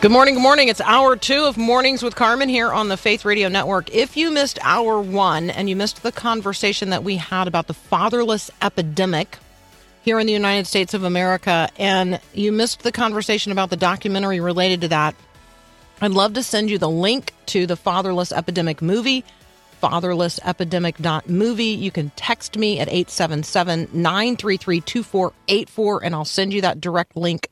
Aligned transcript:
Good 0.00 0.10
morning. 0.12 0.32
Good 0.32 0.42
morning. 0.42 0.68
It's 0.68 0.80
hour 0.80 1.14
two 1.14 1.44
of 1.44 1.58
Mornings 1.58 2.02
with 2.02 2.16
Carmen 2.16 2.48
here 2.48 2.72
on 2.72 2.88
the 2.88 2.96
Faith 2.96 3.26
Radio 3.26 3.50
Network. 3.50 3.94
If 3.94 4.16
you 4.16 4.30
missed 4.30 4.58
hour 4.62 4.98
one 4.98 5.50
and 5.50 5.68
you 5.68 5.76
missed 5.76 6.02
the 6.02 6.10
conversation 6.10 6.88
that 6.88 7.04
we 7.04 7.16
had 7.16 7.46
about 7.46 7.66
the 7.66 7.74
fatherless 7.74 8.50
epidemic 8.62 9.36
here 10.00 10.18
in 10.18 10.26
the 10.26 10.32
United 10.32 10.66
States 10.66 10.94
of 10.94 11.04
America, 11.04 11.68
and 11.76 12.18
you 12.32 12.50
missed 12.50 12.82
the 12.82 12.92
conversation 12.92 13.52
about 13.52 13.68
the 13.68 13.76
documentary 13.76 14.40
related 14.40 14.80
to 14.80 14.88
that, 14.88 15.14
I'd 16.00 16.12
love 16.12 16.32
to 16.32 16.42
send 16.42 16.70
you 16.70 16.78
the 16.78 16.88
link 16.88 17.34
to 17.46 17.66
the 17.66 17.76
fatherless 17.76 18.32
epidemic 18.32 18.80
movie, 18.80 19.22
fatherlessepidemic.movie. 19.82 21.64
You 21.64 21.90
can 21.90 22.10
text 22.16 22.56
me 22.56 22.80
at 22.80 22.88
877 22.88 23.90
933 23.92 24.80
2484, 24.80 26.04
and 26.04 26.14
I'll 26.14 26.24
send 26.24 26.54
you 26.54 26.62
that 26.62 26.80
direct 26.80 27.18
link 27.18 27.50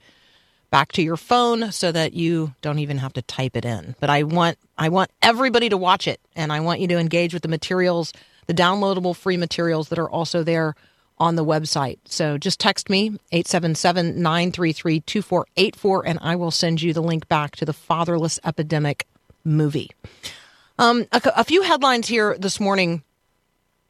back 0.70 0.92
to 0.92 1.02
your 1.02 1.16
phone 1.16 1.72
so 1.72 1.90
that 1.92 2.12
you 2.12 2.54
don't 2.60 2.78
even 2.78 2.98
have 2.98 3.14
to 3.14 3.22
type 3.22 3.56
it 3.56 3.64
in. 3.64 3.96
But 4.00 4.10
I 4.10 4.22
want 4.22 4.58
I 4.76 4.90
want 4.90 5.10
everybody 5.22 5.68
to 5.68 5.76
watch 5.76 6.06
it 6.06 6.20
and 6.36 6.52
I 6.52 6.60
want 6.60 6.78
you 6.80 6.86
to 6.88 6.98
engage 6.98 7.32
with 7.32 7.42
the 7.42 7.48
materials, 7.48 8.12
the 8.46 8.54
downloadable 8.54 9.16
free 9.16 9.36
materials 9.36 9.88
that 9.88 9.98
are 9.98 10.10
also 10.10 10.42
there 10.42 10.74
on 11.18 11.36
the 11.36 11.44
website. 11.44 11.98
So 12.04 12.38
just 12.38 12.60
text 12.60 12.88
me 12.88 13.18
877-933-2484 13.32 16.02
and 16.06 16.18
I 16.22 16.36
will 16.36 16.52
send 16.52 16.80
you 16.80 16.92
the 16.92 17.02
link 17.02 17.26
back 17.28 17.56
to 17.56 17.64
the 17.64 17.72
Fatherless 17.72 18.38
Epidemic 18.44 19.08
movie. 19.44 19.90
Um, 20.78 21.06
a, 21.10 21.20
a 21.36 21.42
few 21.42 21.62
headlines 21.62 22.06
here 22.06 22.36
this 22.38 22.60
morning 22.60 23.02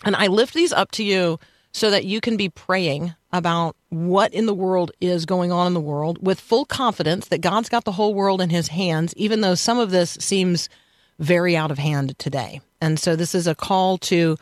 and 0.04 0.16
I 0.16 0.28
lift 0.28 0.54
these 0.54 0.72
up 0.72 0.90
to 0.92 1.04
you 1.04 1.38
so 1.72 1.90
that 1.90 2.04
you 2.04 2.20
can 2.20 2.36
be 2.36 2.48
praying 2.48 3.14
about 3.32 3.76
what 3.90 4.32
in 4.32 4.46
the 4.46 4.54
world 4.54 4.90
is 5.00 5.26
going 5.26 5.52
on 5.52 5.66
in 5.66 5.74
the 5.74 5.80
world 5.80 6.24
with 6.24 6.40
full 6.40 6.64
confidence 6.64 7.28
that 7.28 7.40
God's 7.40 7.68
got 7.68 7.84
the 7.84 7.92
whole 7.92 8.14
world 8.14 8.40
in 8.40 8.50
his 8.50 8.68
hands, 8.68 9.14
even 9.16 9.40
though 9.40 9.54
some 9.54 9.78
of 9.78 9.90
this 9.90 10.16
seems 10.20 10.68
very 11.18 11.56
out 11.56 11.70
of 11.70 11.78
hand 11.78 12.18
today. 12.18 12.60
And 12.80 12.98
so 12.98 13.16
this 13.16 13.34
is 13.34 13.46
a 13.46 13.54
call 13.54 13.98
to 13.98 14.36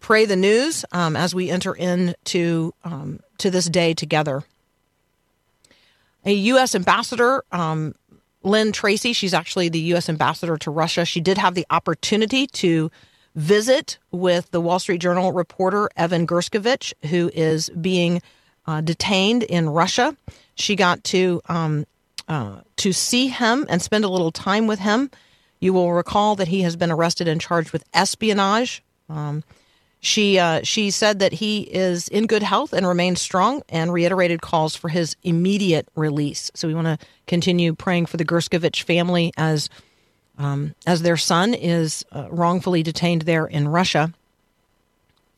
pray 0.00 0.24
the 0.24 0.36
news 0.36 0.84
um, 0.92 1.16
as 1.16 1.34
we 1.34 1.50
enter 1.50 1.74
into 1.74 2.74
um, 2.84 3.20
to 3.38 3.50
this 3.50 3.66
day 3.66 3.94
together. 3.94 4.42
A 6.24 6.32
U.S. 6.32 6.74
ambassador, 6.74 7.44
um, 7.52 7.94
Lynne 8.42 8.72
Tracy, 8.72 9.12
she's 9.12 9.34
actually 9.34 9.68
the 9.68 9.78
U.S. 9.80 10.08
ambassador 10.08 10.56
to 10.58 10.70
Russia. 10.70 11.04
She 11.04 11.20
did 11.20 11.38
have 11.38 11.54
the 11.54 11.66
opportunity 11.70 12.46
to 12.48 12.90
visit 13.36 13.98
with 14.10 14.50
the 14.50 14.60
Wall 14.60 14.78
Street 14.78 15.00
Journal 15.00 15.32
reporter 15.32 15.88
Evan 15.96 16.26
Gershkovich, 16.26 16.94
who 17.10 17.30
is 17.34 17.68
being 17.70 18.22
uh, 18.66 18.80
detained 18.80 19.44
in 19.44 19.68
Russia. 19.68 20.16
She 20.54 20.74
got 20.74 21.04
to 21.04 21.40
um, 21.48 21.86
uh, 22.26 22.62
to 22.76 22.92
see 22.92 23.28
him 23.28 23.66
and 23.68 23.80
spend 23.80 24.04
a 24.04 24.08
little 24.08 24.32
time 24.32 24.66
with 24.66 24.80
him. 24.80 25.10
You 25.60 25.72
will 25.72 25.92
recall 25.92 26.34
that 26.36 26.48
he 26.48 26.62
has 26.62 26.76
been 26.76 26.90
arrested 26.90 27.28
and 27.28 27.40
charged 27.40 27.70
with 27.70 27.84
espionage. 27.94 28.82
Um, 29.08 29.44
she 30.00 30.38
uh, 30.38 30.60
she 30.62 30.90
said 30.90 31.18
that 31.20 31.34
he 31.34 31.60
is 31.62 32.08
in 32.08 32.26
good 32.26 32.42
health 32.42 32.72
and 32.72 32.86
remains 32.86 33.20
strong, 33.20 33.62
and 33.68 33.92
reiterated 33.92 34.40
calls 34.40 34.76
for 34.76 34.88
his 34.88 35.16
immediate 35.22 35.88
release. 35.94 36.50
So 36.54 36.68
we 36.68 36.74
want 36.74 36.86
to 36.86 37.06
continue 37.26 37.74
praying 37.74 38.06
for 38.06 38.16
the 38.16 38.24
Gershkovich 38.24 38.82
family 38.82 39.32
as 39.36 39.68
um, 40.38 40.74
as 40.86 41.02
their 41.02 41.16
son 41.16 41.54
is 41.54 42.04
uh, 42.12 42.28
wrongfully 42.30 42.82
detained 42.82 43.22
there 43.22 43.46
in 43.46 43.68
Russia. 43.68 44.12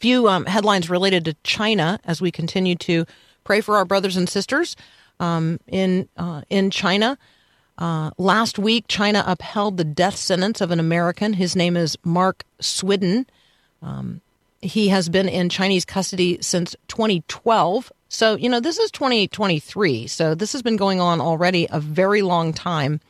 Few 0.01 0.29
um, 0.29 0.47
headlines 0.47 0.89
related 0.89 1.25
to 1.25 1.37
China 1.43 1.99
as 2.05 2.21
we 2.21 2.31
continue 2.31 2.77
to 2.77 3.05
pray 3.45 3.61
for 3.61 3.77
our 3.77 3.85
brothers 3.85 4.17
and 4.17 4.29
sisters 4.29 4.77
um, 5.21 5.59
in 5.67 6.09
uh, 6.17 6.43
in 6.49 6.71
China. 6.71 7.19
Uh, 7.79 8.11
last 8.19 8.59
week, 8.59 8.85
China 8.89 9.23
upheld 9.27 9.77
the 9.77 9.85
death 9.85 10.17
sentence 10.17 10.61
of 10.61 10.71
an 10.71 10.81
American. 10.81 11.33
His 11.33 11.55
name 11.55 11.77
is 11.77 11.97
Mark 12.05 12.45
Swidan. 12.61 13.25
Um, 13.83 14.21
he 14.61 14.89
has 14.89 15.09
been 15.09 15.29
in 15.29 15.49
Chinese 15.49 15.85
custody 15.85 16.39
since 16.41 16.75
2012. 16.89 17.93
So, 18.09 18.35
you 18.35 18.49
know, 18.49 18.59
this 18.59 18.79
is 18.79 18.91
2023. 18.91 20.09
So, 20.09 20.35
this 20.35 20.53
has 20.53 20.63
been 20.63 20.77
going 20.77 21.01
on 21.01 21.21
already 21.21 21.69
a 21.71 21.79
very 21.79 22.23
long 22.23 22.53
time. 22.53 23.01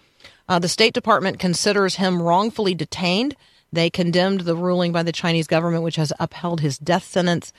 Uh, 0.49 0.59
the 0.59 0.69
State 0.69 0.95
Department 0.95 1.39
considers 1.39 1.97
him 1.97 2.23
wrongfully 2.23 2.75
detained. 2.75 3.37
They 3.73 3.91
condemned 3.91 4.43
the 4.43 4.57
ruling 4.57 4.93
by 4.93 5.03
the 5.03 5.13
Chinese 5.13 5.47
government, 5.47 5.85
which 5.85 5.97
has 5.97 6.13
upheld 6.19 6.61
his 6.61 6.79
death 6.79 7.05
sentence. 7.05 7.53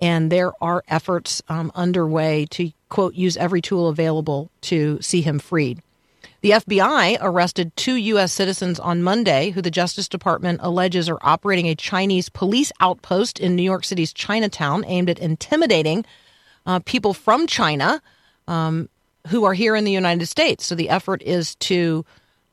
And 0.00 0.30
there 0.30 0.52
are 0.60 0.84
efforts 0.88 1.42
um, 1.48 1.72
underway 1.74 2.46
to, 2.50 2.70
quote, 2.88 3.14
use 3.14 3.36
every 3.36 3.62
tool 3.62 3.88
available 3.88 4.50
to 4.62 5.00
see 5.00 5.22
him 5.22 5.38
freed. 5.38 5.80
The 6.42 6.50
FBI 6.50 7.16
arrested 7.22 7.74
two 7.74 7.94
U.S. 7.94 8.30
citizens 8.30 8.78
on 8.78 9.02
Monday 9.02 9.50
who 9.50 9.62
the 9.62 9.70
Justice 9.70 10.08
Department 10.08 10.60
alleges 10.62 11.08
are 11.08 11.18
operating 11.22 11.68
a 11.68 11.74
Chinese 11.74 12.28
police 12.28 12.70
outpost 12.80 13.40
in 13.40 13.56
New 13.56 13.62
York 13.62 13.84
City's 13.84 14.12
Chinatown 14.12 14.84
aimed 14.86 15.08
at 15.08 15.18
intimidating 15.18 16.04
uh, 16.66 16.80
people 16.80 17.14
from 17.14 17.46
China 17.46 18.02
um, 18.46 18.90
who 19.28 19.44
are 19.44 19.54
here 19.54 19.74
in 19.74 19.84
the 19.84 19.92
United 19.92 20.26
States. 20.26 20.66
So 20.66 20.74
the 20.74 20.90
effort 20.90 21.22
is 21.22 21.54
to 21.56 22.04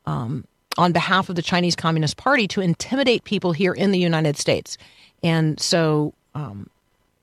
um, 0.06 0.46
on 0.78 0.92
behalf 0.92 1.30
of 1.30 1.36
the 1.36 1.42
Chinese 1.42 1.76
Communist 1.76 2.18
Party 2.18 2.48
to 2.50 2.62
intimidate 2.62 3.24
people 3.24 3.52
here 3.52 3.74
in 3.74 3.92
the 3.92 4.00
United 4.00 4.38
States. 4.38 4.78
And 5.24 5.60
so, 5.60 6.14
um, 6.34 6.70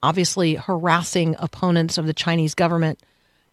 obviously, 0.02 0.54
harassing 0.54 1.36
opponents 1.38 1.98
of 1.98 2.06
the 2.06 2.12
Chinese 2.12 2.54
government 2.54 2.98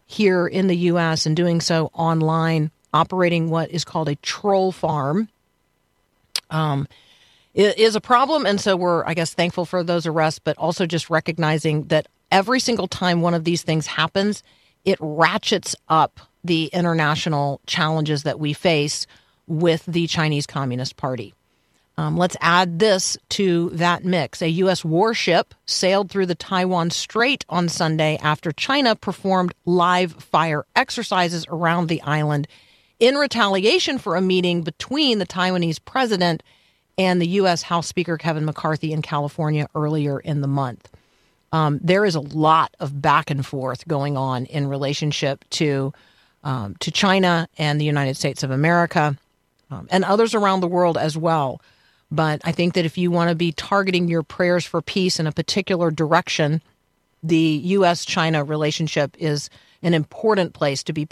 here 0.06 0.46
in 0.46 0.68
the 0.68 0.76
U.S. 0.76 1.26
and 1.26 1.34
doing 1.34 1.60
so 1.60 1.90
online, 1.92 2.70
operating 2.92 3.50
what 3.50 3.70
is 3.70 3.84
called 3.84 4.08
a 4.08 4.16
troll 4.16 4.72
farm. 4.72 5.28
Um, 6.50 6.86
is 7.56 7.96
a 7.96 8.00
problem. 8.00 8.44
And 8.44 8.60
so 8.60 8.76
we're, 8.76 9.04
I 9.06 9.14
guess, 9.14 9.32
thankful 9.32 9.64
for 9.64 9.82
those 9.82 10.06
arrests, 10.06 10.38
but 10.38 10.58
also 10.58 10.84
just 10.84 11.08
recognizing 11.08 11.84
that 11.84 12.06
every 12.30 12.60
single 12.60 12.86
time 12.86 13.22
one 13.22 13.32
of 13.34 13.44
these 13.44 13.62
things 13.62 13.86
happens, 13.86 14.42
it 14.84 14.98
ratchets 15.00 15.74
up 15.88 16.20
the 16.46 16.66
international 16.66 17.60
challenges 17.66 18.22
that 18.24 18.38
we 18.38 18.52
face 18.52 19.06
with 19.46 19.84
the 19.86 20.06
Chinese 20.06 20.46
Communist 20.46 20.96
Party. 20.96 21.34
Um, 21.98 22.16
let's 22.16 22.36
add 22.40 22.78
this 22.78 23.16
to 23.30 23.70
that 23.70 24.04
mix. 24.04 24.42
A 24.42 24.48
U.S. 24.48 24.84
warship 24.84 25.54
sailed 25.64 26.10
through 26.10 26.26
the 26.26 26.34
Taiwan 26.34 26.90
Strait 26.90 27.44
on 27.48 27.68
Sunday 27.68 28.18
after 28.22 28.52
China 28.52 28.94
performed 28.94 29.54
live 29.64 30.12
fire 30.12 30.66
exercises 30.74 31.46
around 31.48 31.88
the 31.88 32.02
island 32.02 32.48
in 32.98 33.14
retaliation 33.14 33.98
for 33.98 34.16
a 34.16 34.20
meeting 34.20 34.62
between 34.62 35.18
the 35.18 35.26
Taiwanese 35.26 35.82
president 35.82 36.42
and 36.98 37.20
the 37.20 37.28
U.S. 37.28 37.62
House 37.62 37.86
Speaker 37.86 38.18
Kevin 38.18 38.44
McCarthy 38.44 38.92
in 38.92 39.00
California 39.00 39.66
earlier 39.74 40.20
in 40.20 40.42
the 40.42 40.48
month. 40.48 40.90
Um, 41.52 41.78
there 41.82 42.04
is 42.04 42.14
a 42.14 42.20
lot 42.20 42.74
of 42.80 43.00
back 43.00 43.30
and 43.30 43.44
forth 43.44 43.86
going 43.88 44.16
on 44.16 44.46
in 44.46 44.66
relationship 44.66 45.44
to 45.50 45.92
um, 46.46 46.76
to 46.78 46.92
China 46.92 47.48
and 47.58 47.80
the 47.80 47.84
United 47.84 48.16
States 48.16 48.44
of 48.44 48.52
America 48.52 49.18
um, 49.68 49.88
and 49.90 50.04
others 50.04 50.32
around 50.32 50.60
the 50.60 50.68
world 50.68 50.96
as 50.96 51.18
well. 51.18 51.60
But 52.08 52.40
I 52.44 52.52
think 52.52 52.74
that 52.74 52.84
if 52.84 52.96
you 52.96 53.10
want 53.10 53.30
to 53.30 53.34
be 53.34 53.50
targeting 53.50 54.06
your 54.06 54.22
prayers 54.22 54.64
for 54.64 54.80
peace 54.80 55.18
in 55.18 55.26
a 55.26 55.32
particular 55.32 55.90
direction, 55.90 56.62
the 57.20 57.60
U.S. 57.64 58.04
China 58.04 58.44
relationship 58.44 59.16
is 59.18 59.50
an 59.82 59.92
important 59.92 60.54
place 60.54 60.84
to 60.84 60.92
be 60.92 61.08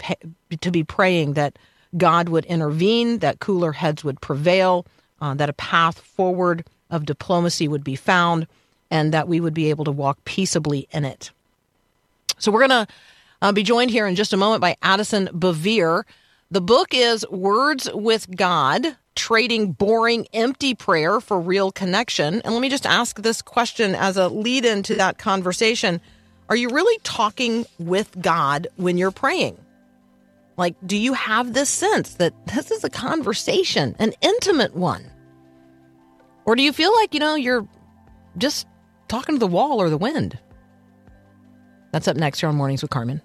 to 0.61 0.71
be 0.71 0.85
praying 0.85 1.33
that 1.33 1.59
God 1.97 2.29
would 2.29 2.45
intervene, 2.45 3.19
that 3.19 3.39
cooler 3.39 3.73
heads 3.73 4.05
would 4.05 4.21
prevail, 4.21 4.85
uh, 5.19 5.33
that 5.33 5.49
a 5.49 5.53
path 5.53 5.99
forward 5.99 6.65
of 6.89 7.05
diplomacy 7.05 7.67
would 7.67 7.83
be 7.83 7.97
found, 7.97 8.47
and 8.89 9.13
that 9.13 9.27
we 9.27 9.41
would 9.41 9.53
be 9.53 9.69
able 9.69 9.83
to 9.83 9.91
walk 9.91 10.23
peaceably 10.23 10.87
in 10.91 11.03
it. 11.03 11.31
So 12.37 12.53
we're 12.53 12.67
going 12.67 12.85
to 12.85 12.93
uh, 13.45 13.51
be 13.51 13.61
joined 13.61 13.91
here 13.91 14.07
in 14.07 14.15
just 14.15 14.33
a 14.33 14.37
moment 14.37 14.59
by 14.59 14.75
Addison 14.81 15.27
Bevere. 15.27 16.03
The 16.49 16.61
book 16.61 16.95
is 16.95 17.27
Words 17.29 17.87
with 17.93 18.35
God 18.35 18.97
trading 19.13 19.71
boring, 19.71 20.25
empty 20.33 20.73
prayer 20.73 21.21
for 21.21 21.39
real 21.39 21.71
connection. 21.71 22.41
And 22.41 22.53
let 22.55 22.59
me 22.59 22.69
just 22.69 22.87
ask 22.87 23.21
this 23.21 23.43
question 23.43 23.93
as 23.93 24.17
a 24.17 24.29
lead 24.29 24.65
into 24.65 24.95
that 24.95 25.19
conversation. 25.19 26.01
Are 26.49 26.55
you 26.55 26.69
really 26.69 26.99
talking 27.03 27.67
with 27.77 28.19
God 28.19 28.67
when 28.77 28.97
you're 28.97 29.11
praying? 29.11 29.57
Like, 30.57 30.75
do 30.83 30.97
you 30.97 31.13
have 31.13 31.53
this 31.53 31.69
sense 31.69 32.15
that 32.15 32.33
this 32.47 32.71
is 32.71 32.83
a 32.83 32.89
conversation, 32.89 33.95
an 33.99 34.13
intimate 34.21 34.75
one? 34.75 35.05
Or 36.45 36.55
do 36.55 36.63
you 36.63 36.73
feel 36.73 36.93
like, 36.95 37.13
you 37.13 37.19
know, 37.19 37.35
you're 37.35 37.67
just 38.39 38.65
talking 39.07 39.35
to 39.35 39.39
the 39.39 39.47
wall 39.47 39.79
or 39.79 39.91
the 39.91 39.97
wind? 39.97 40.39
That's 41.91 42.07
up 42.07 42.17
next 42.17 42.39
here 42.39 42.49
on 42.49 42.55
Mornings 42.55 42.81
with 42.81 42.89
Carmen. 42.91 43.21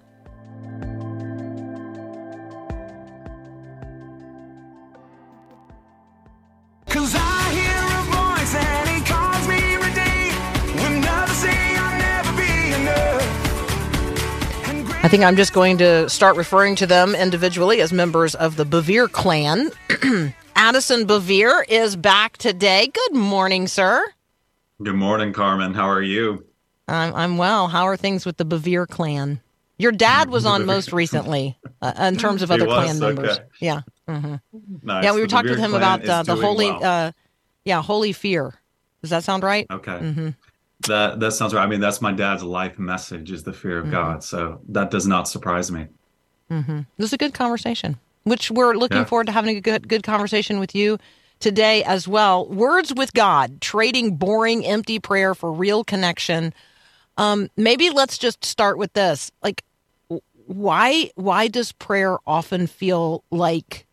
Think 15.11 15.25
I'm 15.25 15.35
just 15.35 15.53
going 15.53 15.77
to 15.79 16.09
start 16.09 16.37
referring 16.37 16.77
to 16.77 16.87
them 16.87 17.17
individually 17.17 17.81
as 17.81 17.93
members 17.93 18.37
of 18.37 18.55
the 18.55 18.65
Bevere 18.65 19.11
clan. 19.11 19.73
Addison 20.55 21.05
Bevere 21.05 21.65
is 21.69 21.97
back 21.97 22.37
today. 22.37 22.87
Good 22.87 23.19
morning, 23.19 23.67
sir. 23.67 24.07
Good 24.81 24.95
morning, 24.95 25.33
Carmen. 25.33 25.75
How 25.75 25.89
are 25.89 26.01
you? 26.01 26.45
I'm, 26.87 27.13
I'm 27.17 27.39
well. 27.39 27.67
How 27.67 27.89
are 27.89 27.97
things 27.97 28.25
with 28.25 28.37
the 28.37 28.45
Bevere 28.45 28.87
clan? 28.87 29.41
Your 29.79 29.91
dad 29.91 30.31
was 30.31 30.47
on 30.47 30.65
most 30.75 30.93
recently 30.93 31.59
uh, 31.83 31.93
in 31.99 32.17
terms 32.17 32.43
of 32.43 32.53
other 32.53 32.67
was? 32.67 32.85
clan 32.85 33.01
members. 33.01 33.39
Okay. 33.39 33.47
Yeah. 33.59 33.81
hmm 34.07 34.37
Nice. 34.85 35.03
Yeah, 35.03 35.13
we 35.13 35.21
were 35.23 35.27
talking 35.27 35.51
with 35.51 35.59
him 35.59 35.75
about 35.75 36.09
uh, 36.09 36.23
the 36.23 36.37
holy, 36.37 36.71
well. 36.71 36.85
uh, 36.85 37.13
yeah, 37.65 37.83
holy 37.83 38.13
fear. 38.13 38.55
Does 39.01 39.11
that 39.11 39.25
sound 39.25 39.43
right? 39.43 39.67
okay. 39.73 39.91
mm-hmm. 39.91 40.29
That 40.87 41.21
that 41.21 41.33
sounds 41.33 41.53
right. 41.55 41.63
I 41.63 41.67
mean, 41.67 41.81
that's 41.81 42.01
my 42.01 42.13
dad's 42.13 42.43
life 42.43 42.79
message 42.79 43.31
is 43.31 43.43
the 43.43 43.53
fear 43.53 43.79
of 43.79 43.85
Mm-hmm. 43.85 43.93
God. 43.93 44.25
So 44.25 44.61
that 44.69 44.91
does 44.91 45.07
not 45.07 45.29
surprise 45.29 45.71
me. 45.71 45.87
It 46.51 46.85
was 46.99 47.13
a 47.13 47.17
good 47.17 47.33
conversation, 47.35 47.99
which 48.25 48.51
we're 48.51 48.75
looking 48.75 48.99
Yeah. 48.99 49.05
forward 49.05 49.27
to 49.27 49.33
having 49.33 49.57
a 49.57 49.61
good 49.61 49.87
good 49.89 50.03
conversation 50.03 50.59
with 50.59 50.75
you 50.75 50.99
today 51.39 51.85
as 51.85 52.09
well. 52.09 52.47
Words 52.49 52.93
with 52.95 53.13
God, 53.13 53.61
trading 53.61 54.17
boring, 54.17 54.67
empty 54.67 54.99
prayer 54.99 55.35
for 55.35 55.53
real 55.53 55.85
connection. 55.85 56.53
Um, 57.17 57.51
maybe 57.57 57.91
let's 57.91 58.19
just 58.19 58.45
start 58.45 58.79
with 58.79 58.93
this. 58.95 59.31
Like, 59.45 59.63
why 60.47 61.11
why 61.15 61.47
does 61.49 61.71
prayer 61.73 62.19
often 62.27 62.67
feel 62.67 63.23
like, 63.31 63.87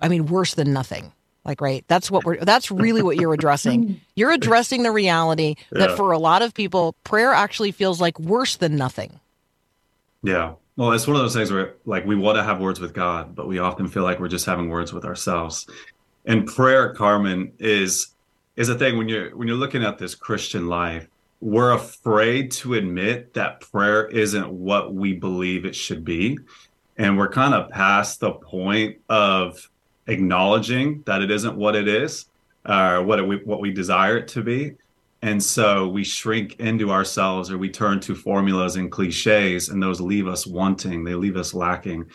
I 0.00 0.08
mean, 0.08 0.26
worse 0.26 0.54
than 0.54 0.72
nothing? 0.74 1.12
Like, 1.44 1.60
right? 1.60 1.84
That's 1.88 2.10
what 2.10 2.24
we're. 2.24 2.36
That's 2.36 2.70
really 2.70 3.02
what 3.02 3.16
you're 3.16 3.34
addressing. 3.34 4.00
You're 4.14 4.30
addressing 4.30 4.82
the 4.82 4.92
reality 4.92 5.56
that 5.70 5.96
for 5.96 6.12
a 6.12 6.18
lot 6.18 6.42
of 6.42 6.54
people, 6.54 6.94
prayer 7.02 7.32
actually 7.32 7.72
feels 7.72 8.00
like 8.00 8.18
worse 8.20 8.56
than 8.56 8.76
nothing. 8.76 9.18
Yeah. 10.22 10.52
Well, 10.76 10.92
it's 10.92 11.06
one 11.06 11.16
of 11.16 11.22
those 11.22 11.34
things 11.34 11.50
where 11.50 11.74
like 11.84 12.06
we 12.06 12.14
want 12.14 12.36
to 12.36 12.44
have 12.44 12.60
words 12.60 12.78
with 12.78 12.94
God, 12.94 13.34
but 13.34 13.48
we 13.48 13.58
often 13.58 13.88
feel 13.88 14.04
like 14.04 14.20
we're 14.20 14.28
just 14.28 14.46
having 14.46 14.68
words 14.68 14.92
with 14.92 15.04
ourselves. 15.04 15.66
And 16.24 16.46
prayer, 16.46 16.94
Carmen, 16.94 17.52
is 17.58 18.14
is 18.56 18.68
a 18.68 18.78
thing 18.78 18.96
when 18.96 19.08
you're 19.08 19.36
when 19.36 19.48
you're 19.48 19.56
looking 19.56 19.82
at 19.82 19.98
this 19.98 20.14
Christian 20.14 20.68
life, 20.68 21.08
we're 21.40 21.72
afraid 21.72 22.52
to 22.52 22.74
admit 22.74 23.34
that 23.34 23.60
prayer 23.60 24.06
isn't 24.06 24.48
what 24.48 24.94
we 24.94 25.12
believe 25.12 25.64
it 25.64 25.74
should 25.74 26.04
be. 26.04 26.38
And 26.96 27.18
we're 27.18 27.30
kind 27.30 27.54
of 27.54 27.70
past 27.70 28.20
the 28.20 28.32
point 28.32 28.98
of 29.08 29.68
acknowledging 30.06 31.02
that 31.06 31.22
it 31.22 31.30
isn't 31.30 31.56
what 31.56 31.76
it 31.76 31.88
is, 31.88 32.26
or 32.68 33.02
what 33.02 33.18
it, 33.18 33.26
we, 33.26 33.36
what 33.38 33.60
we 33.60 33.70
desire 33.70 34.18
it 34.18 34.28
to 34.28 34.42
be. 34.42 34.72
And 35.22 35.40
so 35.40 35.86
we 35.86 36.02
shrink 36.02 36.58
into 36.58 36.90
ourselves 36.90 37.50
or 37.50 37.56
we 37.56 37.70
turn 37.70 38.00
to 38.00 38.14
formulas 38.14 38.74
and 38.74 38.90
cliches 38.90 39.68
and 39.68 39.80
those 39.80 40.00
leave 40.00 40.26
us 40.26 40.46
wanting, 40.46 41.04
they 41.04 41.14
leave 41.14 41.36
us 41.36 41.54
lacking. 41.54 42.10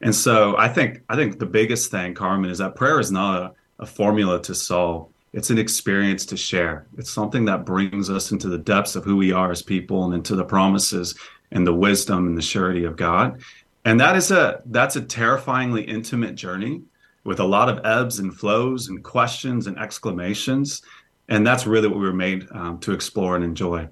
And 0.00 0.14
so 0.14 0.56
I 0.56 0.68
think 0.68 1.02
I 1.08 1.16
think 1.16 1.38
the 1.38 1.46
biggest 1.46 1.90
thing, 1.90 2.14
Carmen, 2.14 2.50
is 2.50 2.58
that 2.58 2.76
prayer 2.76 3.00
is 3.00 3.10
not 3.10 3.42
a, 3.42 3.82
a 3.82 3.86
formula 3.86 4.40
to 4.42 4.54
solve. 4.54 5.08
It's 5.32 5.50
an 5.50 5.58
experience 5.58 6.26
to 6.26 6.36
share. 6.36 6.86
It's 6.98 7.10
something 7.10 7.44
that 7.46 7.64
brings 7.64 8.10
us 8.10 8.30
into 8.32 8.48
the 8.48 8.58
depths 8.58 8.96
of 8.96 9.04
who 9.04 9.16
we 9.16 9.32
are 9.32 9.50
as 9.50 9.62
people 9.62 10.04
and 10.04 10.14
into 10.14 10.36
the 10.36 10.44
promises 10.44 11.16
and 11.50 11.66
the 11.66 11.74
wisdom 11.74 12.28
and 12.28 12.36
the 12.36 12.42
surety 12.42 12.84
of 12.84 12.96
God. 12.96 13.42
And 13.84 13.98
that 13.98 14.14
is 14.14 14.30
a 14.30 14.62
that's 14.66 14.94
a 14.94 15.02
terrifyingly 15.02 15.82
intimate 15.82 16.36
journey 16.36 16.82
with 17.24 17.38
a 17.38 17.44
lot 17.44 17.68
of 17.68 17.84
ebbs 17.84 18.18
and 18.18 18.34
flows 18.34 18.88
and 18.88 19.02
questions 19.02 19.66
and 19.66 19.78
exclamations. 19.78 20.82
And 21.28 21.46
that's 21.46 21.66
really 21.66 21.88
what 21.88 21.98
we 21.98 22.04
were 22.04 22.12
made 22.12 22.46
um, 22.50 22.78
to 22.80 22.92
explore 22.92 23.36
and 23.36 23.44
enjoy. 23.44 23.88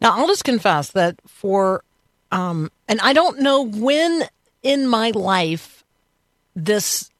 Now, 0.00 0.16
I'll 0.16 0.26
just 0.26 0.44
confess 0.44 0.90
that 0.92 1.16
for, 1.26 1.84
um, 2.32 2.70
and 2.88 3.00
I 3.00 3.12
don't 3.12 3.40
know 3.40 3.62
when 3.62 4.24
in 4.62 4.88
my 4.88 5.10
life 5.10 5.84
this, 6.56 7.10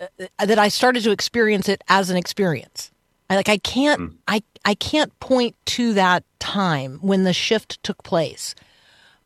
uh, 0.00 0.06
that 0.38 0.58
I 0.58 0.68
started 0.68 1.02
to 1.04 1.10
experience 1.10 1.68
it 1.68 1.82
as 1.88 2.10
an 2.10 2.16
experience. 2.16 2.90
I 3.30 3.36
like, 3.36 3.48
I 3.48 3.58
can't, 3.58 4.16
I, 4.28 4.42
I 4.64 4.74
can't 4.74 5.18
point 5.20 5.56
to 5.66 5.92
that 5.94 6.22
time 6.38 6.98
when 7.00 7.24
the 7.24 7.32
shift 7.32 7.82
took 7.82 8.02
place. 8.04 8.54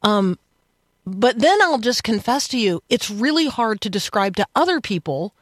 Um, 0.02 0.38
but 1.06 1.38
then 1.38 1.60
I'll 1.62 1.78
just 1.78 2.04
confess 2.04 2.48
to 2.48 2.58
you, 2.58 2.82
it's 2.88 3.10
really 3.10 3.46
hard 3.46 3.80
to 3.82 3.90
describe 3.90 4.36
to 4.36 4.46
other 4.54 4.80
people 4.80 5.34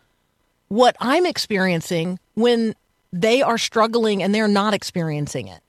what 0.69 0.97
I'm 1.01 1.27
experiencing 1.27 2.19
when 2.35 2.75
they 3.13 3.43
are 3.43 3.59
struggling 3.59 4.23
and 4.23 4.35
they're 4.35 4.49
not 4.49 4.73
experiencing 4.73 5.49
it. 5.49 5.61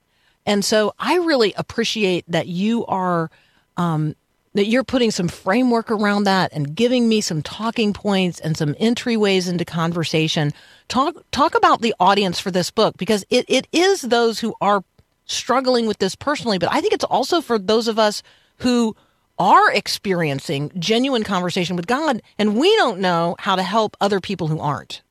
And 0.45 0.63
so 0.63 0.93
I 0.99 1.17
really 1.17 1.53
appreciate 1.57 2.25
that 2.27 2.47
you 2.47 2.85
are 2.85 3.29
um, 3.77 4.15
that 4.53 4.65
you're 4.65 4.83
putting 4.83 5.11
some 5.11 5.27
framework 5.27 5.89
around 5.89 6.25
that 6.25 6.51
and 6.53 6.75
giving 6.75 7.07
me 7.07 7.21
some 7.21 7.41
talking 7.41 7.93
points 7.93 8.39
and 8.39 8.57
some 8.57 8.73
entryways 8.75 9.49
into 9.49 9.63
conversation. 9.65 10.51
Talk 10.87 11.15
talk 11.31 11.55
about 11.55 11.81
the 11.81 11.95
audience 11.99 12.39
for 12.39 12.51
this 12.51 12.69
book 12.71 12.97
because 12.97 13.25
it, 13.29 13.45
it 13.47 13.67
is 13.71 14.01
those 14.01 14.39
who 14.39 14.53
are 14.61 14.83
struggling 15.25 15.87
with 15.87 15.99
this 15.99 16.15
personally, 16.15 16.57
but 16.57 16.71
I 16.71 16.81
think 16.81 16.93
it's 16.93 17.05
also 17.05 17.41
for 17.41 17.57
those 17.57 17.87
of 17.87 17.97
us 17.97 18.21
who 18.57 18.95
are 19.41 19.73
experiencing 19.73 20.71
genuine 20.77 21.23
conversation 21.23 21.75
with 21.75 21.87
God 21.87 22.21
and 22.37 22.55
we 22.55 22.73
don't 22.75 22.99
know 22.99 23.35
how 23.39 23.55
to 23.55 23.63
help 23.63 23.97
other 23.99 24.19
people 24.19 24.47
who 24.47 24.59
aren't. 24.59 25.01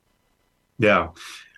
Yeah. 0.78 1.08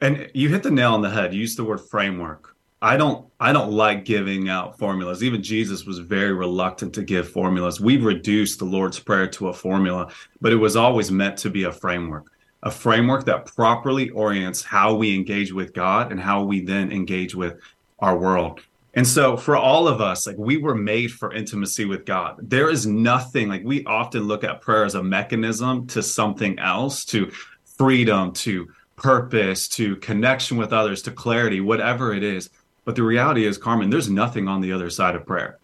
And 0.01 0.31
you 0.33 0.49
hit 0.49 0.63
the 0.63 0.71
nail 0.71 0.95
on 0.95 1.03
the 1.03 1.11
head. 1.11 1.35
You 1.35 1.41
used 1.41 1.59
the 1.59 1.65
word 1.65 1.83
framework. 1.83 2.57
I 2.81 2.97
don't 2.97 3.27
I 3.39 3.53
don't 3.53 3.73
like 3.73 4.07
giving 4.07 4.49
out 4.49 4.79
formulas. 4.79 5.23
Even 5.23 5.43
Jesus 5.43 5.85
was 5.85 5.99
very 5.99 6.33
reluctant 6.33 6.95
to 6.95 7.03
give 7.03 7.29
formulas. 7.29 7.79
We've 7.79 8.05
reduced 8.05 8.59
the 8.59 8.65
Lord's 8.65 8.99
Prayer 8.99 9.27
to 9.29 9.49
a 9.49 9.53
formula, 9.53 10.11
but 10.41 10.53
it 10.53 10.57
was 10.57 10.75
always 10.75 11.13
meant 11.13 11.37
to 11.39 11.51
be 11.51 11.65
a 11.65 11.73
framework. 11.73 12.33
A 12.63 12.71
framework 12.71 13.27
that 13.27 13.45
properly 13.55 14.09
orients 14.11 14.63
how 14.63 14.95
we 14.95 15.15
engage 15.15 15.53
with 15.53 15.75
God 15.75 16.11
and 16.11 16.19
how 16.19 16.43
we 16.43 16.65
then 16.65 16.91
engage 16.91 17.35
with 17.35 17.61
our 17.99 18.17
world. 18.17 18.63
And 18.95 19.07
so 19.07 19.37
for 19.37 19.57
all 19.57 19.89
of 19.89 20.01
us, 20.01 20.27
like 20.27 20.37
we 20.37 20.59
were 20.59 20.75
made 20.75 21.13
for 21.13 21.33
intimacy 21.33 21.87
with 21.87 22.05
God. 22.05 22.37
There 22.43 22.69
is 22.69 22.87
nothing 22.87 23.49
like 23.49 23.63
we 23.65 23.85
often 23.85 24.25
look 24.25 24.45
at 24.45 24.61
prayer 24.61 24.85
as 24.85 24.95
a 24.95 25.03
mechanism 25.03 25.87
to 25.89 26.03
something 26.03 26.59
else, 26.59 27.05
to 27.07 27.31
freedom, 27.79 28.33
to 28.33 28.69
purpose, 28.97 29.67
to 29.69 29.97
connection 29.97 30.59
with 30.59 30.73
others, 30.73 31.03
to 31.03 31.11
clarity, 31.11 31.61
whatever 31.61 32.13
it 32.13 32.23
is. 32.23 32.51
But 32.85 32.97
the 32.97 33.03
reality 33.03 33.47
is, 33.47 33.57
Carmen, 33.57 33.91
there's 33.91 34.11
nothing 34.11 34.47
on 34.47 34.61
the 34.61 34.73
other 34.73 34.91
side 34.91 35.15
of 35.15 35.25
prayer. 35.27 35.59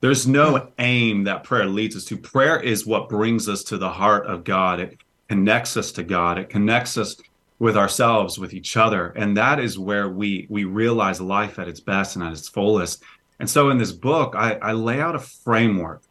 There's 0.00 0.26
no 0.26 0.58
hmm. 0.58 0.68
aim 0.78 1.24
that 1.24 1.44
prayer 1.44 1.66
leads 1.66 1.96
us 1.96 2.04
to. 2.06 2.16
Prayer 2.16 2.60
is 2.60 2.86
what 2.86 3.08
brings 3.08 3.48
us 3.48 3.64
to 3.64 3.78
the 3.78 3.90
heart 3.90 4.26
of 4.26 4.44
God. 4.44 4.80
It 4.80 4.98
connects 5.28 5.76
us 5.76 5.92
to 5.92 6.02
God. 6.02 6.38
It 6.38 6.48
connects 6.48 6.96
us 6.96 7.16
with 7.58 7.76
ourselves, 7.76 8.38
with 8.38 8.54
each 8.54 8.76
other. 8.76 9.08
And 9.16 9.36
that 9.36 9.58
is 9.58 9.78
where 9.78 10.08
we 10.08 10.46
we 10.48 10.64
realize 10.64 11.20
life 11.20 11.58
at 11.58 11.68
its 11.68 11.80
best 11.80 12.16
and 12.16 12.24
at 12.24 12.32
its 12.32 12.48
fullest. 12.48 13.02
And 13.40 13.48
so 13.48 13.70
in 13.70 13.78
this 13.78 13.92
book, 13.92 14.34
I, 14.36 14.54
I 14.54 14.72
lay 14.72 15.00
out 15.00 15.14
a 15.14 15.20
framework 15.20 16.02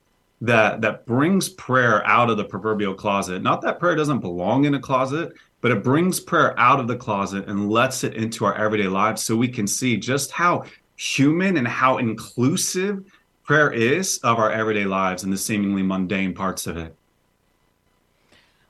that 0.41 0.81
that 0.81 1.05
brings 1.05 1.49
prayer 1.49 2.05
out 2.05 2.29
of 2.29 2.37
the 2.37 2.45
proverbial 2.45 2.93
closet. 2.93 3.41
Not 3.41 3.61
that 3.61 3.79
prayer 3.79 3.95
doesn't 3.95 4.19
belong 4.19 4.65
in 4.65 4.75
a 4.75 4.79
closet, 4.79 5.33
but 5.61 5.71
it 5.71 5.83
brings 5.83 6.19
prayer 6.19 6.57
out 6.59 6.79
of 6.79 6.87
the 6.87 6.95
closet 6.95 7.47
and 7.47 7.69
lets 7.69 8.03
it 8.03 8.13
into 8.13 8.45
our 8.45 8.55
everyday 8.55 8.87
lives 8.87 9.23
so 9.23 9.35
we 9.35 9.47
can 9.47 9.67
see 9.67 9.97
just 9.97 10.31
how 10.31 10.63
human 10.95 11.57
and 11.57 11.67
how 11.67 11.97
inclusive 11.97 13.03
prayer 13.43 13.71
is 13.71 14.19
of 14.19 14.39
our 14.39 14.51
everyday 14.51 14.85
lives 14.85 15.23
and 15.23 15.31
the 15.31 15.37
seemingly 15.37 15.81
mundane 15.81 16.33
parts 16.33 16.67
of 16.67 16.75
it. 16.75 16.96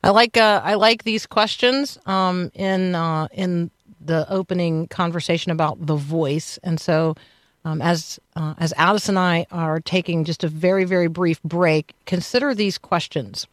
I 0.04 0.12
like 0.12 0.38
uh, 0.38 0.62
I 0.64 0.76
like 0.76 1.04
these 1.04 1.26
questions 1.26 1.98
um, 2.06 2.52
in 2.54 2.96
uh, 2.96 3.28
in 3.32 3.72
the 4.00 4.30
opening 4.30 4.88
conversation 4.88 5.52
about 5.52 5.86
the 5.86 5.96
voice, 5.96 6.60
and 6.64 6.80
so 6.80 7.16
um, 7.66 7.82
as 7.82 8.20
uh, 8.36 8.54
as 8.58 8.74
Alice 8.78 9.10
and 9.10 9.20
I 9.20 9.48
are 9.52 9.80
taking 9.80 10.24
just 10.24 10.44
a 10.44 10.48
very 10.48 10.86
very 10.86 11.08
brief 11.08 11.42
break, 11.44 11.94
consider 12.06 12.54
these 12.56 12.78
questions. 12.78 13.48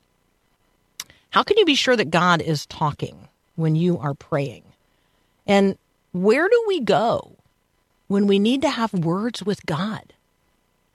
How 1.30 1.42
can 1.42 1.58
you 1.58 1.64
be 1.64 1.74
sure 1.74 1.96
that 1.96 2.10
God 2.10 2.40
is 2.40 2.66
talking? 2.66 3.28
when 3.56 3.76
you 3.76 3.98
are 3.98 4.14
praying. 4.14 4.62
And 5.46 5.76
where 6.12 6.48
do 6.48 6.64
we 6.66 6.80
go 6.80 7.32
when 8.08 8.26
we 8.26 8.38
need 8.38 8.62
to 8.62 8.70
have 8.70 8.92
words 8.92 9.42
with 9.42 9.64
God? 9.66 10.12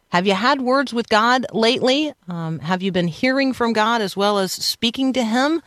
Have 0.10 0.26
you 0.26 0.34
had 0.34 0.62
words 0.62 0.92
with 0.92 1.08
God 1.08 1.46
lately? 1.54 2.14
Um, 2.28 2.58
have 2.60 2.82
you 2.82 2.92
been 2.92 3.08
hearing 3.08 3.54
from 3.54 3.74
God 3.74 4.02
as 4.02 4.18
well 4.18 4.40
as 4.40 4.52
speaking 4.52 5.14
to 5.14 5.24
Him 5.24 5.62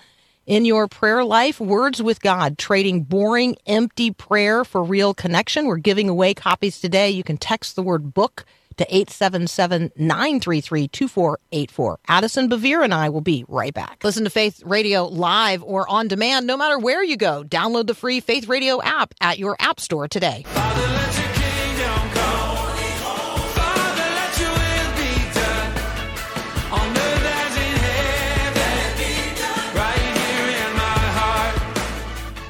in 0.46 0.64
your 0.64 0.88
prayer 0.88 1.24
life? 1.24 1.60
Words 1.60 2.02
with 2.02 2.20
God, 2.20 2.58
trading 2.58 3.04
boring, 3.04 3.54
empty 3.68 4.10
prayer 4.10 4.64
for 4.64 4.82
real 4.82 5.14
connection. 5.14 5.66
We're 5.66 5.76
giving 5.76 6.08
away 6.08 6.34
copies 6.34 6.80
today. 6.80 7.10
You 7.10 7.22
can 7.22 7.36
text 7.36 7.76
the 7.76 7.84
word 7.84 8.14
book 8.14 8.44
to 8.78 8.84
877 8.84 9.92
933 9.96 10.88
2484. 10.88 12.00
Addison 12.08 12.48
Bevere 12.48 12.82
and 12.82 12.92
I 12.92 13.10
will 13.10 13.20
be 13.20 13.44
right 13.46 13.72
back. 13.72 14.02
Listen 14.02 14.24
to 14.24 14.30
Faith 14.30 14.60
Radio 14.64 15.04
live 15.04 15.62
or 15.62 15.88
on 15.88 16.08
demand 16.08 16.48
no 16.48 16.56
matter 16.56 16.80
where 16.80 17.04
you 17.04 17.16
go. 17.16 17.44
Download 17.44 17.86
the 17.86 17.94
free 17.94 18.18
Faith 18.18 18.48
Radio 18.48 18.82
app 18.82 19.14
at 19.20 19.38
your 19.38 19.54
app 19.60 19.78
store 19.78 20.08
today. 20.08 20.42
Father, 20.48 21.01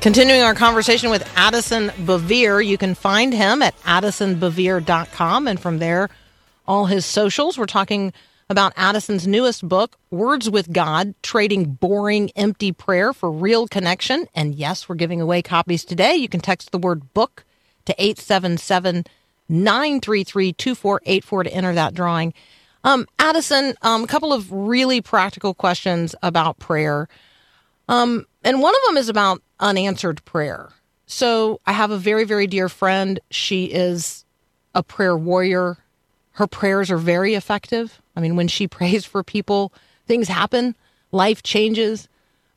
Continuing 0.02 0.42
our 0.42 0.54
conversation 0.56 1.10
with 1.10 1.22
Addison 1.36 1.90
Bevere, 1.90 2.66
you 2.66 2.76
can 2.76 2.96
find 2.96 3.32
him 3.32 3.62
at 3.62 3.80
addisonbevere.com 3.82 5.46
and 5.46 5.60
from 5.60 5.78
there, 5.78 6.10
all 6.66 6.86
his 6.86 7.06
socials. 7.06 7.56
We're 7.56 7.66
talking 7.66 8.12
about 8.50 8.72
Addison's 8.76 9.28
newest 9.28 9.68
book, 9.68 9.96
Words 10.10 10.50
with 10.50 10.72
God 10.72 11.14
Trading 11.22 11.74
Boring, 11.74 12.32
Empty 12.34 12.72
Prayer 12.72 13.12
for 13.12 13.30
Real 13.30 13.68
Connection. 13.68 14.26
And 14.34 14.56
yes, 14.56 14.88
we're 14.88 14.96
giving 14.96 15.20
away 15.20 15.40
copies 15.40 15.84
today. 15.84 16.16
You 16.16 16.28
can 16.28 16.40
text 16.40 16.72
the 16.72 16.78
word 16.78 17.14
book 17.14 17.44
to 17.84 17.94
877 17.96 19.04
933 19.48 20.52
2484 20.52 21.44
to 21.44 21.54
enter 21.54 21.74
that 21.74 21.94
drawing. 21.94 22.34
Um, 22.82 23.06
Addison, 23.20 23.76
um, 23.82 24.02
a 24.02 24.08
couple 24.08 24.32
of 24.32 24.50
really 24.50 25.00
practical 25.00 25.54
questions 25.54 26.16
about 26.24 26.58
prayer. 26.58 27.08
Um, 27.88 28.26
and 28.42 28.60
one 28.60 28.74
of 28.74 28.80
them 28.88 28.96
is 28.96 29.08
about 29.08 29.40
unanswered 29.62 30.22
prayer. 30.26 30.70
So 31.06 31.60
I 31.66 31.72
have 31.72 31.90
a 31.90 31.96
very, 31.96 32.24
very 32.24 32.46
dear 32.46 32.68
friend. 32.68 33.20
She 33.30 33.66
is 33.66 34.24
a 34.74 34.82
prayer 34.82 35.16
warrior. 35.16 35.78
Her 36.32 36.46
prayers 36.46 36.90
are 36.90 36.98
very 36.98 37.34
effective. 37.34 38.00
I 38.16 38.20
mean, 38.20 38.36
when 38.36 38.48
she 38.48 38.68
prays 38.78 39.04
for 39.04 39.22
people, 39.22 39.72
things 40.06 40.28
happen, 40.28 40.74
life 41.10 41.42
changes, 41.42 42.08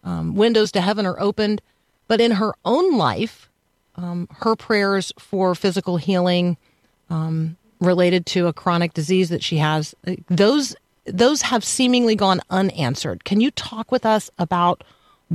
um, 0.03 0.35
windows 0.35 0.71
to 0.73 0.81
heaven 0.81 1.05
are 1.05 1.19
opened. 1.19 1.61
But 2.07 2.21
in 2.21 2.31
her 2.31 2.53
own 2.63 2.97
life, 2.97 3.49
um, 3.95 4.27
her 4.39 4.55
prayers 4.55 5.11
for 5.17 5.55
physical 5.55 5.97
healing 5.97 6.57
um, 7.09 7.57
related 7.79 8.25
to 8.27 8.47
a 8.47 8.53
chronic 8.53 8.93
disease 8.93 9.29
that 9.29 9.43
she 9.43 9.57
has, 9.57 9.95
uh, 10.07 10.15
those 10.27 10.75
those 11.05 11.43
have 11.43 11.63
seemingly 11.63 12.15
gone 12.15 12.41
unanswered. 12.49 13.23
Can 13.25 13.39
you 13.39 13.51
talk 13.51 13.91
with 13.91 14.07
us 14.07 14.31
about 14.39 14.83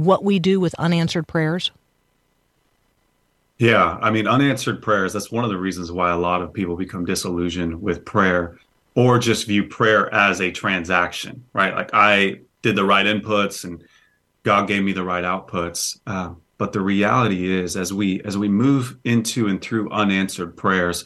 what 0.04 0.24
we 0.24 0.38
do 0.38 0.60
with 0.60 0.74
unanswered 0.74 1.26
prayers? 1.26 1.70
Yeah, 3.58 3.98
I 4.00 4.10
mean, 4.10 4.26
unanswered 4.26 4.80
prayers, 4.80 5.12
that's 5.12 5.30
one 5.30 5.44
of 5.44 5.50
the 5.50 5.58
reasons 5.58 5.92
why 5.92 6.10
a 6.10 6.16
lot 6.16 6.40
of 6.40 6.52
people 6.52 6.76
become 6.76 7.04
disillusioned 7.04 7.80
with 7.82 8.04
prayer 8.06 8.58
or 8.94 9.18
just 9.18 9.46
view 9.46 9.64
prayer 9.64 10.12
as 10.14 10.40
a 10.40 10.50
transaction, 10.50 11.44
right? 11.52 11.74
Like 11.74 11.90
I 11.92 12.40
did 12.62 12.76
the 12.76 12.84
right 12.84 13.04
inputs 13.04 13.64
and 13.64 13.84
God 14.42 14.66
gave 14.66 14.82
me 14.82 14.92
the 14.92 15.04
right 15.04 15.24
outputs. 15.24 16.00
Uh, 16.06 16.34
but 16.56 16.72
the 16.72 16.80
reality 16.80 17.52
is 17.52 17.76
as 17.76 17.92
we 17.92 18.22
as 18.22 18.36
we 18.36 18.48
move 18.48 18.96
into 19.04 19.48
and 19.48 19.60
through 19.60 19.90
unanswered 19.90 20.56
prayers, 20.56 21.04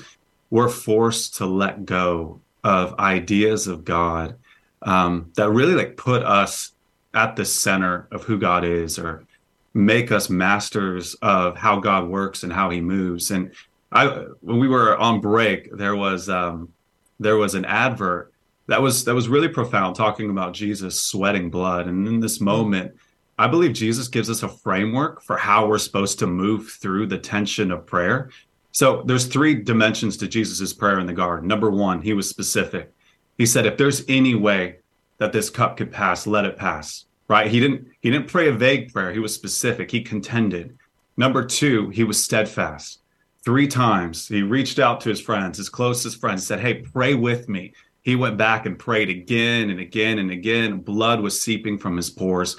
we're 0.51 0.69
forced 0.69 1.37
to 1.37 1.47
let 1.47 1.85
go 1.85 2.41
of 2.63 2.99
ideas 2.99 3.67
of 3.67 3.85
God 3.85 4.37
um, 4.83 5.31
that 5.35 5.51
really 5.51 5.75
like 5.75 5.97
put 5.97 6.23
us 6.23 6.73
at 7.14 7.37
the 7.37 7.44
center 7.44 8.09
of 8.11 8.25
who 8.25 8.38
God 8.38 8.64
is 8.64 8.99
or 8.99 9.25
make 9.73 10.12
us 10.12 10.30
masters 10.30 11.14
of 11.23 11.56
how 11.56 11.80
God 11.80 12.09
works 12.09 12.42
and 12.42 12.52
how 12.52 12.71
he 12.71 12.80
moves. 12.80 13.30
And 13.30 13.52
I 13.92 14.06
when 14.40 14.59
we 14.59 14.68
were 14.68 14.97
on 14.97 15.21
break, 15.21 15.73
there 15.76 15.97
was 15.97 16.28
um 16.28 16.73
there 17.21 17.37
was 17.37 17.54
an 17.54 17.64
advert 17.64 18.33
that 18.66 18.80
was 18.80 19.04
that 19.04 19.14
was 19.14 19.28
really 19.28 19.49
profound 19.49 19.97
talking 19.97 20.30
about 20.30 20.54
Jesus 20.54 21.00
sweating 21.00 21.50
blood. 21.50 21.87
And 21.87 22.06
in 22.06 22.21
this 22.21 22.40
moment, 22.40 22.94
I 23.38 23.49
believe 23.49 23.73
Jesus 23.73 24.09
gives 24.09 24.30
us 24.30 24.42
a 24.42 24.49
framework 24.49 25.23
for 25.23 25.37
how 25.37 25.66
we're 25.66 25.78
supposed 25.78 26.18
to 26.21 26.26
move 26.26 26.71
through 26.71 27.06
the 27.06 27.18
tension 27.18 27.73
of 27.73 27.87
prayer. 27.87 28.30
So 28.71 29.02
there's 29.06 29.26
three 29.26 29.54
dimensions 29.54 30.16
to 30.18 30.28
Jesus's 30.28 30.73
prayer 30.73 30.99
in 30.99 31.06
the 31.06 31.12
garden. 31.12 31.49
Number 31.49 31.71
one, 31.71 32.02
he 32.02 32.12
was 32.12 32.28
specific. 32.28 32.92
He 33.38 33.47
said, 33.47 33.66
if 33.66 33.76
there's 33.76 34.04
any 34.09 34.35
way 34.35 34.78
that 35.18 35.33
this 35.33 35.50
cup 35.50 35.76
could 35.76 35.92
pass, 35.92 36.26
let 36.26 36.44
it 36.44 36.56
pass 36.56 37.04
right? 37.28 37.50
He 37.50 37.61
didn't 37.61 37.88
he 38.00 38.11
didn't 38.11 38.28
pray 38.28 38.49
a 38.49 38.52
vague 38.52 38.92
prayer. 38.92 39.12
He 39.12 39.18
was 39.18 39.35
specific. 39.35 39.90
He 39.90 40.02
contended. 40.02 40.76
Number 41.16 41.44
two 41.44 41.90
he 41.90 42.04
was 42.04 42.23
steadfast. 42.23 43.00
Three 43.44 43.68
times 43.68 44.28
he 44.28 44.42
reached 44.42 44.78
out 44.78 45.00
to 45.02 45.09
his 45.09 45.21
friends 45.21 45.59
his 45.59 45.68
closest 45.68 46.21
friends 46.21 46.47
said 46.47 46.61
hey 46.61 46.75
pray 46.75 47.14
with 47.14 47.49
me. 47.49 47.73
He 48.02 48.16
went 48.16 48.37
back 48.37 48.66
and 48.66 48.78
prayed 48.78 49.09
again 49.09 49.71
and 49.71 49.80
again 49.80 50.18
and 50.18 50.30
again. 50.30 50.78
Blood 50.78 51.21
was 51.21 51.40
seeping 51.40 51.78
from 51.78 51.97
his 51.97 52.11
pores. 52.11 52.56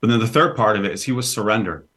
But 0.00 0.10
then 0.10 0.20
the 0.20 0.28
third 0.28 0.56
part 0.56 0.76
of 0.76 0.84
it 0.84 0.92
is 0.92 1.02
he 1.02 1.12
was 1.12 1.30
surrendered. 1.30 1.88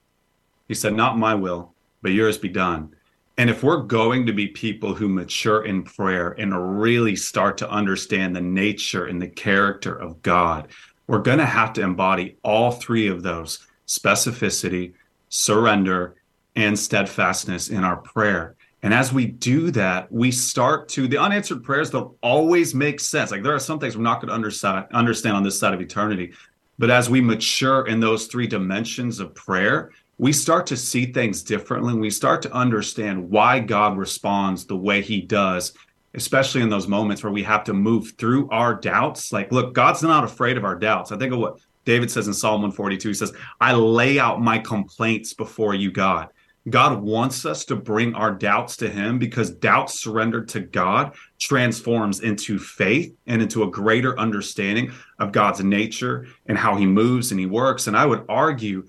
He 0.68 0.74
said 0.74 0.94
not 0.94 1.18
my 1.18 1.36
will 1.36 1.74
but 2.02 2.14
yours 2.14 2.38
be 2.38 2.50
done 2.50 2.96
and 3.40 3.50
if 3.50 3.64
we're 3.64 3.84
going 3.84 4.26
to 4.26 4.34
be 4.34 4.48
people 4.48 4.94
who 4.94 5.08
mature 5.08 5.64
in 5.64 5.84
prayer 5.84 6.32
and 6.38 6.82
really 6.82 7.16
start 7.16 7.58
to 7.60 7.70
understand 7.70 8.36
the 8.36 8.42
nature 8.42 9.06
and 9.06 9.22
the 9.22 9.30
character 9.30 9.96
of 9.96 10.22
God, 10.22 10.68
we're 11.08 11.20
going 11.20 11.38
to 11.38 11.46
have 11.46 11.72
to 11.74 11.82
embody 11.82 12.36
all 12.44 12.72
three 12.72 13.08
of 13.08 13.24
those 13.24 13.66
specificity, 13.88 14.92
surrender, 15.30 16.18
and 16.58 16.78
steadfastness 16.78 17.70
in 17.70 17.86
our 17.86 17.96
prayer. 17.96 18.58
And 18.84 18.94
as 18.94 19.14
we 19.14 19.28
do 19.28 19.72
that, 19.72 20.12
we 20.12 20.32
start 20.32 20.90
to 20.90 21.08
the 21.08 21.18
unanswered 21.18 21.64
prayers 21.64 21.92
don't 21.92 22.14
always 22.22 22.76
make 22.76 23.00
sense. 23.00 23.32
Like 23.32 23.44
there 23.44 23.56
are 23.56 23.60
some 23.60 23.80
things 23.80 23.96
we're 23.96 24.04
not 24.04 24.20
going 24.20 24.28
to 24.28 24.90
understand 24.94 25.38
on 25.38 25.44
this 25.44 25.58
side 25.58 25.74
of 25.74 25.80
eternity. 25.80 26.34
But 26.78 26.92
as 26.92 27.10
we 27.10 27.22
mature 27.22 27.88
in 27.88 28.02
those 28.02 28.28
three 28.28 28.48
dimensions 28.48 29.22
of 29.22 29.34
prayer, 29.34 29.92
we 30.20 30.32
start 30.32 30.68
to 30.68 30.78
see 30.78 31.12
things 31.12 31.42
differently. 31.42 31.96
We 31.96 32.12
start 32.12 32.44
to 32.44 32.54
understand 32.54 33.32
why 33.32 33.60
God 33.60 33.98
responds 33.98 34.66
the 34.66 34.78
way 34.78 35.02
he 35.02 35.22
does 35.22 35.74
especially 36.14 36.62
in 36.62 36.70
those 36.70 36.88
moments 36.88 37.24
where 37.24 37.32
we 37.32 37.44
have 37.44 37.64
to 37.64 37.74
move 37.74 38.14
through 38.18 38.50
our 38.50 38.74
doubts. 38.74 39.32
Like, 39.32 39.52
look, 39.52 39.74
God's 39.74 40.02
not 40.02 40.24
afraid 40.24 40.58
of 40.58 40.66
our 40.66 40.76
doubts. 40.76 41.12
I 41.12 41.18
think 41.18 41.34
of 41.34 41.40
what 41.40 41.60
David 41.86 42.10
says 42.10 42.28
in 42.28 42.34
Psalm 42.34 42.62
142. 42.62 43.08
He 43.08 43.14
says, 43.14 43.34
I 43.62 43.74
lay 43.74 44.20
out 44.20 44.42
my 44.42 44.58
complaints 44.60 45.34
before 45.34 45.76
you, 45.76 45.92
God. 45.92 46.30
God 46.70 47.02
wants 47.02 47.46
us 47.46 47.66
to 47.66 47.76
bring 47.76 48.14
our 48.14 48.32
doubts 48.32 48.76
to 48.78 48.90
Him 48.90 49.18
because 49.18 49.50
doubt 49.50 49.90
surrendered 49.90 50.50
to 50.50 50.60
God 50.60 51.16
transforms 51.40 52.20
into 52.20 52.60
faith 52.60 53.16
and 53.28 53.42
into 53.42 53.64
a 53.64 53.72
greater 53.72 54.20
understanding 54.20 54.92
of 55.20 55.32
God's 55.32 55.64
nature 55.64 56.28
and 56.48 56.58
how 56.58 56.76
He 56.76 56.86
moves 56.86 57.32
and 57.32 57.40
He 57.40 57.46
works. 57.46 57.88
And 57.88 57.96
I 57.96 58.06
would 58.06 58.26
argue, 58.28 58.86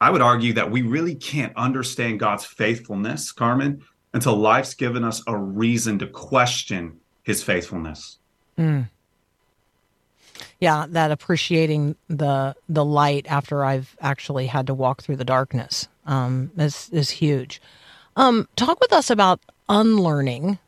I 0.00 0.10
would 0.10 0.20
argue 0.20 0.52
that 0.54 0.70
we 0.70 0.82
really 0.82 1.14
can't 1.14 1.56
understand 1.56 2.20
God's 2.20 2.44
faithfulness, 2.44 3.32
Carmen, 3.32 3.82
until 4.12 4.36
life's 4.36 4.74
given 4.74 5.04
us 5.04 5.22
a 5.26 5.36
reason 5.36 5.98
to 6.00 6.06
question 6.06 7.00
his 7.22 7.42
faithfulness. 7.42 8.18
Yeah, 10.60 10.86
that 10.88 11.10
appreciating 11.10 11.96
the 12.08 12.54
the 12.68 12.84
light 12.84 13.26
after 13.28 13.64
I've 13.64 13.96
actually 14.00 14.46
had 14.46 14.66
to 14.68 14.74
walk 14.74 15.02
through 15.02 15.16
the 15.16 15.24
darkness 15.24 15.88
um, 16.06 16.50
is 16.56 16.88
is 16.90 17.10
huge. 17.10 17.60
Um, 18.16 18.48
talk 18.56 18.80
with 18.80 18.92
us 18.92 19.10
about 19.10 19.40
unlearning, 19.68 20.58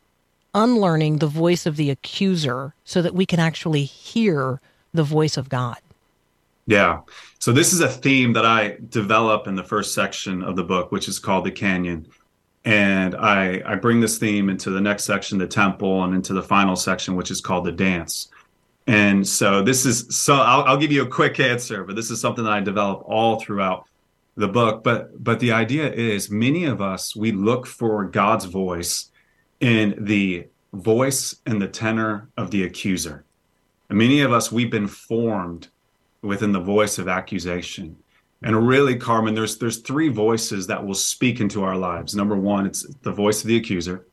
unlearning 0.53 1.17
the 1.17 1.27
voice 1.27 1.65
of 1.65 1.77
the 1.77 1.89
accuser, 1.89 2.73
so 2.83 3.01
that 3.01 3.13
we 3.13 3.25
can 3.25 3.39
actually 3.39 3.85
hear 3.85 4.59
the 4.93 5.03
voice 5.03 5.37
of 5.37 5.49
God. 5.49 5.77
Yeah. 6.67 6.99
So 7.39 7.53
this 7.53 7.71
is 7.71 7.79
a 7.79 7.87
theme 7.87 8.33
that 8.33 8.45
I 8.45 8.77
develop 8.89 9.47
in 9.47 9.55
the 9.55 9.63
first 9.63 9.95
section 9.95 10.43
of 10.43 10.55
the 10.55 10.63
book, 10.63 10.91
which 10.91 11.07
is 11.07 11.17
called 11.17 11.45
the 11.45 11.51
Canyon. 11.51 12.07
And 12.65 13.15
I, 13.15 13.61
I 13.65 13.75
bring 13.75 14.01
this 14.01 14.17
theme 14.17 14.49
into 14.49 14.69
the 14.69 14.81
next 14.81 15.05
section, 15.05 15.37
the 15.37 15.47
temple, 15.47 16.03
and 16.03 16.13
into 16.13 16.33
the 16.33 16.43
final 16.43 16.75
section, 16.75 17.15
which 17.15 17.31
is 17.31 17.39
called 17.39 17.65
the 17.65 17.71
dance. 17.71 18.29
And 18.85 19.25
so 19.25 19.61
this 19.61 19.85
is 19.85 20.15
so 20.15 20.35
I'll, 20.35 20.63
I'll 20.63 20.77
give 20.77 20.91
you 20.91 21.03
a 21.03 21.07
quick 21.07 21.39
answer, 21.39 21.85
but 21.85 21.95
this 21.95 22.11
is 22.11 22.19
something 22.19 22.43
that 22.43 22.53
I 22.53 22.59
develop 22.59 23.03
all 23.05 23.39
throughout 23.39 23.85
the 24.35 24.47
book. 24.47 24.83
But 24.83 25.23
but 25.23 25.39
the 25.39 25.53
idea 25.53 25.91
is 25.91 26.29
many 26.29 26.65
of 26.65 26.81
us 26.81 27.15
we 27.15 27.31
look 27.31 27.65
for 27.65 28.05
God's 28.05 28.45
voice 28.45 29.09
in 29.61 29.95
the 30.05 30.47
voice 30.73 31.35
and 31.45 31.61
the 31.61 31.67
tenor 31.67 32.29
of 32.35 32.51
the 32.51 32.63
accuser. 32.63 33.25
And 33.89 33.97
many 33.97 34.21
of 34.21 34.33
us 34.33 34.51
we've 34.51 34.71
been 34.71 34.87
formed 34.87 35.69
within 36.21 36.51
the 36.51 36.59
voice 36.59 36.97
of 36.97 37.07
accusation. 37.07 37.95
And 38.43 38.67
really, 38.67 38.95
Carmen, 38.95 39.33
there's 39.33 39.57
there's 39.57 39.79
three 39.79 40.09
voices 40.09 40.67
that 40.67 40.85
will 40.85 40.93
speak 40.93 41.39
into 41.39 41.63
our 41.63 41.75
lives. 41.75 42.15
Number 42.15 42.35
one, 42.35 42.65
it's 42.67 42.85
the 43.01 43.11
voice 43.11 43.41
of 43.41 43.47
the 43.47 43.57
accuser. 43.57 44.05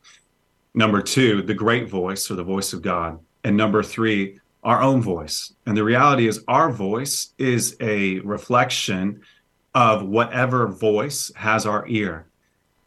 Number 0.75 1.03
two, 1.03 1.43
the 1.43 1.55
great 1.55 1.89
voice 1.89 2.31
or 2.31 2.35
the 2.35 2.43
voice 2.43 2.73
of 2.73 2.83
God. 2.83 3.19
And 3.45 3.57
number 3.57 3.83
three, 3.83 4.41
our 4.63 4.81
own 4.81 5.03
voice. 5.03 5.53
And 5.67 5.77
the 5.77 5.85
reality 5.85 6.27
is, 6.27 6.43
our 6.49 6.73
voice 6.73 7.35
is 7.39 7.77
a 7.81 8.19
reflection 8.21 9.21
of 9.75 10.07
whatever 10.07 10.69
voice 10.69 11.31
has 11.37 11.67
our 11.67 11.87
ear. 11.89 12.27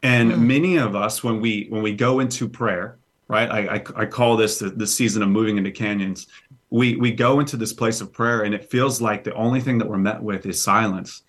And 0.02 0.32
Mm. 0.32 0.40
many 0.40 0.76
of 0.76 0.96
us, 0.96 1.22
when 1.22 1.40
we 1.40 1.66
when 1.70 1.82
we 1.82 1.92
go 1.94 2.18
into 2.20 2.48
prayer, 2.48 2.98
right? 3.28 3.48
I 3.50 3.60
I, 3.76 4.02
I 4.02 4.06
call 4.06 4.36
this 4.36 4.58
the, 4.58 4.70
the 4.70 4.86
season 4.86 5.22
of 5.22 5.28
moving 5.28 5.56
into 5.56 5.70
canyons. 5.70 6.26
We 6.70 6.96
we 6.96 7.12
go 7.12 7.40
into 7.40 7.56
this 7.56 7.72
place 7.72 8.00
of 8.00 8.12
prayer, 8.12 8.42
and 8.42 8.54
it 8.54 8.70
feels 8.70 9.00
like 9.00 9.24
the 9.24 9.34
only 9.34 9.60
thing 9.60 9.78
that 9.78 9.88
we're 9.88 9.98
met 9.98 10.22
with 10.22 10.46
is 10.46 10.62
silence. 10.62 11.22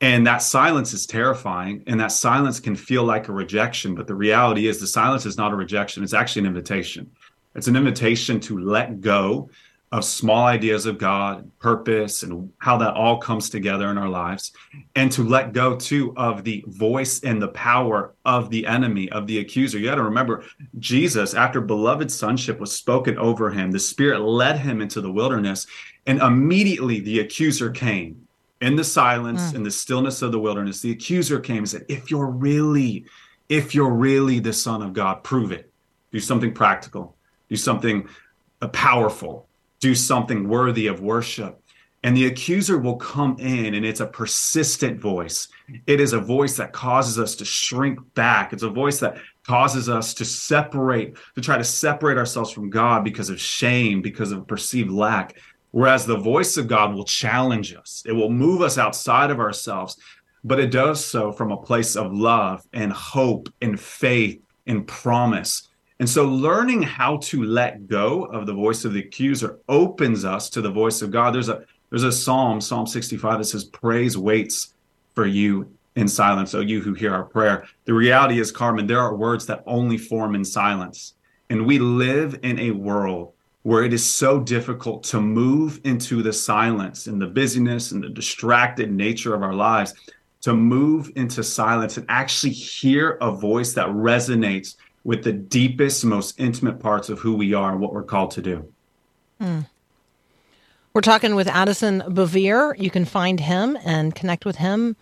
And 0.00 0.26
that 0.26 0.38
silence 0.38 0.94
is 0.94 1.06
terrifying, 1.06 1.82
and 1.86 2.00
that 2.00 2.12
silence 2.12 2.60
can 2.60 2.74
feel 2.74 3.04
like 3.04 3.28
a 3.28 3.32
rejection. 3.32 3.94
But 3.94 4.06
the 4.06 4.14
reality 4.14 4.68
is, 4.68 4.80
the 4.80 4.86
silence 4.86 5.26
is 5.26 5.36
not 5.36 5.52
a 5.52 5.56
rejection; 5.56 6.02
it's 6.02 6.14
actually 6.14 6.40
an 6.40 6.46
invitation. 6.46 7.10
It's 7.54 7.68
an 7.68 7.76
invitation 7.76 8.40
to 8.40 8.58
let 8.58 9.00
go 9.00 9.50
of 9.92 10.04
small 10.04 10.46
ideas 10.46 10.84
of 10.84 10.98
God, 10.98 11.48
purpose, 11.60 12.24
and 12.24 12.52
how 12.58 12.76
that 12.78 12.94
all 12.94 13.18
comes 13.18 13.48
together 13.48 13.88
in 13.90 13.98
our 13.98 14.08
lives, 14.08 14.52
and 14.96 15.12
to 15.12 15.22
let 15.22 15.52
go 15.52 15.76
too 15.76 16.12
of 16.16 16.42
the 16.42 16.64
voice 16.66 17.22
and 17.22 17.40
the 17.40 17.48
power 17.48 18.14
of 18.24 18.50
the 18.50 18.66
enemy, 18.66 19.08
of 19.10 19.26
the 19.28 19.38
accuser. 19.38 19.78
You 19.78 19.86
got 19.86 19.94
to 19.94 20.02
remember, 20.02 20.44
Jesus, 20.80 21.34
after 21.34 21.60
beloved 21.60 22.10
sonship 22.10 22.58
was 22.58 22.72
spoken 22.72 23.16
over 23.16 23.50
him, 23.50 23.70
the 23.70 23.78
Spirit 23.78 24.20
led 24.20 24.58
him 24.58 24.80
into 24.80 25.00
the 25.00 25.12
wilderness, 25.12 25.66
and 26.06 26.20
immediately 26.20 27.00
the 27.00 27.20
accuser 27.20 27.70
came. 27.70 28.22
In 28.62 28.74
the 28.74 28.84
silence, 28.84 29.52
in 29.52 29.62
the 29.62 29.70
stillness 29.70 30.22
of 30.22 30.32
the 30.32 30.38
wilderness, 30.38 30.80
the 30.80 30.90
accuser 30.90 31.38
came 31.38 31.58
and 31.58 31.68
said, 31.68 31.84
If 31.88 32.10
you're 32.10 32.30
really, 32.30 33.04
if 33.50 33.74
you're 33.74 33.90
really 33.90 34.40
the 34.40 34.52
Son 34.52 34.80
of 34.80 34.94
God, 34.94 35.22
prove 35.22 35.52
it. 35.52 35.70
Do 36.10 36.18
something 36.18 36.54
practical, 36.54 37.16
do 37.50 37.56
something 37.56 38.08
uh, 38.62 38.68
powerful, 38.68 39.45
do 39.86 39.94
something 39.94 40.48
worthy 40.48 40.88
of 40.88 41.00
worship. 41.00 41.62
And 42.02 42.16
the 42.16 42.26
accuser 42.26 42.76
will 42.76 42.96
come 42.96 43.36
in, 43.38 43.74
and 43.74 43.86
it's 43.86 44.00
a 44.00 44.06
persistent 44.06 45.00
voice. 45.00 45.46
It 45.86 46.00
is 46.00 46.12
a 46.12 46.20
voice 46.20 46.56
that 46.56 46.72
causes 46.72 47.20
us 47.20 47.36
to 47.36 47.44
shrink 47.44 47.98
back. 48.14 48.52
It's 48.52 48.64
a 48.64 48.68
voice 48.68 48.98
that 48.98 49.18
causes 49.44 49.88
us 49.88 50.12
to 50.14 50.24
separate, 50.24 51.16
to 51.36 51.40
try 51.40 51.56
to 51.56 51.62
separate 51.62 52.18
ourselves 52.18 52.50
from 52.50 52.68
God 52.68 53.04
because 53.04 53.30
of 53.30 53.40
shame, 53.40 54.02
because 54.02 54.32
of 54.32 54.48
perceived 54.48 54.90
lack. 54.90 55.38
Whereas 55.70 56.04
the 56.04 56.16
voice 56.16 56.56
of 56.56 56.66
God 56.66 56.92
will 56.92 57.04
challenge 57.04 57.72
us, 57.72 58.02
it 58.06 58.12
will 58.12 58.30
move 58.30 58.62
us 58.62 58.78
outside 58.78 59.30
of 59.30 59.38
ourselves, 59.38 59.98
but 60.42 60.58
it 60.58 60.72
does 60.72 61.04
so 61.04 61.30
from 61.30 61.52
a 61.52 61.62
place 61.62 61.94
of 61.94 62.12
love 62.12 62.66
and 62.72 62.92
hope 62.92 63.48
and 63.62 63.78
faith 63.78 64.40
and 64.66 64.86
promise. 64.86 65.68
And 65.98 66.08
so 66.08 66.24
learning 66.24 66.82
how 66.82 67.18
to 67.18 67.42
let 67.42 67.86
go 67.86 68.24
of 68.24 68.46
the 68.46 68.52
voice 68.52 68.84
of 68.84 68.92
the 68.92 69.00
accuser 69.00 69.58
opens 69.68 70.24
us 70.24 70.50
to 70.50 70.60
the 70.60 70.70
voice 70.70 71.00
of 71.02 71.10
God. 71.10 71.34
There's 71.34 71.48
a 71.48 71.64
there's 71.90 72.02
a 72.02 72.12
psalm, 72.12 72.60
Psalm 72.60 72.86
65 72.86 73.38
that 73.38 73.44
says 73.44 73.64
praise 73.64 74.18
waits 74.18 74.74
for 75.14 75.26
you 75.26 75.72
in 75.94 76.08
silence, 76.08 76.54
oh 76.54 76.60
you 76.60 76.80
who 76.80 76.92
hear 76.94 77.14
our 77.14 77.24
prayer. 77.24 77.66
The 77.84 77.94
reality 77.94 78.38
is 78.38 78.52
Carmen, 78.52 78.86
there 78.86 79.00
are 79.00 79.14
words 79.14 79.46
that 79.46 79.62
only 79.66 79.96
form 79.96 80.34
in 80.34 80.44
silence. 80.44 81.14
And 81.48 81.64
we 81.64 81.78
live 81.78 82.40
in 82.42 82.58
a 82.58 82.72
world 82.72 83.32
where 83.62 83.84
it 83.84 83.92
is 83.92 84.04
so 84.04 84.40
difficult 84.40 85.02
to 85.04 85.20
move 85.20 85.80
into 85.84 86.22
the 86.22 86.32
silence 86.32 87.06
and 87.06 87.20
the 87.20 87.26
busyness 87.26 87.92
and 87.92 88.02
the 88.02 88.08
distracted 88.08 88.92
nature 88.92 89.34
of 89.34 89.42
our 89.42 89.54
lives 89.54 89.94
to 90.42 90.54
move 90.54 91.10
into 91.16 91.42
silence 91.42 91.96
and 91.96 92.06
actually 92.08 92.52
hear 92.52 93.18
a 93.20 93.30
voice 93.30 93.72
that 93.72 93.88
resonates 93.88 94.76
with 95.06 95.22
the 95.22 95.32
deepest, 95.32 96.04
most 96.04 96.38
intimate 96.38 96.80
parts 96.80 97.08
of 97.08 97.20
who 97.20 97.32
we 97.36 97.54
are 97.54 97.70
and 97.70 97.80
what 97.80 97.92
we're 97.92 98.02
called 98.02 98.32
to 98.32 98.42
do. 98.42 98.72
We're 100.92 101.00
talking 101.00 101.36
with 101.36 101.46
Addison 101.46 102.00
Bevere. 102.08 102.74
You 102.76 102.90
can 102.90 103.04
find 103.04 103.38
him 103.38 103.78
and 103.84 104.16
connect 104.16 104.44
with 104.44 104.56
him 104.56 104.96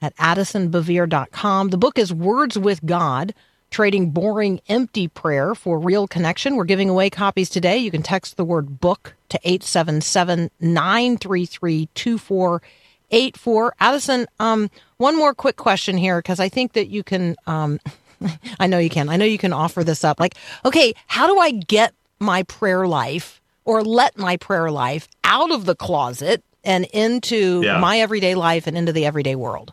at 0.00 0.14
addisonbevere.com. 0.18 1.70
The 1.70 1.78
book 1.78 1.98
is 1.98 2.14
Words 2.14 2.56
with 2.56 2.86
God 2.86 3.34
Trading 3.70 4.10
Boring 4.10 4.60
Empty 4.68 5.08
Prayer 5.08 5.56
for 5.56 5.80
Real 5.80 6.06
Connection. 6.06 6.54
We're 6.54 6.64
giving 6.64 6.88
away 6.88 7.10
copies 7.10 7.50
today. 7.50 7.78
You 7.78 7.90
can 7.90 8.04
text 8.04 8.36
the 8.36 8.44
word 8.44 8.80
book 8.80 9.16
to 9.30 9.40
877 9.42 10.52
933 10.60 11.88
2484. 11.94 13.74
Addison, 13.80 14.26
um, 14.38 14.70
one 14.98 15.16
more 15.16 15.34
quick 15.34 15.56
question 15.56 15.96
here 15.96 16.18
because 16.18 16.38
I 16.38 16.48
think 16.48 16.74
that 16.74 16.86
you 16.86 17.02
can. 17.02 17.34
Um, 17.48 17.80
I 18.60 18.66
know 18.66 18.78
you 18.78 18.90
can. 18.90 19.08
I 19.08 19.16
know 19.16 19.24
you 19.24 19.38
can 19.38 19.52
offer 19.52 19.84
this 19.84 20.04
up. 20.04 20.20
Like, 20.20 20.34
okay, 20.64 20.94
how 21.06 21.26
do 21.26 21.38
I 21.38 21.50
get 21.50 21.94
my 22.18 22.42
prayer 22.44 22.86
life 22.86 23.40
or 23.64 23.82
let 23.82 24.18
my 24.18 24.36
prayer 24.36 24.70
life 24.70 25.08
out 25.24 25.50
of 25.50 25.64
the 25.64 25.74
closet 25.74 26.42
and 26.64 26.84
into 26.86 27.62
Yeah. 27.64 27.78
my 27.78 28.00
everyday 28.00 28.34
life 28.34 28.66
and 28.66 28.76
into 28.76 28.92
the 28.92 29.06
everyday 29.06 29.34
world? 29.34 29.72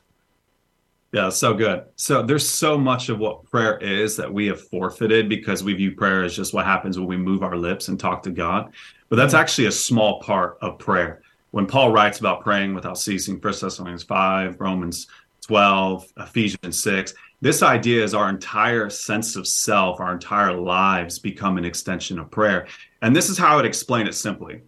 Yeah, 1.14 1.30
so 1.30 1.54
good. 1.54 1.86
So 1.96 2.22
there's 2.22 2.48
so 2.48 2.78
much 2.78 3.10
of 3.10 3.18
what 3.18 3.46
prayer 3.46 3.78
is 3.78 4.18
that 4.18 4.32
we 4.32 4.48
have 4.48 4.62
forfeited 4.62 5.30
because 5.30 5.64
we 5.64 5.74
view 5.74 5.96
prayer 5.96 6.24
as 6.24 6.36
just 6.36 6.54
what 6.54 6.66
happens 6.66 7.00
when 7.00 7.08
we 7.08 7.18
move 7.18 7.44
our 7.44 7.56
lips 7.56 7.88
and 7.88 8.00
talk 8.00 8.24
to 8.24 8.30
God. 8.30 8.72
But 9.10 9.16
that's 9.16 9.34
mm-hmm. 9.34 9.42
actually 9.42 9.68
a 9.68 9.72
small 9.72 10.22
part 10.22 10.58
of 10.62 10.78
prayer. 10.78 11.22
When 11.52 11.66
Paul 11.66 11.92
writes 11.92 12.20
about 12.20 12.42
praying 12.42 12.76
without 12.76 12.98
ceasing, 12.98 13.40
1 13.40 13.42
Thessalonians 13.42 14.04
5, 14.04 14.60
Romans 14.60 15.08
12, 15.48 16.06
Ephesians 16.18 16.84
6, 16.84 17.14
this 17.42 17.62
idea 17.62 18.04
is 18.04 18.14
our 18.14 18.30
entire 18.30 18.90
sense 18.90 19.36
of 19.36 19.48
self, 19.48 20.00
our 20.00 20.14
entire 20.14 20.54
lives 20.54 21.20
become 21.20 21.58
an 21.58 21.66
extension 21.66 22.18
of 22.18 22.32
prayer. 22.32 22.68
And 23.02 23.16
this 23.16 23.30
is 23.30 23.38
how 23.38 23.54
I 23.54 23.56
would 23.58 23.66
explain 23.66 24.08
it 24.08 24.16
simply. 24.16 24.62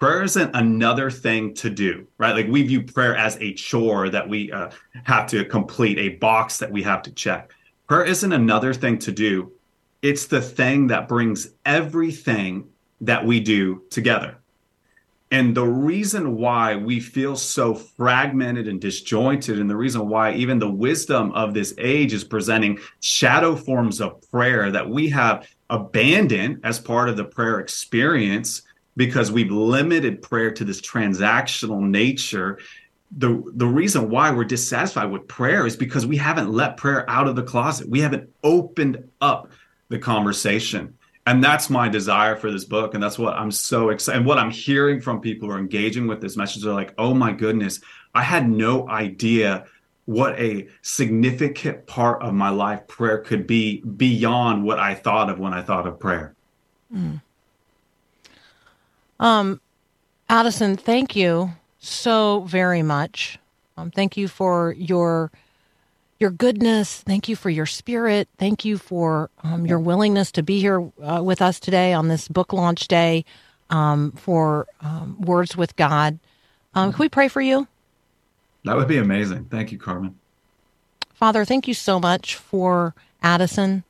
Prayer 0.00 0.22
isn't 0.22 0.54
another 0.54 1.10
thing 1.10 1.54
to 1.54 1.70
do 1.70 2.06
right? 2.18 2.34
Like 2.34 2.48
we 2.48 2.62
view 2.62 2.82
prayer 2.82 3.16
as 3.16 3.36
a 3.40 3.52
chore 3.54 4.08
that 4.08 4.28
we 4.28 4.50
uh, 4.50 4.70
have 5.04 5.26
to 5.28 5.44
complete 5.44 5.98
a 5.98 6.16
box 6.16 6.58
that 6.58 6.70
we 6.70 6.82
have 6.82 7.02
to 7.02 7.12
check. 7.12 7.52
Prayer 7.86 8.04
isn't 8.04 8.32
another 8.32 8.72
thing 8.72 8.98
to 9.00 9.12
do. 9.12 9.52
It's 10.02 10.26
the 10.26 10.40
thing 10.40 10.88
that 10.88 11.08
brings 11.08 11.50
everything 11.64 12.68
that 13.02 13.24
we 13.24 13.40
do 13.40 13.82
together 13.90 14.38
and 15.34 15.52
the 15.52 15.66
reason 15.66 16.36
why 16.36 16.76
we 16.76 17.00
feel 17.00 17.34
so 17.34 17.74
fragmented 17.74 18.68
and 18.68 18.80
disjointed, 18.80 19.58
and 19.58 19.68
the 19.68 19.74
reason 19.74 20.08
why 20.08 20.32
even 20.34 20.60
the 20.60 20.70
wisdom 20.70 21.32
of 21.32 21.54
this 21.54 21.74
age 21.76 22.12
is 22.12 22.22
presenting 22.22 22.78
shadow 23.00 23.56
forms 23.56 24.00
of 24.00 24.22
prayer 24.30 24.70
that 24.70 24.88
we 24.88 25.08
have 25.08 25.48
abandoned 25.70 26.60
as 26.62 26.78
part 26.78 27.08
of 27.08 27.16
the 27.16 27.24
prayer 27.24 27.58
experience 27.58 28.62
because 28.96 29.32
we've 29.32 29.50
limited 29.50 30.22
prayer 30.22 30.52
to 30.52 30.64
this 30.64 30.80
transactional 30.80 31.80
nature. 31.80 32.60
The, 33.18 33.42
the 33.56 33.66
reason 33.66 34.10
why 34.10 34.30
we're 34.30 34.44
dissatisfied 34.44 35.10
with 35.10 35.26
prayer 35.26 35.66
is 35.66 35.74
because 35.74 36.06
we 36.06 36.16
haven't 36.16 36.52
let 36.52 36.76
prayer 36.76 37.10
out 37.10 37.26
of 37.26 37.34
the 37.34 37.42
closet. 37.42 37.88
We 37.88 37.98
haven't 37.98 38.30
opened 38.44 39.02
up 39.20 39.50
the 39.88 39.98
conversation. 39.98 40.96
And 41.26 41.42
that's 41.42 41.70
my 41.70 41.88
desire 41.88 42.36
for 42.36 42.50
this 42.50 42.64
book. 42.64 42.94
And 42.94 43.02
that's 43.02 43.18
what 43.18 43.34
I'm 43.34 43.50
so 43.50 43.88
excited. 43.88 44.18
And 44.18 44.26
what 44.26 44.38
I'm 44.38 44.50
hearing 44.50 45.00
from 45.00 45.20
people 45.20 45.48
who 45.48 45.54
are 45.54 45.58
engaging 45.58 46.06
with 46.06 46.20
this 46.20 46.36
message 46.36 46.62
they're 46.62 46.74
like, 46.74 46.94
oh 46.98 47.14
my 47.14 47.32
goodness, 47.32 47.80
I 48.14 48.22
had 48.22 48.48
no 48.48 48.88
idea 48.88 49.64
what 50.06 50.38
a 50.38 50.68
significant 50.82 51.86
part 51.86 52.22
of 52.22 52.34
my 52.34 52.50
life 52.50 52.86
prayer 52.86 53.18
could 53.18 53.46
be 53.46 53.80
beyond 53.80 54.62
what 54.64 54.78
I 54.78 54.94
thought 54.94 55.30
of 55.30 55.38
when 55.38 55.54
I 55.54 55.62
thought 55.62 55.86
of 55.86 55.98
prayer. 55.98 56.34
Um, 59.18 59.60
Addison, 60.28 60.76
thank 60.76 61.16
you 61.16 61.52
so 61.78 62.40
very 62.40 62.82
much. 62.82 63.38
Um, 63.76 63.90
thank 63.90 64.16
you 64.16 64.28
for 64.28 64.74
your 64.76 65.32
your 66.18 66.30
goodness. 66.30 67.02
Thank 67.02 67.28
you 67.28 67.36
for 67.36 67.50
your 67.50 67.66
spirit. 67.66 68.28
Thank 68.38 68.64
you 68.64 68.78
for 68.78 69.30
um, 69.42 69.66
your 69.66 69.78
willingness 69.78 70.32
to 70.32 70.42
be 70.42 70.60
here 70.60 70.90
uh, 71.02 71.22
with 71.22 71.42
us 71.42 71.60
today 71.60 71.92
on 71.92 72.08
this 72.08 72.28
book 72.28 72.52
launch 72.52 72.88
day 72.88 73.24
um, 73.70 74.12
for 74.12 74.66
um, 74.80 75.20
Words 75.20 75.56
with 75.56 75.74
God. 75.76 76.18
Um, 76.74 76.92
can 76.92 76.98
we 76.98 77.08
pray 77.08 77.28
for 77.28 77.40
you? 77.40 77.66
That 78.64 78.76
would 78.76 78.88
be 78.88 78.98
amazing. 78.98 79.46
Thank 79.46 79.72
you, 79.72 79.78
Carmen. 79.78 80.18
Father, 81.14 81.44
thank 81.44 81.68
you 81.68 81.74
so 81.74 82.00
much 82.00 82.34
for 82.36 82.94
Addison. 83.22 83.84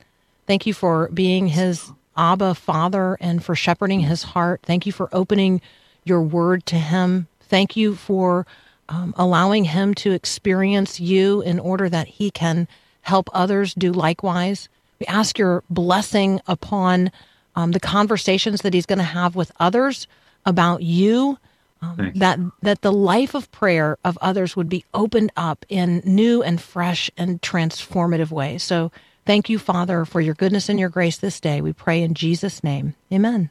Thank 0.47 0.67
you 0.67 0.75
for 0.75 1.09
being 1.09 1.49
his 1.49 1.91
Abba 2.17 2.55
Father 2.55 3.17
and 3.21 3.45
for 3.45 3.55
shepherding 3.55 4.01
his 4.01 4.23
heart. 4.23 4.61
Thank 4.63 4.87
you 4.87 4.93
for 4.93 5.09
opening 5.13 5.61
your 6.05 6.23
word 6.23 6.67
to 6.67 6.77
him. 6.77 7.29
Thank 7.41 7.77
you 7.77 7.95
for 7.95 8.47
um, 8.89 9.15
allowing 9.17 9.65
him 9.65 9.95
to 9.95 10.13
experience 10.13 11.01
you 11.01 11.41
in 11.43 11.59
order 11.59 11.89
that 11.89 12.07
he 12.09 12.31
can 12.31 12.69
help 13.03 13.29
others 13.33 13.75
do 13.75 13.93
likewise. 13.93 14.69
We 15.01 15.07
ask 15.07 15.39
your 15.39 15.63
blessing 15.71 16.41
upon 16.47 17.11
um, 17.57 17.73
the 17.73 17.81
conversations 17.81 18.63
that 18.63 18.75
he's 18.75 18.87
going 18.87 18.99
to 18.99 19.05
have 19.05 19.37
with 19.37 19.53
others 19.61 20.07
about 20.45 20.83
you 20.83 21.39
um, 21.83 22.13
that 22.15 22.39
that 22.63 22.83
the 22.83 22.93
life 22.93 23.35
of 23.35 23.51
prayer 23.53 23.99
of 24.05 24.17
others 24.21 24.57
would 24.57 24.69
be 24.69 24.85
opened 24.95 25.33
up 25.37 25.65
in 25.69 26.03
new 26.05 26.43
and 26.43 26.61
fresh 26.61 27.11
and 27.17 27.41
transformative 27.43 28.31
ways. 28.31 28.63
So 28.63 28.91
thank 29.27 29.49
you, 29.49 29.59
Father, 29.59 30.05
for 30.05 30.21
your 30.21 30.35
goodness 30.35 30.69
and 30.69 30.81
your 30.81 30.89
grace 30.89 31.19
this 31.19 31.41
day. 31.41 31.61
We 31.61 31.73
pray 31.73 32.03
in 32.03 32.15
Jesus' 32.15 32.65
name. 32.65 32.95
Amen. 33.13 33.51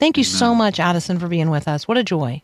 Thank 0.00 0.18
you 0.18 0.24
so 0.24 0.54
much, 0.54 0.80
Addison, 0.80 1.18
for 1.18 1.28
being 1.28 1.50
with 1.50 1.68
us. 1.68 1.86
What 1.86 1.96
a 1.96 2.04
joy. 2.04 2.42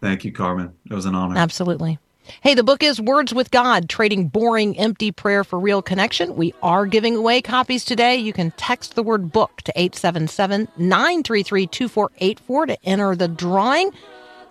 Thank 0.00 0.24
you, 0.24 0.32
Carmen. 0.32 0.74
It 0.90 0.94
was 0.94 1.06
an 1.06 1.14
honor. 1.14 1.36
Absolutely. 1.36 1.98
Hey, 2.42 2.54
the 2.54 2.62
book 2.62 2.82
is 2.82 3.00
Words 3.00 3.32
with 3.32 3.50
God 3.50 3.88
Trading 3.88 4.28
Boring, 4.28 4.78
Empty 4.78 5.12
Prayer 5.12 5.44
for 5.44 5.58
Real 5.58 5.80
Connection. 5.80 6.36
We 6.36 6.54
are 6.62 6.86
giving 6.86 7.16
away 7.16 7.40
copies 7.40 7.84
today. 7.84 8.16
You 8.16 8.32
can 8.32 8.50
text 8.52 8.94
the 8.94 9.02
word 9.02 9.32
book 9.32 9.62
to 9.62 9.72
877 9.74 10.68
933 10.76 11.66
2484 11.66 12.66
to 12.66 12.84
enter 12.84 13.16
the 13.16 13.28
drawing. 13.28 13.92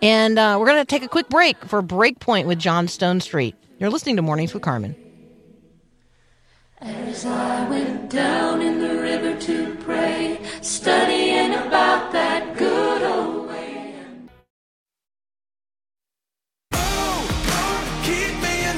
And 0.02 0.38
uh, 0.40 0.58
we're 0.60 0.68
going 0.68 0.80
to 0.80 0.86
take 0.86 1.04
a 1.04 1.08
quick 1.08 1.30
break 1.30 1.64
for 1.66 1.82
Breakpoint 1.82 2.46
with 2.46 2.60
John 2.60 2.88
Stonestreet. 2.88 3.54
You're 3.80 3.90
listening 3.90 4.16
to 4.16 4.22
Mornings 4.22 4.54
with 4.54 4.64
Carmen. 4.64 4.96
As 6.80 7.26
I 7.26 7.68
went 7.70 8.10
down 8.12 8.62
in 8.62 8.80
the 8.80 9.02
river 9.02 9.40
to 9.42 9.76
pray, 9.78 10.40
studying 10.62 11.54
about 11.54 12.12
that 12.12 12.17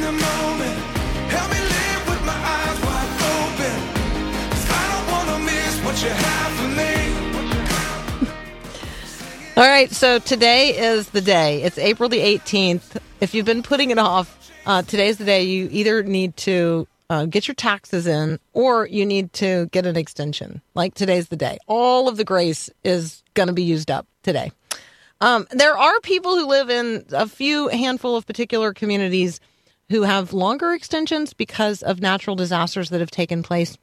All 9.57 9.67
right, 9.67 9.91
so 9.91 10.19
today 10.19 10.77
is 10.77 11.09
the 11.09 11.21
day. 11.21 11.61
It's 11.61 11.77
April 11.77 12.09
the 12.09 12.19
18th. 12.19 12.97
If 13.21 13.35
you've 13.35 13.45
been 13.45 13.61
putting 13.61 13.91
it 13.91 13.99
off, 13.99 14.51
uh, 14.65 14.81
today's 14.81 15.17
the 15.17 15.25
day 15.25 15.43
you 15.43 15.69
either 15.71 16.01
need 16.01 16.35
to 16.37 16.87
uh, 17.09 17.25
get 17.25 17.47
your 17.47 17.55
taxes 17.55 18.07
in 18.07 18.39
or 18.53 18.87
you 18.87 19.05
need 19.05 19.31
to 19.33 19.67
get 19.67 19.85
an 19.85 19.95
extension. 19.95 20.61
Like 20.73 20.95
today's 20.95 21.27
the 21.27 21.35
day. 21.35 21.59
All 21.67 22.07
of 22.07 22.17
the 22.17 22.23
grace 22.23 22.69
is 22.83 23.21
going 23.35 23.47
to 23.47 23.53
be 23.53 23.63
used 23.63 23.91
up 23.91 24.07
today. 24.23 24.51
Um, 25.21 25.47
there 25.51 25.77
are 25.77 25.99
people 25.99 26.35
who 26.35 26.47
live 26.47 26.69
in 26.69 27.05
a 27.11 27.27
few 27.27 27.67
handful 27.67 28.15
of 28.15 28.25
particular 28.25 28.73
communities 28.73 29.39
who 29.89 30.03
have 30.03 30.33
longer 30.33 30.73
extensions 30.73 31.33
because 31.33 31.81
of 31.81 32.01
natural 32.01 32.35
disasters 32.35 32.89
that 32.89 32.99
have 32.99 33.11
taken 33.11 33.43
place 33.43 33.77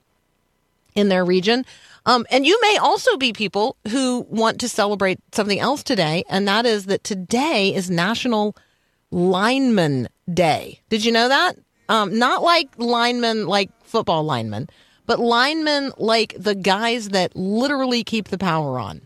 in 0.95 1.09
their 1.09 1.25
region. 1.25 1.65
Um, 2.07 2.25
and 2.31 2.47
you 2.47 2.59
may 2.63 2.77
also 2.79 3.17
be 3.17 3.33
people 3.33 3.77
who 3.89 4.27
want 4.31 4.61
to 4.61 4.69
celebrate 4.69 5.19
something 5.33 5.59
else 5.61 5.83
today, 5.83 6.25
and 6.29 6.47
that 6.49 6.65
is 6.65 6.87
that 6.87 7.05
today 7.05 7.75
is 7.75 7.91
National 7.91 8.57
Lineman 9.11 10.09
Day. 10.33 10.81
Did 10.89 11.05
you 11.05 11.13
know 11.13 11.29
that? 11.29 11.57
Um, 11.89 12.19
not 12.19 12.43
like 12.43 12.69
linemen, 12.79 13.47
like 13.47 13.71
football 13.85 14.25
linemen, 14.25 14.69
but 15.05 15.21
linemen 15.21 15.93
like 15.99 16.35
the 16.39 16.55
guys 16.55 17.11
that 17.11 17.37
literally 17.37 18.03
keep 18.03 18.29
the 18.29 18.39
power 18.39 18.79
on. 18.79 19.03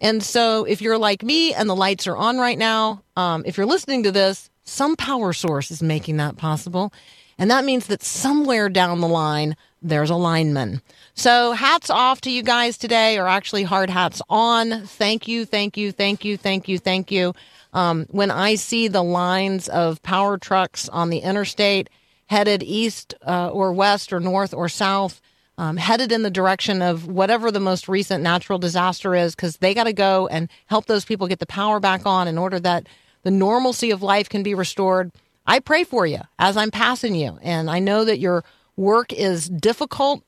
And 0.00 0.22
so 0.22 0.64
if 0.64 0.80
you're 0.80 0.98
like 0.98 1.22
me 1.22 1.52
and 1.54 1.68
the 1.68 1.76
lights 1.76 2.06
are 2.06 2.16
on 2.16 2.38
right 2.38 2.58
now, 2.58 3.02
um, 3.16 3.42
if 3.46 3.56
you're 3.56 3.66
listening 3.66 4.02
to 4.04 4.12
this, 4.12 4.49
some 4.70 4.96
power 4.96 5.32
source 5.32 5.70
is 5.70 5.82
making 5.82 6.16
that 6.18 6.36
possible. 6.36 6.92
And 7.38 7.50
that 7.50 7.64
means 7.64 7.86
that 7.86 8.02
somewhere 8.02 8.68
down 8.68 9.00
the 9.00 9.08
line, 9.08 9.56
there's 9.82 10.10
a 10.10 10.16
lineman. 10.16 10.82
So 11.14 11.52
hats 11.52 11.90
off 11.90 12.20
to 12.22 12.30
you 12.30 12.42
guys 12.42 12.78
today, 12.78 13.18
or 13.18 13.26
actually 13.26 13.62
hard 13.62 13.90
hats 13.90 14.22
on. 14.28 14.86
Thank 14.86 15.26
you, 15.26 15.44
thank 15.44 15.76
you, 15.76 15.90
thank 15.90 16.24
you, 16.24 16.36
thank 16.36 16.68
you, 16.68 16.78
thank 16.78 17.10
you. 17.10 17.34
Um, 17.72 18.06
when 18.10 18.30
I 18.30 18.56
see 18.56 18.88
the 18.88 19.02
lines 19.02 19.68
of 19.68 20.02
power 20.02 20.38
trucks 20.38 20.88
on 20.88 21.10
the 21.10 21.18
interstate 21.18 21.88
headed 22.26 22.62
east 22.62 23.14
uh, 23.26 23.48
or 23.48 23.72
west 23.72 24.12
or 24.12 24.20
north 24.20 24.54
or 24.54 24.68
south, 24.68 25.20
um, 25.58 25.76
headed 25.76 26.12
in 26.12 26.22
the 26.22 26.30
direction 26.30 26.80
of 26.80 27.06
whatever 27.06 27.50
the 27.50 27.60
most 27.60 27.88
recent 27.88 28.22
natural 28.22 28.58
disaster 28.58 29.14
is, 29.14 29.34
because 29.34 29.56
they 29.58 29.74
got 29.74 29.84
to 29.84 29.92
go 29.92 30.26
and 30.28 30.48
help 30.66 30.86
those 30.86 31.04
people 31.04 31.26
get 31.26 31.38
the 31.38 31.46
power 31.46 31.80
back 31.80 32.06
on 32.06 32.28
in 32.28 32.38
order 32.38 32.60
that 32.60 32.86
the 33.22 33.30
normalcy 33.30 33.90
of 33.90 34.02
life 34.02 34.28
can 34.28 34.42
be 34.42 34.54
restored. 34.54 35.12
I 35.46 35.60
pray 35.60 35.84
for 35.84 36.06
you 36.06 36.20
as 36.38 36.56
I'm 36.56 36.70
passing 36.70 37.14
you. 37.14 37.38
And 37.42 37.70
I 37.70 37.78
know 37.78 38.04
that 38.04 38.18
your 38.18 38.44
work 38.76 39.12
is 39.12 39.48
difficult, 39.48 40.22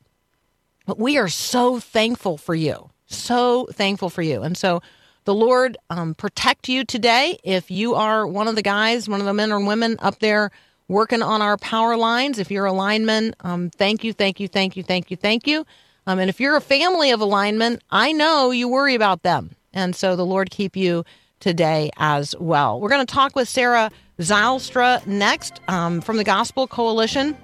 but 0.86 0.98
we 0.98 1.16
are 1.16 1.28
so 1.28 1.78
thankful 1.78 2.36
for 2.36 2.54
you. 2.54 2.90
So 3.06 3.66
thankful 3.72 4.10
for 4.10 4.22
you. 4.22 4.42
And 4.42 4.56
so 4.56 4.82
the 5.24 5.34
Lord 5.34 5.76
um, 5.90 6.14
protect 6.14 6.68
you 6.68 6.84
today. 6.84 7.38
If 7.44 7.70
you 7.70 7.94
are 7.94 8.26
one 8.26 8.48
of 8.48 8.56
the 8.56 8.62
guys, 8.62 9.08
one 9.08 9.20
of 9.20 9.26
the 9.26 9.34
men 9.34 9.52
or 9.52 9.64
women 9.64 9.96
up 10.00 10.18
there 10.18 10.50
working 10.88 11.22
on 11.22 11.40
our 11.40 11.56
power 11.56 11.96
lines, 11.96 12.38
if 12.38 12.50
you're 12.50 12.66
a 12.66 12.72
lineman, 12.72 13.34
um, 13.40 13.70
thank 13.70 14.02
you, 14.02 14.12
thank 14.12 14.40
you, 14.40 14.48
thank 14.48 14.76
you, 14.76 14.82
thank 14.82 15.10
you, 15.10 15.16
thank 15.16 15.46
you. 15.46 15.64
Um, 16.06 16.18
and 16.18 16.28
if 16.28 16.40
you're 16.40 16.56
a 16.56 16.60
family 16.60 17.12
of 17.12 17.20
a 17.20 17.24
lineman, 17.24 17.78
I 17.90 18.12
know 18.12 18.50
you 18.50 18.68
worry 18.68 18.94
about 18.94 19.22
them. 19.22 19.54
And 19.72 19.94
so 19.94 20.16
the 20.16 20.26
Lord 20.26 20.50
keep 20.50 20.76
you 20.76 21.04
today 21.42 21.90
as 21.98 22.34
well. 22.38 22.80
We're 22.80 22.88
going 22.88 23.04
to 23.04 23.12
talk 23.12 23.36
with 23.36 23.48
Sarah 23.48 23.90
Zylstra 24.20 25.04
next 25.06 25.60
um, 25.68 26.00
from 26.00 26.16
the 26.16 26.24
Gospel 26.24 26.66
Coalition. 26.66 27.36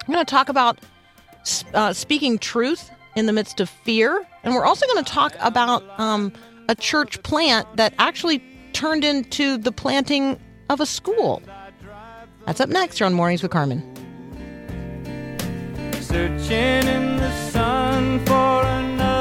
I'm 0.00 0.12
going 0.12 0.24
to 0.24 0.30
talk 0.30 0.48
about 0.48 0.80
uh, 1.74 1.92
speaking 1.92 2.38
truth 2.38 2.90
in 3.14 3.26
the 3.26 3.32
midst 3.32 3.60
of 3.60 3.68
fear. 3.68 4.26
And 4.42 4.54
we're 4.54 4.64
also 4.64 4.86
going 4.86 5.04
to 5.04 5.12
talk 5.12 5.36
about 5.40 5.84
um, 6.00 6.32
a 6.68 6.74
church 6.74 7.22
plant 7.22 7.76
that 7.76 7.94
actually 7.98 8.42
turned 8.72 9.04
into 9.04 9.58
the 9.58 9.70
planting 9.70 10.40
of 10.70 10.80
a 10.80 10.86
school. 10.86 11.42
That's 12.46 12.60
up 12.60 12.70
next 12.70 12.98
here 12.98 13.06
on 13.06 13.12
Mornings 13.14 13.42
with 13.42 13.52
Carmen. 13.52 13.82
Searching 16.00 16.88
in 16.88 17.16
the 17.18 17.50
sun 17.50 18.24
for 18.24 18.64
another 18.64 19.11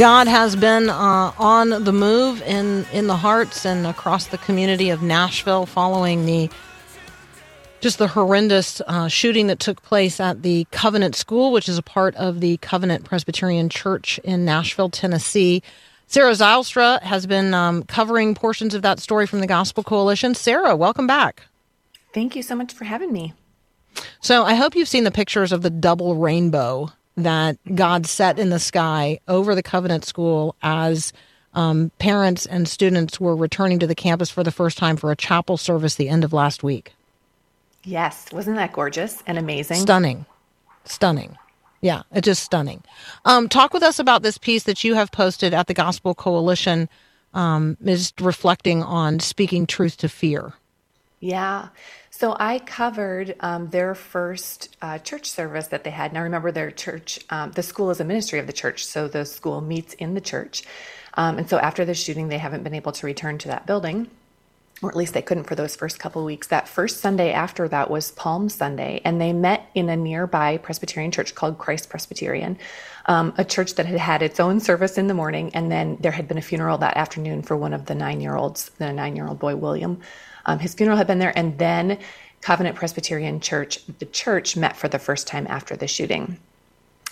God 0.00 0.28
has 0.28 0.56
been 0.56 0.88
uh, 0.88 1.30
on 1.36 1.84
the 1.84 1.92
move 1.92 2.40
in, 2.40 2.86
in 2.90 3.06
the 3.06 3.18
hearts 3.18 3.66
and 3.66 3.86
across 3.86 4.28
the 4.28 4.38
community 4.38 4.88
of 4.88 5.02
Nashville 5.02 5.66
following 5.66 6.24
the 6.24 6.48
just 7.82 7.98
the 7.98 8.08
horrendous 8.08 8.80
uh, 8.86 9.08
shooting 9.08 9.48
that 9.48 9.58
took 9.58 9.82
place 9.82 10.18
at 10.18 10.40
the 10.40 10.66
Covenant 10.70 11.16
School, 11.16 11.52
which 11.52 11.68
is 11.68 11.76
a 11.76 11.82
part 11.82 12.14
of 12.14 12.40
the 12.40 12.56
Covenant 12.62 13.04
Presbyterian 13.04 13.68
Church 13.68 14.18
in 14.24 14.46
Nashville, 14.46 14.88
Tennessee. 14.88 15.62
Sarah 16.06 16.32
Zylstra 16.32 17.02
has 17.02 17.26
been 17.26 17.52
um, 17.52 17.82
covering 17.82 18.34
portions 18.34 18.74
of 18.74 18.80
that 18.80 19.00
story 19.00 19.26
from 19.26 19.40
the 19.40 19.46
Gospel 19.46 19.84
Coalition. 19.84 20.34
Sarah, 20.34 20.74
welcome 20.76 21.06
back. 21.06 21.42
Thank 22.14 22.34
you 22.34 22.42
so 22.42 22.54
much 22.54 22.72
for 22.72 22.84
having 22.84 23.12
me. 23.12 23.34
So 24.22 24.44
I 24.44 24.54
hope 24.54 24.74
you've 24.74 24.88
seen 24.88 25.04
the 25.04 25.10
pictures 25.10 25.52
of 25.52 25.60
the 25.60 25.68
double 25.68 26.16
rainbow 26.16 26.90
that 27.20 27.56
God 27.74 28.06
set 28.06 28.38
in 28.38 28.50
the 28.50 28.58
sky 28.58 29.20
over 29.28 29.54
the 29.54 29.62
Covenant 29.62 30.04
School 30.04 30.54
as 30.62 31.12
um, 31.54 31.90
parents 31.98 32.46
and 32.46 32.68
students 32.68 33.20
were 33.20 33.34
returning 33.34 33.78
to 33.80 33.86
the 33.86 33.94
campus 33.94 34.30
for 34.30 34.44
the 34.44 34.52
first 34.52 34.78
time 34.78 34.96
for 34.96 35.10
a 35.10 35.16
chapel 35.16 35.56
service 35.56 35.96
the 35.96 36.08
end 36.08 36.24
of 36.24 36.32
last 36.32 36.62
week. 36.62 36.92
Yes, 37.84 38.26
wasn't 38.32 38.56
that 38.56 38.72
gorgeous 38.72 39.22
and 39.26 39.38
amazing? 39.38 39.78
Stunning. 39.78 40.26
Stunning. 40.84 41.36
Yeah, 41.80 42.02
it's 42.12 42.26
just 42.26 42.42
stunning. 42.42 42.82
Um, 43.24 43.48
talk 43.48 43.72
with 43.72 43.82
us 43.82 43.98
about 43.98 44.22
this 44.22 44.36
piece 44.36 44.64
that 44.64 44.84
you 44.84 44.94
have 44.94 45.10
posted 45.10 45.54
at 45.54 45.66
the 45.66 45.74
Gospel 45.74 46.14
Coalition, 46.14 46.88
um, 47.32 47.76
is 47.84 48.12
reflecting 48.20 48.82
on 48.82 49.20
speaking 49.20 49.66
truth 49.66 49.96
to 49.98 50.08
fear. 50.08 50.52
Yeah. 51.20 51.68
So 52.08 52.34
I 52.38 52.58
covered 52.58 53.36
um, 53.40 53.68
their 53.68 53.94
first 53.94 54.74
uh, 54.80 54.98
church 54.98 55.30
service 55.30 55.68
that 55.68 55.84
they 55.84 55.90
had. 55.90 56.14
Now 56.14 56.22
remember, 56.22 56.50
their 56.50 56.70
church, 56.70 57.20
um, 57.28 57.52
the 57.52 57.62
school 57.62 57.90
is 57.90 58.00
a 58.00 58.04
ministry 58.04 58.38
of 58.38 58.46
the 58.46 58.54
church, 58.54 58.86
so 58.86 59.06
the 59.06 59.26
school 59.26 59.60
meets 59.60 59.92
in 59.94 60.14
the 60.14 60.20
church. 60.20 60.64
Um, 61.14 61.36
and 61.38 61.48
so 61.48 61.58
after 61.58 61.84
the 61.84 61.94
shooting, 61.94 62.28
they 62.28 62.38
haven't 62.38 62.62
been 62.62 62.74
able 62.74 62.92
to 62.92 63.06
return 63.06 63.36
to 63.38 63.48
that 63.48 63.66
building. 63.66 64.10
Or 64.82 64.88
at 64.88 64.96
least 64.96 65.12
they 65.12 65.20
couldn't 65.20 65.44
for 65.44 65.54
those 65.54 65.76
first 65.76 65.98
couple 65.98 66.24
weeks. 66.24 66.46
That 66.46 66.66
first 66.66 67.00
Sunday 67.00 67.32
after 67.32 67.68
that 67.68 67.90
was 67.90 68.12
Palm 68.12 68.48
Sunday, 68.48 69.02
and 69.04 69.20
they 69.20 69.34
met 69.34 69.68
in 69.74 69.90
a 69.90 69.96
nearby 69.96 70.56
Presbyterian 70.56 71.12
church 71.12 71.34
called 71.34 71.58
Christ 71.58 71.90
Presbyterian, 71.90 72.56
um, 73.04 73.34
a 73.36 73.44
church 73.44 73.74
that 73.74 73.84
had 73.84 73.98
had 73.98 74.22
its 74.22 74.40
own 74.40 74.58
service 74.58 74.96
in 74.96 75.06
the 75.06 75.12
morning, 75.12 75.54
and 75.54 75.70
then 75.70 75.98
there 76.00 76.12
had 76.12 76.28
been 76.28 76.38
a 76.38 76.42
funeral 76.42 76.78
that 76.78 76.96
afternoon 76.96 77.42
for 77.42 77.58
one 77.58 77.74
of 77.74 77.84
the 77.84 77.94
nine-year-olds, 77.94 78.70
the 78.78 78.90
nine-year-old 78.90 79.38
boy 79.38 79.54
William. 79.54 80.00
Um, 80.46 80.58
his 80.58 80.74
funeral 80.74 80.96
had 80.98 81.06
been 81.06 81.18
there, 81.18 81.36
and 81.36 81.58
then 81.58 81.98
Covenant 82.40 82.76
Presbyterian 82.76 83.40
Church, 83.40 83.80
the 83.98 84.06
church, 84.06 84.56
met 84.56 84.76
for 84.76 84.88
the 84.88 84.98
first 84.98 85.26
time 85.26 85.46
after 85.48 85.76
the 85.76 85.86
shooting. 85.86 86.38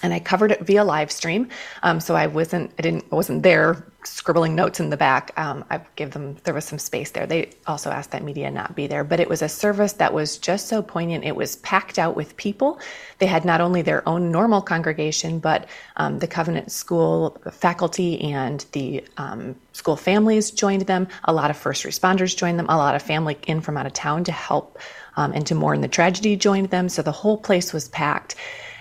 And 0.02 0.12
I 0.12 0.20
covered 0.20 0.52
it 0.52 0.60
via 0.60 0.84
live 0.84 1.10
stream. 1.10 1.48
Um, 1.82 2.00
so 2.00 2.14
I 2.14 2.26
wasn't, 2.26 2.72
I 2.78 2.82
didn't, 2.82 3.06
I 3.10 3.14
wasn't 3.14 3.42
there 3.42 3.84
scribbling 4.04 4.54
notes 4.54 4.80
in 4.80 4.90
the 4.90 4.96
back. 4.96 5.32
Um, 5.36 5.64
I 5.70 5.80
gave 5.96 6.12
them, 6.12 6.36
there 6.44 6.54
was 6.54 6.64
some 6.64 6.78
space 6.78 7.10
there. 7.10 7.26
They 7.26 7.50
also 7.66 7.90
asked 7.90 8.12
that 8.12 8.22
media 8.22 8.50
not 8.50 8.76
be 8.76 8.86
there, 8.86 9.04
but 9.04 9.20
it 9.20 9.28
was 9.28 9.42
a 9.42 9.48
service 9.48 9.94
that 9.94 10.14
was 10.14 10.38
just 10.38 10.68
so 10.68 10.82
poignant. 10.82 11.24
It 11.24 11.34
was 11.34 11.56
packed 11.56 11.98
out 11.98 12.16
with 12.16 12.36
people. 12.36 12.80
They 13.18 13.26
had 13.26 13.44
not 13.44 13.60
only 13.60 13.82
their 13.82 14.08
own 14.08 14.30
normal 14.30 14.62
congregation, 14.62 15.40
but 15.40 15.68
um, 15.96 16.20
the 16.20 16.26
Covenant 16.28 16.70
School 16.70 17.36
faculty 17.50 18.20
and 18.20 18.64
the 18.72 19.04
um, 19.16 19.56
school 19.72 19.96
families 19.96 20.52
joined 20.52 20.82
them. 20.82 21.08
A 21.24 21.32
lot 21.32 21.50
of 21.50 21.56
first 21.56 21.84
responders 21.84 22.36
joined 22.36 22.58
them. 22.58 22.66
A 22.68 22.76
lot 22.76 22.94
of 22.94 23.02
family 23.02 23.36
in 23.46 23.60
from 23.60 23.76
out 23.76 23.86
of 23.86 23.92
town 23.92 24.24
to 24.24 24.32
help 24.32 24.78
um, 25.16 25.32
and 25.32 25.46
to 25.48 25.54
mourn 25.54 25.80
the 25.80 25.88
tragedy 25.88 26.36
joined 26.36 26.70
them. 26.70 26.88
So 26.88 27.02
the 27.02 27.12
whole 27.12 27.36
place 27.36 27.72
was 27.72 27.88
packed. 27.88 28.36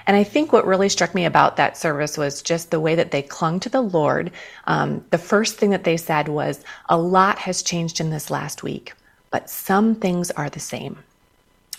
And 0.08 0.16
I 0.16 0.24
think 0.24 0.54
what 0.54 0.66
really 0.66 0.88
struck 0.88 1.14
me 1.14 1.26
about 1.26 1.58
that 1.58 1.78
service 1.78 2.18
was 2.18 2.42
just 2.42 2.72
the 2.72 2.80
way 2.80 2.96
that 2.96 3.12
they 3.12 3.22
clung 3.22 3.60
to 3.60 3.70
the 3.70 3.82
Lord. 3.82 4.32
Um, 4.66 5.04
the 5.12 5.18
first 5.18 5.58
thing 5.58 5.72
that 5.72 5.84
they 5.84 5.98
said 5.98 6.30
was, 6.30 6.64
A 6.88 6.98
lot 6.98 7.40
has 7.40 7.62
changed 7.62 8.00
in 8.00 8.10
this 8.10 8.32
last 8.32 8.64
week, 8.64 8.94
but 9.32 9.50
some 9.50 9.96
things 9.96 10.32
are 10.32 10.50
the 10.50 10.62
same. 10.62 10.98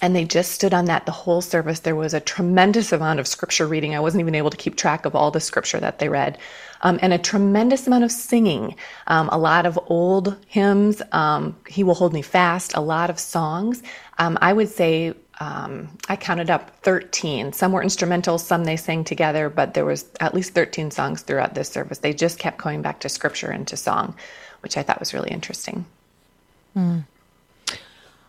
And 0.01 0.15
they 0.15 0.25
just 0.25 0.53
stood 0.53 0.75
on 0.75 0.85
that 0.85 1.07
the 1.07 1.13
whole 1.13 1.41
service. 1.41 1.81
There 1.81 1.97
was 1.97 2.15
a 2.15 2.21
tremendous 2.21 2.93
amount 2.93 3.19
of 3.19 3.27
scripture 3.27 3.67
reading. 3.67 3.97
I 3.97 4.01
wasn't 4.01 4.21
even 4.21 4.37
able 4.37 4.51
to 4.51 4.57
keep 4.57 4.77
track 4.77 5.07
of 5.07 5.17
all 5.17 5.33
the 5.33 5.41
scripture 5.41 5.81
that 5.81 5.99
they 5.99 6.09
read. 6.09 6.39
Um, 6.83 7.01
and 7.03 7.13
a 7.13 7.19
tremendous 7.19 7.89
amount 7.89 8.05
of 8.05 8.13
singing, 8.13 8.77
um, 9.09 9.29
a 9.33 9.39
lot 9.39 9.67
of 9.67 9.77
old 9.87 10.37
hymns. 10.47 11.03
Um, 11.11 11.57
he 11.67 11.83
will 11.83 11.95
hold 11.95 12.13
me 12.13 12.23
fast, 12.23 12.77
a 12.77 12.81
lot 12.81 13.11
of 13.11 13.19
songs. 13.19 13.83
Um, 14.19 14.39
I 14.41 14.53
would 14.53 14.69
say 14.69 15.15
um, 15.41 15.89
I 16.09 16.17
counted 16.17 16.51
up 16.51 16.71
13. 16.83 17.53
Some 17.53 17.73
were 17.73 17.83
instrumental, 17.83 18.39
some 18.39 18.65
they 18.65 18.77
sang 18.77 19.05
together, 19.05 19.49
but 19.49 19.75
there 19.75 19.85
was 19.85 20.05
at 20.21 20.35
least 20.35 20.55
13 20.55 20.91
songs 20.91 21.23
throughout 21.23 21.55
this 21.55 21.69
service. 21.69 21.99
They 21.99 22.13
just 22.13 22.39
kept 22.39 22.59
going 22.59 22.83
back 22.83 23.01
to 23.01 23.09
scripture 23.09 23.51
and 23.51 23.67
to 23.69 23.77
song, 23.77 24.17
which 24.61 24.77
I 24.77 24.83
thought 24.83 24.99
was 24.99 25.15
really 25.15 25.31
interesting. 25.31 25.85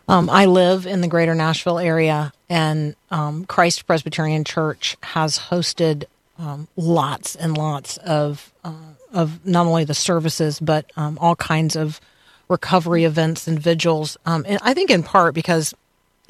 Um, 0.08 0.28
I 0.28 0.46
live 0.46 0.86
in 0.86 1.00
the 1.00 1.08
greater 1.08 1.34
Nashville 1.34 1.78
area, 1.78 2.32
and 2.48 2.96
um, 3.10 3.44
Christ 3.44 3.86
Presbyterian 3.86 4.44
Church 4.44 4.96
has 5.02 5.38
hosted 5.38 6.04
um, 6.38 6.66
lots 6.76 7.36
and 7.36 7.56
lots 7.56 7.96
of 7.98 8.52
uh, 8.64 8.72
of 9.12 9.44
not 9.46 9.66
only 9.66 9.84
the 9.84 9.94
services 9.94 10.58
but 10.58 10.90
um, 10.96 11.18
all 11.20 11.36
kinds 11.36 11.76
of 11.76 12.00
recovery 12.48 13.04
events 13.04 13.46
and 13.46 13.58
vigils. 13.58 14.16
Um, 14.26 14.44
and 14.48 14.58
I 14.62 14.74
think 14.74 14.90
in 14.90 15.02
part 15.02 15.34
because 15.34 15.74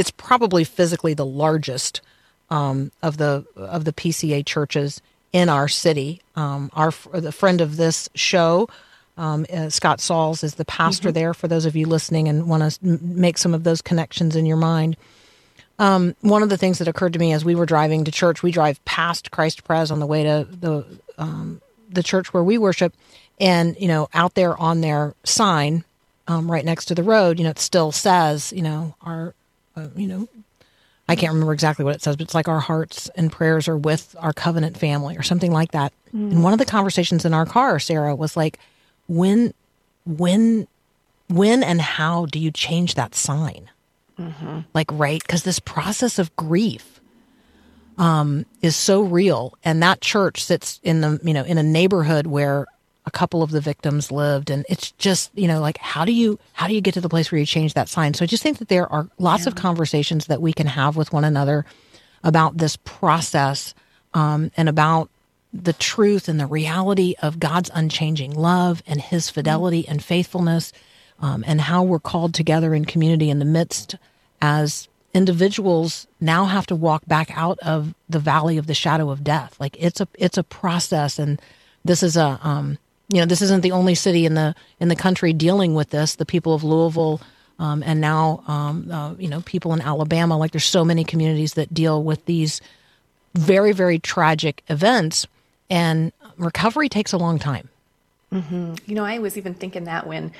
it's 0.01 0.11
probably 0.11 0.65
physically 0.65 1.13
the 1.13 1.27
largest 1.27 2.01
um, 2.49 2.91
of 3.03 3.19
the 3.19 3.45
of 3.55 3.85
the 3.85 3.93
PCA 3.93 4.45
churches 4.47 5.03
in 5.31 5.51
our 5.51 5.69
city. 5.69 6.23
Um, 6.35 6.71
our 6.73 6.91
the 7.13 7.33
friend 7.33 7.61
of 7.61 7.77
this 7.77 8.09
show, 8.15 8.71
um, 9.19 9.45
uh, 9.53 9.69
Scott 9.69 10.01
Sauls, 10.01 10.43
is 10.43 10.55
the 10.55 10.65
pastor 10.65 11.13
there. 11.13 11.35
For 11.35 11.49
those 11.49 11.67
of 11.67 11.77
you 11.77 11.87
listening 11.87 12.29
and 12.29 12.49
want 12.49 12.73
to 12.73 12.99
make 13.03 13.37
some 13.37 13.53
of 13.53 13.63
those 13.63 13.83
connections 13.83 14.37
in 14.37 14.47
your 14.47 14.57
mind. 14.57 14.97
Um, 15.79 16.17
one 16.23 16.43
of 16.43 16.49
the 16.49 16.57
things 16.57 16.79
that 16.79 16.89
occurred 16.89 17.13
to 17.13 17.19
me 17.19 17.35
as 17.35 17.45
we 17.45 17.55
were 17.55 17.67
driving 17.67 18.05
to 18.05 18.11
church, 18.11 18.43
we 18.43 18.53
drive 18.53 18.83
past 18.87 19.31
Christ 19.31 19.65
Pres 19.65 19.91
on 19.91 20.01
the 20.01 20.07
way 20.07 20.23
to 20.23 20.49
the 20.51 20.85
um, 21.19 21.61
the 21.91 22.03
church 22.03 22.33
where 22.33 22.43
we 22.43 22.57
worship, 22.57 22.95
and 23.39 23.79
you 23.79 23.89
know, 23.89 24.09
out 24.15 24.35
there 24.35 24.57
on 24.57 24.81
their 24.81 25.15
sign, 25.25 25.85
um, 26.31 26.51
right 26.51 26.65
next 26.65 26.87
to 26.87 26.95
the 26.95 27.03
road, 27.03 27.39
you 27.39 27.45
know, 27.45 27.51
it 27.51 27.59
still 27.59 27.93
says, 27.93 28.53
you 28.53 28.63
know, 28.63 28.95
our, 29.03 29.35
uh, 29.77 29.89
you 29.97 30.07
know, 30.07 30.29
I 31.09 31.17
can't 31.17 31.33
remember 31.33 31.53
exactly 31.53 31.85
what 31.85 31.95
it 31.97 32.03
says, 32.03 32.17
but 32.17 32.25
it's 32.25 32.35
like 32.35 32.49
our 32.49 32.61
hearts 32.61 33.09
and 33.17 33.33
prayers 33.33 33.67
are 33.67 33.77
with 33.77 34.15
our 34.19 34.33
covenant 34.33 34.79
family 34.79 35.17
or 35.17 35.23
something 35.23 35.51
like 35.53 35.73
that. 35.73 35.93
And 36.13 36.43
one 36.45 36.53
of 36.53 36.59
the 36.59 36.65
conversations 36.65 37.25
in 37.25 37.35
our 37.35 37.47
car, 37.47 37.79
Sarah, 37.81 38.15
was 38.15 38.37
like, 38.37 38.59
when, 39.09 39.53
when, 40.07 40.69
when 41.29 41.63
and 41.65 41.81
how 41.81 42.27
do 42.27 42.39
you 42.39 42.51
change 42.53 42.95
that 42.95 43.15
sign? 43.15 43.71
Like, 44.75 44.87
right? 44.93 45.21
Because 45.21 45.43
this 45.43 45.59
process 45.59 46.19
of 46.19 46.35
grief 46.37 47.01
um, 47.99 48.47
is 48.63 48.77
so 48.77 49.03
real. 49.03 49.55
And 49.65 49.83
that 49.83 50.01
church 50.01 50.45
sits 50.45 50.79
in 50.83 51.01
the, 51.01 51.21
you 51.25 51.35
know, 51.35 51.45
in 51.45 51.59
a 51.59 51.63
neighborhood 51.63 52.27
where 52.27 52.67
a 53.07 53.11
couple 53.11 53.43
of 53.43 53.51
the 53.51 53.61
victims 53.61 54.13
lived. 54.13 54.51
And 54.51 54.65
it's 54.69 54.93
just 54.93 55.31
you 55.35 55.49
know 55.49 55.61
like 55.61 55.79
how 55.79 56.05
do 56.05 56.13
you 56.13 56.39
how 56.53 56.69
do 56.69 56.75
you 56.75 56.81
get 56.81 56.95
to 56.95 57.01
the 57.01 57.09
place 57.09 57.31
where 57.31 57.39
you 57.39 57.47
change 57.47 57.75
that 57.75 57.89
sign? 57.89 58.15
So 58.15 58.25
i 58.25 58.27
just 58.27 58.43
think 58.43 58.59
that 58.59 58.69
there 58.69 58.91
are 58.93 59.09
lots 59.19 59.47
of 59.47 59.55
conversations 59.55 60.27
that 60.27 60.43
we 60.43 60.53
can 60.53 60.67
have 60.67 60.97
with 60.97 61.13
one 61.13 61.25
another 61.25 61.65
about 62.23 62.59
this 62.59 62.77
process 62.77 63.75
um, 64.13 64.51
and 64.57 64.69
about 64.69 65.09
the 65.53 65.73
truth 65.73 66.29
and 66.29 66.39
the 66.39 66.47
reality 66.47 67.15
of 67.23 67.41
god's 67.41 67.71
unchanging 67.75 68.33
love 68.33 68.85
and 68.87 69.01
his 69.01 69.29
fidelity 69.31 69.89
and 69.89 70.05
faithfulness 70.05 70.73
um, 71.21 71.45
and 71.47 71.61
how 71.61 71.83
we're 71.83 71.99
called 71.99 72.35
together 72.35 72.75
in 72.75 72.85
community 72.85 73.31
in 73.31 73.39
the 73.39 73.45
midst 73.45 73.97
as 74.41 74.89
individuals 75.13 76.07
now 76.21 76.45
have 76.45 76.67
to 76.67 76.77
walk 76.77 77.05
back 77.07 77.37
out 77.37 77.59
of 77.61 77.95
the 78.09 78.19
valley 78.19 78.59
of 78.59 78.67
the 78.67 78.75
shadow 78.75 79.11
of 79.11 79.25
death. 79.25 79.57
Like 79.59 79.77
it's 79.79 80.01
a 80.01 80.09
it's 80.15 80.39
a 80.39 80.45
process 80.45 81.19
and 81.19 81.41
this 81.85 82.03
is 82.03 82.17
a 82.17 82.39
um, 82.43 82.79
you 83.13 83.21
know 83.21 83.27
this 83.27 83.43
isn't 83.43 83.63
the 83.63 83.73
only 83.73 83.95
city 83.95 84.25
in 84.25 84.35
the 84.35 84.55
in 84.79 84.89
the 84.89 84.97
country 84.97 85.33
dealing 85.33 85.75
with 85.75 85.91
this. 85.91 86.17
The 86.17 86.27
people 86.27 86.55
of 86.55 86.65
Louisville 86.65 87.21
um, 87.59 87.83
and 87.85 88.01
now 88.01 88.43
um, 88.49 88.91
uh, 88.91 89.15
you 89.19 89.29
know 89.29 89.43
people 89.43 89.73
in 89.73 89.81
Alabama. 89.81 90.37
Like 90.37 90.53
there's 90.53 90.65
so 90.65 90.85
many 90.85 91.05
communities 91.05 91.55
that 91.55 91.73
deal 91.73 92.03
with 92.03 92.25
these 92.25 92.61
very 93.35 93.73
very 93.73 93.99
tragic 93.99 94.65
events, 94.69 95.27
and 95.69 96.13
recovery 96.39 96.89
takes 96.89 97.13
a 97.13 97.19
long 97.19 97.39
time. 97.39 97.69
You 98.33 98.95
know, 98.95 99.05
I 99.05 99.19
was 99.19 99.37
even 99.37 99.55
thinking 99.55 99.85
that 99.85 100.07
when 100.07 100.31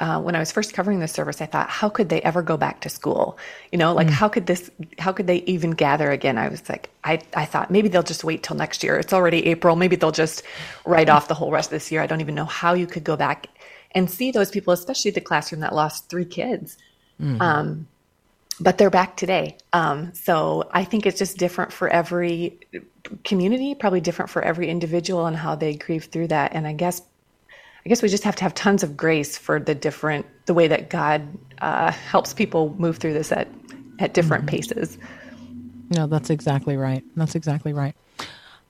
uh, 0.00 0.20
when 0.20 0.34
I 0.34 0.38
was 0.38 0.50
first 0.50 0.74
covering 0.74 1.00
this 1.00 1.12
service, 1.12 1.40
I 1.40 1.46
thought, 1.46 1.68
how 1.70 1.88
could 1.88 2.08
they 2.08 2.20
ever 2.22 2.42
go 2.42 2.56
back 2.56 2.80
to 2.80 2.88
school? 2.88 3.38
You 3.70 3.78
know, 3.78 3.92
like 3.94 4.08
how 4.08 4.28
could 4.28 4.46
this, 4.46 4.70
how 4.98 5.12
could 5.12 5.26
they 5.26 5.38
even 5.44 5.72
gather 5.72 6.10
again? 6.10 6.38
I 6.38 6.48
was 6.48 6.68
like, 6.68 6.90
I, 7.04 7.20
I 7.34 7.44
thought 7.44 7.70
maybe 7.70 7.88
they'll 7.88 8.02
just 8.02 8.24
wait 8.24 8.42
till 8.42 8.56
next 8.56 8.82
year. 8.82 8.98
It's 8.98 9.12
already 9.12 9.46
April. 9.46 9.76
Maybe 9.76 9.96
they'll 9.96 10.10
just 10.10 10.42
write 10.84 11.08
off 11.08 11.28
the 11.28 11.34
whole 11.34 11.50
rest 11.50 11.68
of 11.68 11.72
this 11.72 11.92
year. 11.92 12.02
I 12.02 12.06
don't 12.06 12.20
even 12.20 12.34
know 12.34 12.44
how 12.46 12.74
you 12.74 12.86
could 12.86 13.04
go 13.04 13.16
back 13.16 13.46
and 13.92 14.10
see 14.10 14.30
those 14.32 14.50
people, 14.50 14.72
especially 14.72 15.10
the 15.12 15.20
classroom 15.20 15.60
that 15.60 15.74
lost 15.74 16.08
three 16.08 16.24
kids. 16.24 16.78
Um, 17.40 17.86
but 18.60 18.78
they're 18.78 18.90
back 18.90 19.16
today. 19.16 19.56
Um, 19.72 20.14
so 20.14 20.68
I 20.72 20.84
think 20.84 21.06
it's 21.06 21.18
just 21.18 21.36
different 21.36 21.72
for 21.72 21.88
every 21.88 22.58
community, 23.24 23.74
probably 23.74 24.00
different 24.00 24.30
for 24.30 24.42
every 24.42 24.68
individual 24.68 25.26
and 25.26 25.36
how 25.36 25.54
they 25.56 25.74
grieve 25.74 26.04
through 26.04 26.28
that. 26.28 26.52
And 26.54 26.66
I 26.66 26.72
guess 26.72 27.02
I 27.84 27.88
guess 27.88 28.02
we 28.02 28.08
just 28.08 28.24
have 28.24 28.36
to 28.36 28.42
have 28.44 28.54
tons 28.54 28.82
of 28.82 28.96
grace 28.96 29.36
for 29.36 29.58
the 29.58 29.74
different, 29.74 30.26
the 30.46 30.54
way 30.54 30.68
that 30.68 30.88
God 30.88 31.26
uh, 31.60 31.90
helps 31.90 32.32
people 32.32 32.74
move 32.78 32.98
through 32.98 33.14
this 33.14 33.32
at 33.32 33.48
at 33.98 34.14
different 34.14 34.46
paces. 34.46 34.98
No, 35.90 36.06
that's 36.06 36.30
exactly 36.30 36.76
right. 36.76 37.04
That's 37.16 37.34
exactly 37.34 37.72
right. 37.72 37.94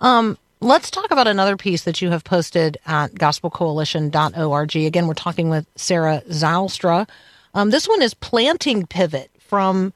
Um, 0.01 0.37
let's 0.61 0.90
talk 0.90 1.11
about 1.11 1.29
another 1.29 1.57
piece 1.57 1.85
that 1.85 2.03
you 2.03 2.11
have 2.11 2.25
posted 2.25 2.79
at 2.87 3.14
gospelcoalition.org. 3.14 4.77
Again, 4.77 5.07
we're 5.07 5.14
talking 5.14 5.48
with 5.48 5.66
Sarah 5.77 6.22
Zylstra. 6.29 7.09
Um, 7.55 7.70
this 7.70 7.88
one 7.88 8.03
is 8.03 8.14
Planting 8.14 8.87
Pivot 8.87 9.31
from 9.38 9.92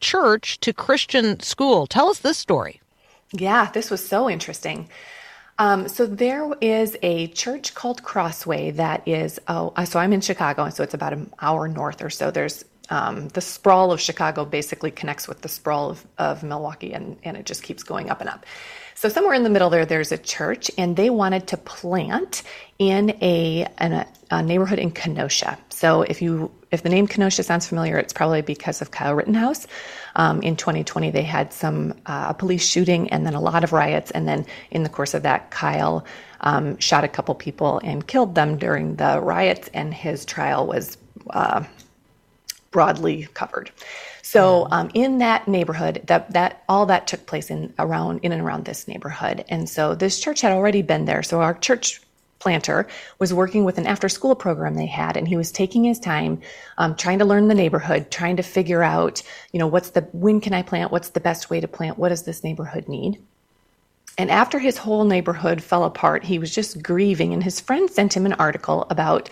church 0.00 0.60
to 0.60 0.72
Christian 0.72 1.40
school. 1.40 1.86
Tell 1.86 2.08
us 2.08 2.20
this 2.20 2.38
story. 2.38 2.80
Yeah, 3.32 3.70
this 3.72 3.90
was 3.90 4.06
so 4.06 4.30
interesting. 4.30 4.88
Um, 5.58 5.88
so 5.88 6.06
there 6.06 6.52
is 6.60 6.96
a 7.02 7.26
church 7.28 7.74
called 7.74 8.02
Crossway 8.04 8.70
that 8.72 9.06
is, 9.08 9.40
oh, 9.48 9.72
uh, 9.74 9.84
so 9.84 9.98
I'm 9.98 10.12
in 10.12 10.20
Chicago, 10.20 10.62
and 10.62 10.72
so 10.72 10.84
it's 10.84 10.94
about 10.94 11.12
an 11.12 11.32
hour 11.40 11.66
north 11.66 12.00
or 12.00 12.10
so. 12.10 12.30
There's 12.30 12.64
um, 12.90 13.28
the 13.28 13.40
sprawl 13.40 13.92
of 13.92 14.00
Chicago 14.00 14.44
basically 14.44 14.90
connects 14.90 15.26
with 15.26 15.42
the 15.42 15.48
sprawl 15.48 15.90
of, 15.90 16.06
of 16.16 16.42
Milwaukee, 16.42 16.92
and, 16.92 17.16
and 17.24 17.36
it 17.36 17.44
just 17.44 17.62
keeps 17.62 17.82
going 17.82 18.08
up 18.08 18.20
and 18.20 18.30
up. 18.30 18.46
So 18.98 19.08
somewhere 19.08 19.34
in 19.34 19.44
the 19.44 19.48
middle 19.48 19.70
there, 19.70 19.86
there's 19.86 20.10
a 20.10 20.18
church, 20.18 20.72
and 20.76 20.96
they 20.96 21.08
wanted 21.08 21.46
to 21.46 21.56
plant 21.56 22.42
in 22.80 23.10
a, 23.22 23.64
in 23.80 23.92
a, 23.92 24.08
a 24.28 24.42
neighborhood 24.42 24.80
in 24.80 24.90
Kenosha. 24.90 25.56
So 25.68 26.02
if 26.02 26.20
you 26.20 26.50
if 26.72 26.82
the 26.82 26.88
name 26.88 27.06
Kenosha 27.06 27.44
sounds 27.44 27.68
familiar, 27.68 27.96
it's 27.96 28.12
probably 28.12 28.42
because 28.42 28.82
of 28.82 28.90
Kyle 28.90 29.14
Rittenhouse. 29.14 29.68
Um, 30.16 30.42
in 30.42 30.56
2020, 30.56 31.12
they 31.12 31.22
had 31.22 31.52
some 31.52 31.94
uh, 32.06 32.32
police 32.32 32.68
shooting 32.68 33.08
and 33.10 33.24
then 33.24 33.34
a 33.34 33.40
lot 33.40 33.62
of 33.62 33.72
riots, 33.72 34.10
and 34.10 34.26
then 34.26 34.44
in 34.72 34.82
the 34.82 34.88
course 34.88 35.14
of 35.14 35.22
that, 35.22 35.52
Kyle 35.52 36.04
um, 36.40 36.76
shot 36.78 37.04
a 37.04 37.08
couple 37.08 37.36
people 37.36 37.80
and 37.84 38.04
killed 38.04 38.34
them 38.34 38.58
during 38.58 38.96
the 38.96 39.20
riots, 39.20 39.70
and 39.74 39.94
his 39.94 40.24
trial 40.24 40.66
was. 40.66 40.98
Uh, 41.30 41.62
broadly 42.70 43.26
covered. 43.32 43.70
So 44.30 44.68
um, 44.70 44.90
in 44.92 45.16
that 45.18 45.48
neighborhood, 45.48 46.02
that 46.04 46.30
that 46.34 46.62
all 46.68 46.84
that 46.84 47.06
took 47.06 47.24
place 47.24 47.48
in 47.48 47.72
around 47.78 48.20
in 48.22 48.30
and 48.30 48.42
around 48.42 48.66
this 48.66 48.86
neighborhood, 48.86 49.42
and 49.48 49.66
so 49.66 49.94
this 49.94 50.20
church 50.20 50.42
had 50.42 50.52
already 50.52 50.82
been 50.82 51.06
there. 51.06 51.22
So 51.22 51.40
our 51.40 51.54
church 51.54 52.02
planter 52.38 52.86
was 53.18 53.32
working 53.32 53.64
with 53.64 53.78
an 53.78 53.86
after 53.86 54.06
school 54.06 54.34
program 54.34 54.74
they 54.74 54.84
had, 54.84 55.16
and 55.16 55.26
he 55.26 55.38
was 55.38 55.50
taking 55.50 55.82
his 55.82 55.98
time, 55.98 56.42
um, 56.76 56.94
trying 56.94 57.20
to 57.20 57.24
learn 57.24 57.48
the 57.48 57.54
neighborhood, 57.54 58.10
trying 58.10 58.36
to 58.36 58.42
figure 58.42 58.82
out, 58.82 59.22
you 59.52 59.58
know, 59.58 59.66
what's 59.66 59.90
the 59.90 60.02
when 60.12 60.42
can 60.42 60.52
I 60.52 60.60
plant? 60.60 60.92
What's 60.92 61.08
the 61.08 61.20
best 61.20 61.48
way 61.48 61.60
to 61.60 61.66
plant? 61.66 61.98
What 61.98 62.10
does 62.10 62.24
this 62.24 62.44
neighborhood 62.44 62.86
need? 62.86 63.18
And 64.18 64.30
after 64.30 64.58
his 64.58 64.76
whole 64.76 65.04
neighborhood 65.04 65.62
fell 65.62 65.84
apart, 65.84 66.24
he 66.24 66.38
was 66.38 66.54
just 66.54 66.82
grieving. 66.82 67.32
And 67.32 67.42
his 67.42 67.60
friend 67.60 67.88
sent 67.88 68.14
him 68.14 68.26
an 68.26 68.34
article 68.34 68.86
about 68.90 69.30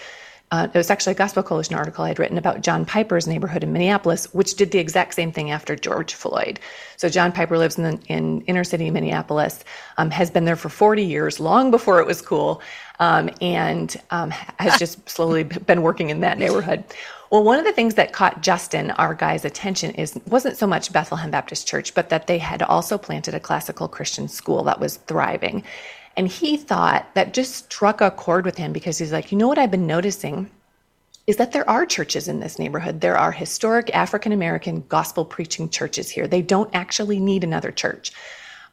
uh, 0.52 0.68
it 0.72 0.78
was 0.78 0.90
actually 0.90 1.12
a 1.12 1.16
Gospel 1.16 1.42
Coalition 1.42 1.74
article 1.74 2.04
I 2.04 2.08
had 2.08 2.20
written 2.20 2.38
about 2.38 2.60
John 2.60 2.84
Piper's 2.84 3.26
neighborhood 3.26 3.64
in 3.64 3.72
Minneapolis, 3.72 4.32
which 4.32 4.54
did 4.54 4.70
the 4.70 4.78
exact 4.78 5.14
same 5.14 5.32
thing 5.32 5.50
after 5.50 5.74
George 5.74 6.14
Floyd. 6.14 6.60
So 6.96 7.08
John 7.08 7.32
Piper 7.32 7.58
lives 7.58 7.78
in, 7.78 7.84
the, 7.84 7.98
in 8.06 8.42
inner 8.42 8.62
city 8.62 8.88
Minneapolis, 8.90 9.64
um, 9.96 10.10
has 10.10 10.30
been 10.30 10.44
there 10.44 10.54
for 10.54 10.68
40 10.68 11.02
years, 11.02 11.40
long 11.40 11.72
before 11.72 12.00
it 12.00 12.06
was 12.06 12.22
cool, 12.22 12.62
um, 13.00 13.28
and 13.40 14.00
um, 14.10 14.30
has 14.30 14.78
just 14.78 15.08
slowly 15.08 15.42
been 15.42 15.82
working 15.82 16.10
in 16.10 16.20
that 16.20 16.38
neighborhood. 16.38 16.84
Well, 17.30 17.42
one 17.42 17.58
of 17.58 17.64
the 17.64 17.72
things 17.72 17.94
that 17.94 18.12
caught 18.12 18.40
Justin, 18.40 18.92
our 18.92 19.14
guy's 19.14 19.44
attention, 19.44 19.90
is 19.92 20.18
wasn't 20.28 20.56
so 20.56 20.66
much 20.68 20.92
Bethlehem 20.92 21.32
Baptist 21.32 21.66
Church, 21.66 21.92
but 21.92 22.08
that 22.10 22.28
they 22.28 22.38
had 22.38 22.62
also 22.62 22.96
planted 22.98 23.34
a 23.34 23.40
classical 23.40 23.88
Christian 23.88 24.28
school 24.28 24.62
that 24.62 24.78
was 24.78 24.98
thriving. 25.08 25.64
And 26.16 26.28
he 26.28 26.56
thought 26.56 27.14
that 27.14 27.34
just 27.34 27.54
struck 27.54 28.00
a 28.00 28.10
chord 28.10 28.44
with 28.44 28.56
him 28.56 28.72
because 28.72 28.98
he's 28.98 29.12
like, 29.12 29.30
you 29.30 29.38
know 29.38 29.48
what 29.48 29.58
I've 29.58 29.70
been 29.70 29.86
noticing 29.86 30.50
is 31.26 31.36
that 31.36 31.52
there 31.52 31.68
are 31.68 31.84
churches 31.84 32.28
in 32.28 32.40
this 32.40 32.58
neighborhood. 32.58 33.00
There 33.00 33.18
are 33.18 33.32
historic 33.32 33.94
African 33.94 34.32
American 34.32 34.84
gospel 34.88 35.24
preaching 35.24 35.68
churches 35.68 36.08
here. 36.08 36.26
They 36.26 36.42
don't 36.42 36.70
actually 36.72 37.18
need 37.18 37.44
another 37.44 37.72
church. 37.72 38.12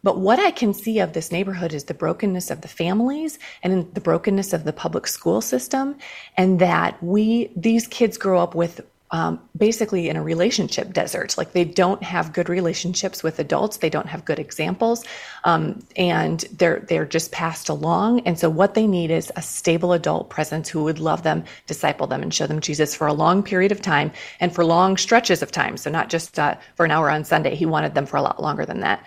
But 0.03 0.19
what 0.19 0.37
I 0.37 0.51
can 0.51 0.73
see 0.73 0.99
of 0.99 1.13
this 1.13 1.31
neighborhood 1.31 1.73
is 1.73 1.85
the 1.85 1.93
brokenness 1.93 2.51
of 2.51 2.61
the 2.61 2.67
families 2.67 3.39
and 3.63 3.91
the 3.93 4.01
brokenness 4.01 4.51
of 4.51 4.65
the 4.65 4.73
public 4.73 5.07
school 5.07 5.39
system, 5.41 5.95
and 6.35 6.59
that 6.59 7.01
we, 7.01 7.51
these 7.55 7.87
kids 7.87 8.17
grow 8.17 8.39
up 8.39 8.53
with 8.53 8.81
um, 9.13 9.39
basically 9.55 10.09
in 10.09 10.17
a 10.17 10.23
relationship 10.23 10.91
desert. 10.91 11.37
Like 11.37 11.53
they 11.53 11.63
don't 11.63 12.01
have 12.01 12.33
good 12.33 12.49
relationships 12.49 13.21
with 13.21 13.37
adults. 13.37 13.77
They 13.77 13.89
don't 13.89 14.07
have 14.07 14.25
good 14.25 14.39
examples, 14.39 15.05
um, 15.43 15.85
and 15.95 16.41
they're 16.57 16.79
they're 16.79 17.05
just 17.05 17.31
passed 17.31 17.69
along. 17.69 18.21
And 18.21 18.37
so 18.37 18.49
what 18.49 18.73
they 18.73 18.87
need 18.87 19.11
is 19.11 19.31
a 19.35 19.41
stable 19.41 19.93
adult 19.93 20.31
presence 20.31 20.67
who 20.67 20.83
would 20.83 20.99
love 20.99 21.21
them, 21.21 21.43
disciple 21.67 22.07
them, 22.07 22.23
and 22.23 22.33
show 22.33 22.47
them 22.47 22.59
Jesus 22.59 22.95
for 22.95 23.05
a 23.05 23.13
long 23.13 23.43
period 23.43 23.71
of 23.71 23.81
time 23.81 24.11
and 24.39 24.53
for 24.53 24.65
long 24.65 24.97
stretches 24.97 25.43
of 25.43 25.51
time. 25.51 25.77
So 25.77 25.91
not 25.91 26.09
just 26.09 26.39
uh, 26.39 26.55
for 26.75 26.83
an 26.83 26.91
hour 26.91 27.11
on 27.11 27.23
Sunday. 27.23 27.55
He 27.55 27.67
wanted 27.67 27.93
them 27.93 28.07
for 28.07 28.17
a 28.17 28.21
lot 28.23 28.41
longer 28.41 28.65
than 28.65 28.79
that. 28.79 29.05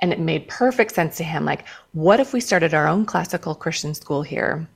And 0.00 0.12
it 0.12 0.18
made 0.18 0.48
perfect 0.48 0.92
sense 0.92 1.16
to 1.18 1.24
him. 1.24 1.44
Like, 1.44 1.64
what 1.92 2.18
if 2.18 2.32
we 2.32 2.40
started 2.40 2.74
our 2.74 2.88
own 2.88 3.06
classical 3.06 3.54
Christian 3.54 3.94
school 3.94 4.22
here? 4.22 4.66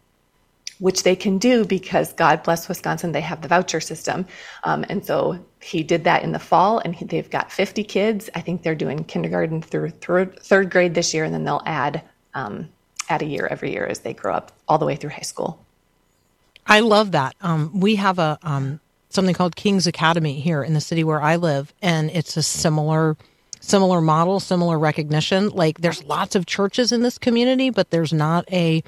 Which 0.79 1.03
they 1.03 1.17
can 1.17 1.38
do 1.38 1.64
because 1.64 2.12
God 2.12 2.43
bless 2.43 2.69
Wisconsin, 2.69 3.12
they 3.12 3.21
have 3.21 3.43
the 3.43 3.49
voucher 3.49 3.81
system. 3.81 4.27
Um, 4.64 4.85
and 4.88 5.05
so 5.05 5.45
he 5.61 5.83
did 5.83 6.05
that 6.05 6.23
in 6.23 6.33
the 6.33 6.38
fall, 6.38 6.79
and 6.79 6.95
he, 6.95 7.05
they've 7.05 7.31
got 7.31 7.51
50 7.51 7.85
kids. 7.85 8.31
I 8.35 8.41
think 8.41 8.62
they're 8.62 8.75
doing 8.75 9.05
kindergarten 9.05 9.62
through 9.62 9.91
third, 9.91 10.38
third 10.41 10.71
grade 10.71 10.95
this 10.95 11.12
year, 11.12 11.25
and 11.25 11.35
then 11.35 11.45
they'll 11.45 11.62
add 11.67 12.03
um, 12.35 12.69
add 13.09 13.23
a 13.23 13.27
year 13.27 13.49
every 13.51 13.73
year 13.73 13.87
as 13.87 14.01
they 14.01 14.12
grow 14.12 14.35
up 14.35 14.53
all 14.69 14.79
the 14.79 14.85
way 14.85 14.95
through 14.95 15.11
high 15.11 15.21
school. 15.21 15.64
I 16.67 16.81
love 16.81 17.12
that. 17.12 17.35
Um, 17.41 17.81
we 17.81 17.97
have 17.97 18.19
a 18.19 18.38
um, 18.43 18.81
something 19.09 19.35
called 19.35 19.57
King's 19.57 19.87
Academy 19.87 20.41
here 20.41 20.62
in 20.62 20.75
the 20.75 20.81
city 20.81 21.03
where 21.03 21.21
I 21.21 21.37
live, 21.37 21.73
and 21.81 22.11
it's 22.11 22.37
a 22.37 22.43
similar 22.43 23.17
similar 23.61 24.01
model, 24.01 24.41
similar 24.41 24.79
recognition. 24.79 25.49
Like 25.49 25.81
there's 25.81 26.05
lots 26.05 26.35
of 26.35 26.47
churches 26.47 26.93
in 26.93 27.03
this 27.03 27.19
community, 27.19 27.71
but 27.71 27.91
there's 27.91 28.12
not 28.12 28.51
a 28.53 28.83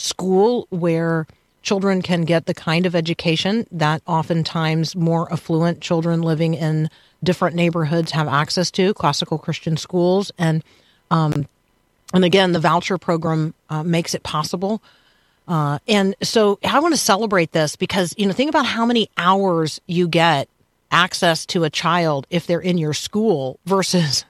school 0.00 0.66
where 0.70 1.26
children 1.62 2.00
can 2.00 2.22
get 2.22 2.46
the 2.46 2.54
kind 2.54 2.86
of 2.86 2.94
education 2.94 3.66
that 3.70 4.02
oftentimes 4.06 4.96
more 4.96 5.30
affluent 5.32 5.80
children 5.80 6.22
living 6.22 6.54
in 6.54 6.88
different 7.22 7.54
neighborhoods 7.54 8.12
have 8.12 8.26
access 8.26 8.70
to 8.70 8.94
classical 8.94 9.38
christian 9.38 9.76
schools. 9.76 10.32
And 10.38 10.64
um, 11.10 11.46
and 12.14 12.24
again 12.24 12.52
the 12.52 12.60
voucher 12.60 12.96
program 12.98 13.54
uh, 13.68 13.82
makes 13.82 14.14
it 14.14 14.22
possible. 14.22 14.82
Uh, 15.46 15.78
and 15.88 16.14
so 16.22 16.58
i 16.64 16.78
want 16.78 16.94
to 16.94 17.00
celebrate 17.00 17.52
this 17.52 17.76
because 17.76 18.14
you 18.16 18.26
know 18.26 18.32
think 18.32 18.48
about 18.48 18.66
how 18.66 18.86
many 18.86 19.10
hours 19.16 19.80
you 19.86 20.06
get 20.06 20.48
access 20.92 21.44
to 21.46 21.64
a 21.64 21.70
child 21.70 22.26
if 22.30 22.46
they're 22.46 22.60
in 22.60 22.78
your 22.78 22.94
school 22.94 23.58
versus 23.66 24.24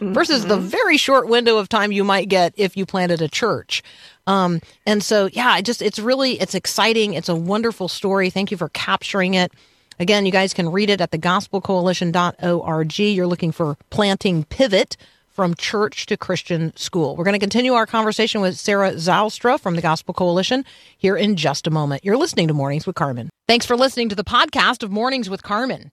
versus 0.00 0.46
the 0.46 0.56
very 0.56 0.96
short 0.96 1.28
window 1.28 1.58
of 1.58 1.68
time 1.68 1.92
you 1.92 2.04
might 2.04 2.28
get 2.28 2.52
if 2.56 2.76
you 2.76 2.84
planted 2.84 3.22
a 3.22 3.28
church. 3.28 3.82
Um, 4.26 4.60
and 4.86 5.02
so, 5.02 5.28
yeah, 5.32 5.60
just, 5.60 5.82
it's 5.82 5.98
really, 5.98 6.40
it's 6.40 6.54
exciting. 6.54 7.14
It's 7.14 7.28
a 7.28 7.36
wonderful 7.36 7.88
story. 7.88 8.30
Thank 8.30 8.50
you 8.50 8.56
for 8.56 8.68
capturing 8.70 9.34
it. 9.34 9.52
Again, 9.98 10.26
you 10.26 10.32
guys 10.32 10.52
can 10.52 10.70
read 10.70 10.90
it 10.90 11.00
at 11.00 11.10
thegospelcoalition.org. 11.10 12.98
You're 12.98 13.26
looking 13.26 13.52
for 13.52 13.76
Planting 13.90 14.44
Pivot 14.44 14.96
from 15.36 15.54
church 15.54 16.06
to 16.06 16.16
Christian 16.16 16.74
school. 16.76 17.14
We're 17.14 17.24
going 17.24 17.34
to 17.34 17.38
continue 17.38 17.74
our 17.74 17.86
conversation 17.86 18.40
with 18.40 18.58
Sarah 18.58 18.92
Zylstra 18.92 19.60
from 19.60 19.76
the 19.76 19.82
Gospel 19.82 20.14
Coalition 20.14 20.64
here 20.96 21.16
in 21.16 21.36
just 21.36 21.66
a 21.66 21.70
moment. 21.70 22.04
You're 22.04 22.16
listening 22.16 22.48
to 22.48 22.54
Mornings 22.54 22.86
with 22.86 22.96
Carmen. 22.96 23.28
Thanks 23.46 23.66
for 23.66 23.76
listening 23.76 24.08
to 24.08 24.14
the 24.14 24.24
podcast 24.24 24.82
of 24.82 24.90
Mornings 24.90 25.28
with 25.28 25.42
Carmen. 25.42 25.92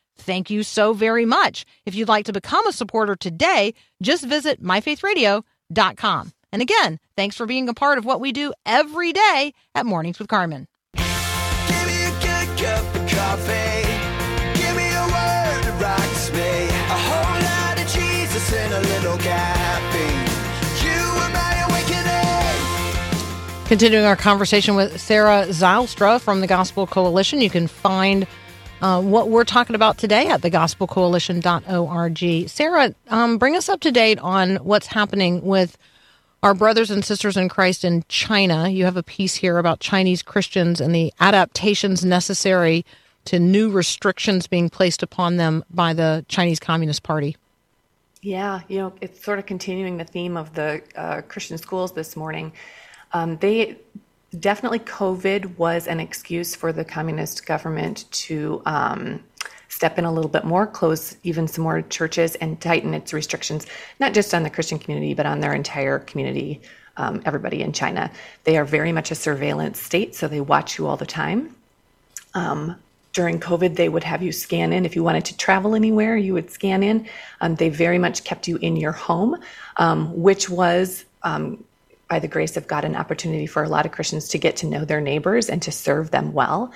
Thank 0.21 0.49
you 0.51 0.61
so 0.61 0.93
very 0.93 1.25
much. 1.25 1.65
If 1.83 1.95
you'd 1.95 2.07
like 2.07 2.25
to 2.25 2.33
become 2.33 2.67
a 2.67 2.71
supporter 2.71 3.15
today, 3.15 3.73
just 4.03 4.23
visit 4.23 4.61
myfaithradio.com. 4.61 6.33
And 6.53 6.61
again, 6.61 6.99
thanks 7.15 7.35
for 7.35 7.47
being 7.47 7.67
a 7.69 7.73
part 7.73 7.97
of 7.97 8.05
what 8.05 8.21
we 8.21 8.31
do 8.31 8.53
every 8.63 9.13
day 9.13 9.55
at 9.73 9.87
Mornings 9.87 10.19
with 10.19 10.27
Carmen. 10.27 10.67
Give 10.95 11.87
me 11.87 12.05
a 12.05 12.11
good 12.21 12.55
cup 12.59 12.85
of 12.95 13.09
coffee. 13.09 13.81
Give 14.61 14.75
me 14.75 14.93
a 14.93 15.05
word 15.09 15.63
that 15.65 15.81
rocks 15.81 16.31
me. 16.31 16.37
A 16.37 16.99
whole 17.09 17.41
lot 17.41 17.81
of 17.81 17.87
Jesus 17.91 18.53
and 18.53 18.73
a 18.75 18.79
little 18.79 19.17
caffeine. 19.17 20.29
You 20.85 21.01
are 21.17 21.31
my 21.31 21.65
awakening. 21.67 23.65
Continuing 23.67 24.05
our 24.05 24.15
conversation 24.15 24.75
with 24.75 25.01
Sarah 25.01 25.47
Zylstra 25.47 26.21
from 26.21 26.41
the 26.41 26.47
Gospel 26.47 26.85
Coalition. 26.85 27.41
You 27.41 27.49
can 27.49 27.67
find 27.67 28.27
uh, 28.81 29.01
what 29.01 29.29
we're 29.29 29.43
talking 29.43 29.75
about 29.75 29.97
today 29.97 30.27
at 30.27 30.41
thegospelcoalition.org. 30.41 32.49
Sarah, 32.49 32.95
um, 33.09 33.37
bring 33.37 33.55
us 33.55 33.69
up 33.69 33.79
to 33.81 33.91
date 33.91 34.19
on 34.19 34.55
what's 34.57 34.87
happening 34.87 35.43
with 35.43 35.77
our 36.43 36.53
brothers 36.53 36.89
and 36.89 37.05
sisters 37.05 37.37
in 37.37 37.49
Christ 37.49 37.83
in 37.83 38.03
China. 38.07 38.69
You 38.69 38.85
have 38.85 38.97
a 38.97 39.03
piece 39.03 39.35
here 39.35 39.59
about 39.59 39.79
Chinese 39.79 40.23
Christians 40.23 40.81
and 40.81 40.95
the 40.95 41.13
adaptations 41.19 42.03
necessary 42.03 42.85
to 43.25 43.39
new 43.39 43.69
restrictions 43.69 44.47
being 44.47 44.69
placed 44.69 45.03
upon 45.03 45.37
them 45.37 45.63
by 45.69 45.93
the 45.93 46.25
Chinese 46.27 46.59
Communist 46.59 47.03
Party. 47.03 47.37
Yeah, 48.23 48.61
you 48.67 48.79
know, 48.79 48.93
it's 49.01 49.23
sort 49.23 49.39
of 49.39 49.45
continuing 49.45 49.97
the 49.97 50.05
theme 50.05 50.37
of 50.37 50.53
the 50.53 50.81
uh, 50.95 51.21
Christian 51.21 51.57
schools 51.57 51.93
this 51.93 52.15
morning. 52.15 52.53
Um, 53.13 53.37
they 53.37 53.77
definitely 54.39 54.79
COVID 54.79 55.57
was 55.57 55.87
an 55.87 55.99
excuse 55.99 56.55
for 56.55 56.71
the 56.71 56.85
communist 56.85 57.45
government 57.45 58.05
to 58.11 58.61
um, 58.65 59.23
step 59.67 59.97
in 59.97 60.05
a 60.05 60.11
little 60.11 60.29
bit 60.29 60.43
more, 60.43 60.65
close 60.65 61.17
even 61.23 61.47
some 61.47 61.63
more 61.63 61.81
churches, 61.81 62.35
and 62.35 62.59
tighten 62.61 62.93
its 62.93 63.13
restrictions, 63.13 63.65
not 63.99 64.13
just 64.13 64.33
on 64.33 64.43
the 64.43 64.49
Christian 64.49 64.79
community, 64.79 65.13
but 65.13 65.25
on 65.25 65.39
their 65.39 65.53
entire 65.53 65.99
community, 65.99 66.61
um, 66.97 67.21
everybody 67.25 67.61
in 67.61 67.73
China. 67.73 68.11
They 68.43 68.57
are 68.57 68.65
very 68.65 68.91
much 68.91 69.11
a 69.11 69.15
surveillance 69.15 69.79
state, 69.81 70.15
so 70.15 70.27
they 70.27 70.41
watch 70.41 70.77
you 70.77 70.87
all 70.87 70.97
the 70.97 71.05
time. 71.05 71.55
Um, 72.33 72.75
during 73.13 73.39
COVID, 73.39 73.75
they 73.75 73.89
would 73.89 74.05
have 74.05 74.23
you 74.23 74.31
scan 74.31 74.71
in. 74.71 74.85
If 74.85 74.95
you 74.95 75.03
wanted 75.03 75.25
to 75.25 75.37
travel 75.37 75.75
anywhere, 75.75 76.15
you 76.15 76.33
would 76.33 76.49
scan 76.49 76.81
in. 76.83 77.07
Um, 77.41 77.55
they 77.55 77.67
very 77.67 77.97
much 77.97 78.23
kept 78.23 78.47
you 78.47 78.55
in 78.57 78.77
your 78.77 78.93
home, 78.93 79.37
um, 79.77 80.15
which 80.21 80.49
was 80.49 81.03
um, 81.23 81.61
by 82.11 82.19
the 82.19 82.27
grace 82.27 82.57
of 82.57 82.67
God, 82.67 82.83
an 82.83 82.97
opportunity 82.97 83.47
for 83.47 83.63
a 83.63 83.69
lot 83.69 83.85
of 83.85 83.93
Christians 83.93 84.27
to 84.27 84.37
get 84.37 84.57
to 84.57 84.67
know 84.67 84.83
their 84.83 84.99
neighbors 84.99 85.49
and 85.49 85.61
to 85.61 85.71
serve 85.71 86.11
them 86.11 86.33
well. 86.33 86.73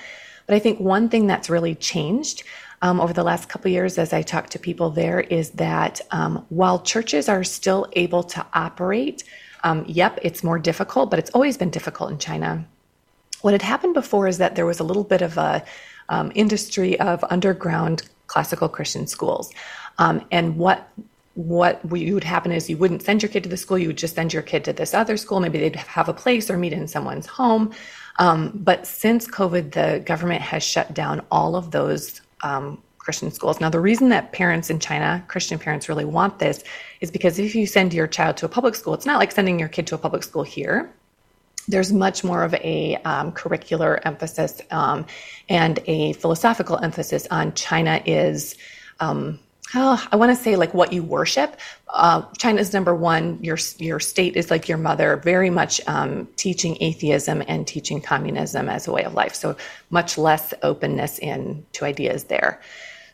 But 0.48 0.56
I 0.56 0.60
think 0.60 0.80
one 0.80 1.10
thing 1.10 1.28
that's 1.28 1.50
really 1.50 1.76
changed 1.76 2.44
um, 2.82 3.02
over 3.02 3.12
the 3.12 3.22
last 3.22 3.50
couple 3.50 3.70
years, 3.70 3.98
as 3.98 4.14
I 4.14 4.22
talk 4.22 4.48
to 4.52 4.60
people 4.60 4.92
there, 4.92 5.20
is 5.20 5.50
that 5.52 6.00
um, 6.12 6.46
while 6.48 6.80
churches 6.80 7.28
are 7.28 7.44
still 7.44 7.86
able 7.94 8.24
to 8.24 8.46
operate, 8.54 9.26
um, 9.66 9.84
yep, 9.90 10.18
it's 10.22 10.42
more 10.42 10.58
difficult, 10.58 11.10
but 11.10 11.20
it's 11.20 11.32
always 11.32 11.58
been 11.58 11.70
difficult 11.70 12.12
in 12.12 12.18
China. 12.18 12.66
What 13.42 13.54
had 13.54 13.62
happened 13.62 13.94
before 13.94 14.30
is 14.30 14.38
that 14.38 14.56
there 14.56 14.66
was 14.66 14.80
a 14.80 14.86
little 14.86 15.04
bit 15.04 15.22
of 15.22 15.38
a 15.38 15.66
um, 16.08 16.32
industry 16.34 16.98
of 17.02 17.26
underground 17.30 18.08
classical 18.28 18.70
Christian 18.70 19.06
schools, 19.06 19.52
um, 19.98 20.26
and 20.32 20.56
what 20.56 20.88
what 21.36 21.84
would 21.86 22.24
happen 22.24 22.52
is 22.52 22.70
you 22.70 22.78
wouldn't 22.78 23.02
send 23.02 23.22
your 23.22 23.30
kid 23.30 23.44
to 23.44 23.50
the 23.50 23.58
school, 23.58 23.78
you 23.78 23.88
would 23.88 23.98
just 23.98 24.16
send 24.16 24.34
your 24.34 24.42
kid 24.42 24.64
to 24.64 24.74
this 24.74 24.94
other 24.94 25.18
school. 25.18 25.42
Maybe 25.42 25.60
they'd 25.60 25.76
have 25.76 26.08
a 26.08 26.14
place 26.14 26.50
or 26.50 26.58
meet 26.58 26.74
in 26.74 26.88
someone's 26.88 27.28
home. 27.28 27.74
Um, 28.20 28.52
but 28.56 28.88
since 28.88 29.28
COVID, 29.28 29.74
the 29.74 30.02
government 30.06 30.42
has 30.42 30.64
shut 30.64 30.94
down 30.94 31.22
all 31.32 31.58
of 31.58 31.72
those 31.72 32.22
um, 32.42 32.82
Christian 33.00 33.32
schools. 33.32 33.60
Now, 33.60 33.70
the 33.70 33.82
reason 33.82 34.10
that 34.10 34.32
parents 34.32 34.70
in 34.70 34.80
China, 34.80 35.24
Christian 35.28 35.60
parents, 35.60 35.90
really 35.90 36.06
want 36.06 36.40
this 36.40 36.64
is 37.02 37.12
because 37.12 37.38
if 37.38 37.54
you 37.54 37.68
send 37.68 37.94
your 37.94 38.08
child 38.08 38.38
to 38.38 38.46
a 38.46 38.50
public 38.50 38.74
school, 38.74 38.94
it's 38.94 39.06
not 39.06 39.20
like 39.20 39.34
sending 39.34 39.60
your 39.60 39.70
kid 39.70 39.88
to 39.88 39.96
a 39.96 39.98
public 39.98 40.24
school 40.24 40.44
here 40.44 40.92
there's 41.68 41.92
much 41.92 42.24
more 42.24 42.44
of 42.44 42.54
a 42.56 42.96
um, 43.06 43.32
curricular 43.32 44.00
emphasis 44.06 44.62
um, 44.70 45.04
and 45.50 45.80
a 45.88 46.14
philosophical 46.14 46.78
emphasis 46.78 47.28
on 47.32 47.54
China 47.54 48.02
is. 48.06 48.56
Um, 49.00 49.40
oh, 49.74 50.06
I 50.12 50.16
want 50.16 50.36
to 50.36 50.42
say 50.42 50.56
like 50.56 50.74
what 50.74 50.94
you 50.94 51.04
worship. 51.04 51.60
Uh, 51.90 52.24
China 52.38 52.60
is 52.60 52.74
number 52.74 52.94
one. 52.94 53.40
Your 53.42 53.58
your 53.78 54.00
state 54.00 54.36
is 54.36 54.52
like 54.52 54.68
your 54.70 54.78
mother. 54.78 55.18
Very 55.18 55.50
much 55.50 55.82
um, 55.88 56.28
teaching 56.36 56.78
atheism 56.82 57.44
and 57.48 57.66
teaching 57.66 58.02
communism 58.02 58.70
as 58.70 58.88
a 58.88 58.92
way 58.92 59.04
of 59.04 59.14
life. 59.14 59.34
So 59.34 59.56
much 59.90 60.18
less 60.18 60.54
openness 60.62 61.20
in 61.20 61.66
to 61.74 61.86
ideas 61.86 62.26
there. 62.26 62.62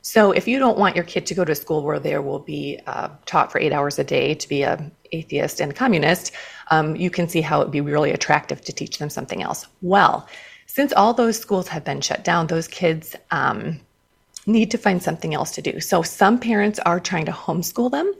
So 0.04 0.32
if 0.32 0.48
you 0.48 0.58
don't 0.58 0.80
want 0.80 0.96
your 0.96 1.06
kid 1.06 1.28
to 1.28 1.36
go 1.36 1.46
to 1.46 1.54
school 1.54 1.84
where 1.84 2.00
there 2.00 2.24
will 2.24 2.40
be 2.40 2.80
uh, 2.88 3.10
taught 3.26 3.52
for 3.52 3.60
eight 3.60 3.72
hours 3.72 4.00
a 4.00 4.04
day 4.04 4.34
to 4.34 4.50
be 4.50 4.64
a 4.64 4.92
atheist 5.12 5.60
and 5.60 5.76
communist, 5.76 6.32
um, 6.72 6.96
you 6.96 7.12
can 7.12 7.30
see 7.30 7.42
how 7.42 7.62
it 7.62 7.66
would 7.66 7.72
be 7.72 7.82
really 7.82 8.12
attractive 8.12 8.62
to 8.62 8.74
teach 8.74 8.98
them 8.98 9.10
something 9.10 9.44
else. 9.44 9.68
Well, 9.82 10.28
since 10.66 10.92
all 10.94 11.14
those 11.14 11.38
schools 11.38 11.68
have 11.68 11.84
been 11.84 12.02
shut 12.02 12.24
down, 12.24 12.48
those 12.48 12.68
kids 12.68 13.16
um, 13.30 13.80
need 14.46 14.72
to 14.72 14.78
find 14.78 15.02
something 15.02 15.34
else 15.34 15.52
to 15.52 15.62
do. 15.62 15.80
So 15.80 16.02
some 16.02 16.40
parents 16.40 16.80
are 16.80 17.00
trying 17.00 17.26
to 17.26 17.32
homeschool 17.32 17.92
them, 17.92 18.12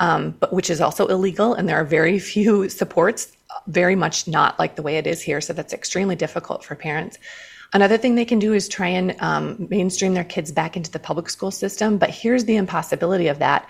um, 0.00 0.34
but 0.40 0.52
which 0.52 0.70
is 0.70 0.80
also 0.80 1.06
illegal, 1.06 1.54
and 1.54 1.68
there 1.68 1.76
are 1.76 1.84
very 1.84 2.18
few 2.32 2.68
supports. 2.68 3.32
Very 3.66 3.96
much 3.96 4.28
not 4.28 4.58
like 4.58 4.76
the 4.76 4.82
way 4.82 4.96
it 4.96 5.06
is 5.06 5.20
here, 5.20 5.40
so 5.40 5.52
that's 5.52 5.72
extremely 5.72 6.16
difficult 6.16 6.64
for 6.64 6.74
parents. 6.74 7.18
Another 7.72 7.98
thing 7.98 8.14
they 8.14 8.24
can 8.24 8.38
do 8.38 8.54
is 8.54 8.66
try 8.66 8.88
and 8.88 9.14
um, 9.20 9.66
mainstream 9.68 10.14
their 10.14 10.24
kids 10.24 10.50
back 10.50 10.76
into 10.76 10.90
the 10.90 10.98
public 10.98 11.28
school 11.28 11.50
system. 11.50 11.98
But 11.98 12.10
here's 12.10 12.44
the 12.44 12.56
impossibility 12.56 13.28
of 13.28 13.38
that. 13.40 13.68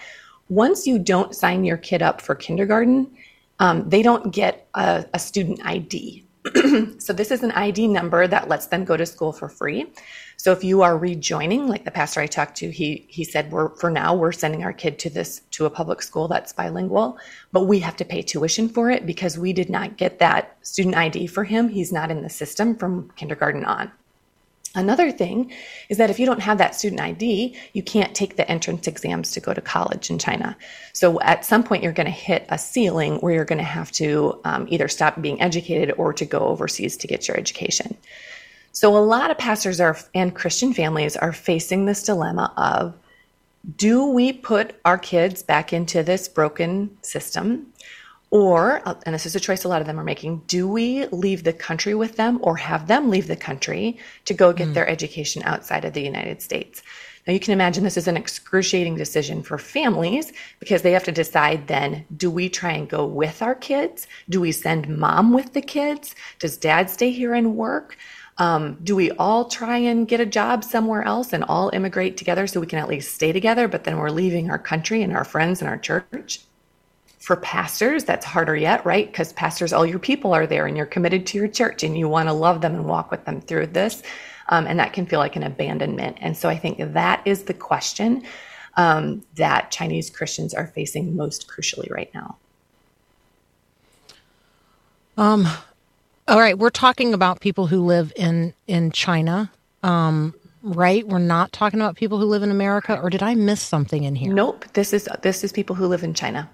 Once 0.49 0.87
you 0.87 0.99
don't 0.99 1.35
sign 1.35 1.65
your 1.65 1.77
kid 1.77 2.01
up 2.01 2.21
for 2.21 2.35
kindergarten, 2.35 3.11
um, 3.59 3.89
they 3.89 4.03
don't 4.03 4.33
get 4.33 4.69
a, 4.75 5.05
a 5.15 5.19
student 5.19 5.61
ID. 5.65 6.25
so 6.99 7.13
this 7.13 7.31
is 7.31 7.43
an 7.43 7.51
ID 7.53 7.89
number 7.89 8.27
that 8.27 8.49
lets 8.49 8.69
them 8.69 8.85
go 8.85 8.97
to 8.97 9.05
school 9.05 9.33
for 9.33 9.49
free. 9.49 9.87
So 10.39 10.53
if 10.53 10.63
you 10.63 10.83
are 10.83 10.97
rejoining, 10.97 11.67
like 11.67 11.85
the 11.85 11.91
pastor 11.91 12.21
I 12.21 12.29
talked 12.29 12.57
to, 12.59 12.71
he 12.71 13.05
he 13.09 13.25
said 13.25 13.51
we're 13.51 13.71
for 13.71 13.91
now 13.91 14.15
we're 14.15 14.31
sending 14.31 14.63
our 14.63 14.73
kid 14.73 14.97
to 15.01 15.11
this 15.11 15.41
to 15.51 15.67
a 15.67 15.71
public 15.71 16.01
school 16.01 16.29
that's 16.29 16.53
bilingual, 16.53 17.19
but 17.51 17.65
we 17.65 17.81
have 17.81 17.97
to 17.97 18.05
pay 18.05 18.23
tuition 18.23 18.69
for 18.69 18.89
it 18.89 19.05
because 19.05 19.37
we 19.37 19.53
did 19.53 19.69
not 19.69 19.97
get 19.97 20.21
that 20.21 20.57
student 20.63 20.95
ID 20.95 21.27
for 21.27 21.43
him. 21.43 21.69
He's 21.69 21.93
not 21.93 22.13
in 22.13 22.23
the 22.23 22.31
system 22.31 22.77
from 22.77 23.11
kindergarten 23.17 23.65
on. 23.65 23.91
Another 24.77 25.11
thing 25.11 25.51
is 25.89 25.99
that 25.99 26.09
if 26.09 26.21
you 26.21 26.27
don't 26.27 26.41
have 26.41 26.59
that 26.59 26.77
student 26.77 27.01
ID, 27.01 27.57
you 27.73 27.83
can't 27.83 28.15
take 28.15 28.37
the 28.37 28.49
entrance 28.49 28.87
exams 28.87 29.33
to 29.33 29.41
go 29.41 29.53
to 29.53 29.61
college 29.61 30.09
in 30.09 30.21
China. 30.21 30.57
So 30.93 31.21
at 31.23 31.45
some 31.45 31.65
point, 31.65 31.83
you're 31.83 31.93
going 31.93 32.07
to 32.07 32.13
hit 32.13 32.47
a 32.49 32.59
ceiling 32.59 33.17
where 33.17 33.35
you're 33.35 33.45
going 33.45 33.59
to 33.59 33.65
have 33.65 33.91
to 33.93 34.39
um, 34.45 34.67
either 34.69 34.87
stop 34.87 35.21
being 35.21 35.41
educated 35.41 35.95
or 35.97 36.13
to 36.13 36.25
go 36.25 36.39
overseas 36.41 36.97
to 36.99 37.09
get 37.09 37.27
your 37.27 37.37
education. 37.37 37.97
So 38.79 38.97
a 38.97 38.99
lot 38.99 39.33
of 39.33 39.39
pastors 39.39 39.81
are 39.81 39.99
and 40.15 40.33
Christian 40.33 40.73
families 40.73 41.17
are 41.17 41.33
facing 41.33 41.87
this 41.87 42.05
dilemma 42.05 42.53
of 42.57 42.95
do 43.77 44.07
we 44.07 44.33
put 44.33 44.77
our 44.85 44.97
kids 44.97 45.43
back 45.43 45.73
into 45.73 46.05
this 46.05 46.29
broken 46.29 46.97
system? 47.03 47.73
Or 48.31 48.81
and 49.05 49.13
this 49.17 49.27
is 49.27 49.35
a 49.35 49.41
choice 49.41 49.65
a 49.65 49.69
lot 49.69 49.81
of 49.81 49.89
them 49.89 49.99
are 49.99 50.05
making 50.05 50.43
do 50.47 50.69
we 50.69 51.07
leave 51.07 51.43
the 51.43 51.53
country 51.53 51.97
with 51.97 52.15
them 52.15 52.39
or 52.41 52.57
have 52.57 52.87
them 52.87 53.11
leave 53.11 53.27
the 53.27 53.35
country 53.35 53.99
to 54.27 54.33
go 54.33 54.53
get 54.53 54.69
mm. 54.69 54.75
their 54.75 54.89
education 54.89 55.43
outside 55.45 55.85
of 55.85 55.93
the 55.93 56.03
United 56.03 56.41
States? 56.41 56.81
Now 57.27 57.33
you 57.33 57.41
can 57.41 57.55
imagine 57.55 57.83
this 57.83 57.97
is 57.97 58.07
an 58.07 58.17
excruciating 58.17 58.95
decision 58.95 59.43
for 59.43 59.59
families 59.59 60.33
because 60.61 60.83
they 60.83 60.93
have 60.93 61.03
to 61.05 61.13
decide 61.13 61.67
then 61.67 62.05
do 62.17 62.31
we 62.31 62.49
try 62.49 62.75
and 62.75 62.89
go 62.89 63.05
with 63.05 63.43
our 63.43 63.57
kids? 63.57 64.07
Do 64.29 64.41
we 64.41 64.53
send 64.53 64.89
mom 64.89 65.33
with 65.33 65.53
the 65.53 65.63
kids? 65.63 66.15
Does 66.39 66.57
dad 66.57 66.91
stay 66.91 67.11
here 67.11 67.35
and 67.35 67.57
work 67.57 67.97
um, 68.39 68.79
do 68.85 68.95
we 68.95 69.11
all 69.13 69.47
try 69.47 69.79
and 69.79 70.07
get 70.07 70.21
a 70.21 70.27
job 70.27 70.63
somewhere 70.63 71.03
else 71.03 71.33
and 71.33 71.43
all 71.45 71.71
immigrate 71.73 72.17
together 72.17 72.47
so 72.47 72.61
we 72.61 72.67
can 72.67 72.79
at 72.79 72.89
least 72.89 73.15
stay 73.15 73.33
together, 73.33 73.67
but 73.67 73.83
then 73.85 73.99
we're 73.99 74.11
leaving 74.11 74.49
our 74.49 74.59
country 74.59 75.03
and 75.03 75.17
our 75.17 75.25
friends 75.25 75.61
and 75.61 75.69
our 75.69 75.79
church? 75.79 76.41
For 77.19 77.35
pastors, 77.37 78.05
that's 78.05 78.25
harder 78.25 78.55
yet, 78.55 78.87
right? 78.87 79.07
Because 79.07 79.33
pastors, 79.33 79.73
all 79.73 79.85
your 79.85 79.99
people 79.99 80.33
are 80.33 80.47
there 80.47 80.67
and 80.67 80.77
you're 80.77 80.87
committed 80.87 81.27
to 81.27 81.39
your 81.39 81.49
church 81.49 81.83
and 81.83 81.99
you 81.99 82.09
want 82.09 82.29
to 82.29 82.33
love 82.33 82.61
them 82.61 82.77
and 82.77 82.87
walk 82.87 83.11
with 83.11 83.25
them 83.25 83.41
through 83.41 83.67
this. 83.67 84.03
Um, 84.51 84.67
and 84.67 84.79
that 84.79 84.93
can 84.93 85.05
feel 85.05 85.19
like 85.19 85.37
an 85.37 85.43
abandonment. 85.43 86.19
And 86.21 86.37
so 86.37 86.49
I 86.49 86.57
think 86.57 86.79
that 86.79 87.21
is 87.27 87.43
the 87.43 87.55
question 87.55 88.23
um, 88.77 89.25
that 89.35 89.73
Chinese 89.73 90.09
Christians 90.09 90.55
are 90.55 90.69
facing 90.69 91.17
most 91.17 91.49
crucially 91.49 91.91
right 91.91 92.11
now. 92.15 92.39
Um, 95.19 95.49
all 96.29 96.39
right, 96.39 96.59
we're 96.59 96.71
talking 96.71 97.15
about 97.15 97.41
people 97.41 97.67
who 97.67 97.85
live 97.85 98.13
in 98.15 98.53
in 98.67 98.93
China, 98.93 99.51
um, 99.83 100.35
right? 100.63 101.07
We're 101.07 101.19
not 101.19 101.53
talking 101.53 101.81
about 101.81 101.97
people 101.97 102.19
who 102.19 102.27
live 102.27 102.43
in 102.43 102.51
America, 102.51 103.01
or 103.01 103.09
did 103.11 103.23
I 103.23 103.35
miss 103.35 103.63
something 103.63 104.05
in 104.05 104.15
here? 104.15 104.33
Nope. 104.33 104.67
This 104.75 104.93
is 104.93 105.09
this 105.23 105.43
is 105.43 105.53
people 105.53 105.75
who 105.75 105.87
live 105.87 106.05
in 106.05 106.15
China. 106.15 106.49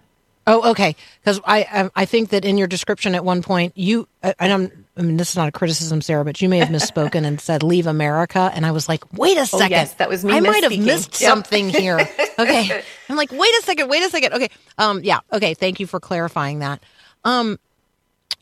Oh, 0.46 0.70
okay. 0.70 0.94
Because 1.20 1.40
I 1.44 1.90
I 1.96 2.04
think 2.04 2.30
that 2.30 2.44
in 2.44 2.56
your 2.58 2.66
description 2.66 3.14
at 3.14 3.24
one 3.24 3.42
point 3.42 3.72
you 3.76 4.06
I, 4.22 4.34
I'm, 4.38 4.70
I 4.96 5.02
mean 5.02 5.16
this 5.16 5.30
is 5.30 5.36
not 5.36 5.48
a 5.48 5.52
criticism, 5.52 6.02
Sarah, 6.02 6.24
but 6.24 6.40
you 6.40 6.48
may 6.48 6.58
have 6.58 6.68
misspoken 6.68 7.24
and 7.24 7.40
said 7.40 7.62
leave 7.62 7.86
America, 7.86 8.52
and 8.54 8.64
I 8.64 8.70
was 8.70 8.88
like, 8.88 9.12
wait 9.12 9.38
a 9.38 9.46
second, 9.46 9.66
oh, 9.66 9.70
yes, 9.70 9.94
that 9.94 10.08
was 10.08 10.24
me. 10.24 10.34
I 10.34 10.40
might 10.40 10.62
have 10.62 10.78
missed 10.78 11.20
yep. 11.20 11.30
something 11.30 11.68
here. 11.68 12.08
Okay, 12.36 12.82
I'm 13.08 13.14
like, 13.14 13.30
wait 13.30 13.54
a 13.60 13.62
second, 13.62 13.88
wait 13.88 14.02
a 14.02 14.10
second. 14.10 14.32
Okay, 14.32 14.48
um, 14.76 15.04
yeah, 15.04 15.20
okay. 15.32 15.54
Thank 15.54 15.78
you 15.78 15.86
for 15.86 16.00
clarifying 16.00 16.58
that. 16.58 16.82
Um, 17.22 17.60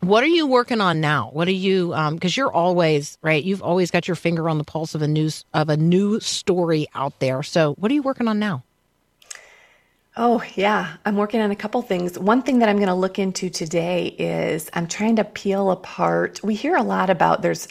what 0.01 0.25
are 0.25 0.29
you 0.29 0.49
working 0.49 0.81
on 0.81 1.01
now? 1.01 1.31
What 1.33 1.47
are 1.47 1.53
you 1.53 1.89
because 1.89 2.37
um, 2.37 2.41
you're 2.41 2.53
always 2.53 3.19
right. 3.23 3.43
You've 3.43 3.63
always 3.63 3.91
got 3.91 4.09
your 4.09 4.17
finger 4.17 4.49
on 4.49 4.59
the 4.59 4.65
pulse 4.65 4.95
of 4.95 5.03
a 5.03 5.09
news 5.09 5.45
of 5.55 5.69
a 5.69 5.77
new 5.77 6.19
story 6.19 6.89
out 6.95 7.21
there. 7.21 7.43
So 7.45 7.75
what 7.75 7.91
are 7.91 7.95
you 7.95 8.03
working 8.03 8.27
on 8.27 8.39
now? 8.39 8.65
Oh, 10.17 10.43
yeah. 10.57 10.97
I'm 11.07 11.17
working 11.17 11.41
on 11.41 11.51
a 11.51 11.57
couple 11.57 11.81
things. 11.81 12.19
One 12.19 12.43
thing 12.43 12.59
that 12.59 12.69
I'm 12.69 12.77
going 12.77 12.89
to 12.89 12.95
look 12.95 13.19
into 13.19 13.49
today 13.49 14.09
is 14.19 14.69
I'm 14.75 14.87
trying 14.87 15.17
to 15.17 15.25
peel 15.25 15.71
apart. 15.71 16.43
We 16.43 16.55
hear 16.55 16.77
a 16.77 16.83
lot 16.83 17.09
about 17.09 17.41
there's 17.41 17.67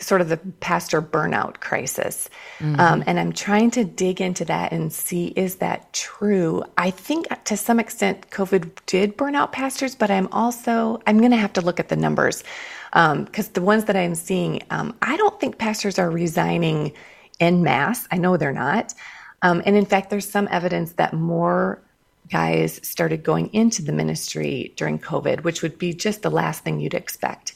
sort 0.00 0.20
of 0.20 0.28
the 0.28 0.38
pastor 0.60 1.00
burnout 1.02 1.60
crisis. 1.60 2.28
Mm-hmm. 2.58 2.80
Um, 2.80 3.04
and 3.06 3.20
I'm 3.20 3.32
trying 3.32 3.70
to 3.72 3.84
dig 3.84 4.20
into 4.20 4.44
that 4.46 4.72
and 4.72 4.92
see 4.92 5.28
is 5.28 5.56
that 5.56 5.92
true? 5.92 6.64
I 6.76 6.90
think 6.90 7.28
to 7.44 7.56
some 7.56 7.78
extent 7.78 8.30
COVID 8.30 8.70
did 8.86 9.16
burn 9.16 9.34
out 9.34 9.52
pastors, 9.52 9.94
but 9.94 10.10
I'm 10.10 10.28
also, 10.32 11.00
I'm 11.06 11.18
going 11.18 11.30
to 11.30 11.36
have 11.36 11.52
to 11.54 11.60
look 11.60 11.78
at 11.78 11.88
the 11.88 11.96
numbers 11.96 12.42
because 12.90 13.46
um, 13.46 13.52
the 13.52 13.62
ones 13.62 13.84
that 13.84 13.96
I'm 13.96 14.14
seeing, 14.14 14.62
um, 14.70 14.96
I 15.02 15.16
don't 15.16 15.38
think 15.38 15.58
pastors 15.58 15.98
are 15.98 16.10
resigning 16.10 16.92
en 17.38 17.62
masse. 17.62 18.08
I 18.10 18.16
know 18.18 18.36
they're 18.36 18.52
not. 18.52 18.94
Um, 19.42 19.62
and 19.64 19.76
in 19.76 19.86
fact, 19.86 20.10
there's 20.10 20.28
some 20.28 20.48
evidence 20.50 20.92
that 20.92 21.12
more 21.12 21.82
guys 22.30 22.80
started 22.86 23.22
going 23.22 23.52
into 23.52 23.82
the 23.82 23.92
ministry 23.92 24.72
during 24.76 24.98
COVID, 24.98 25.42
which 25.42 25.62
would 25.62 25.78
be 25.78 25.92
just 25.92 26.22
the 26.22 26.30
last 26.30 26.62
thing 26.62 26.80
you'd 26.80 26.94
expect. 26.94 27.49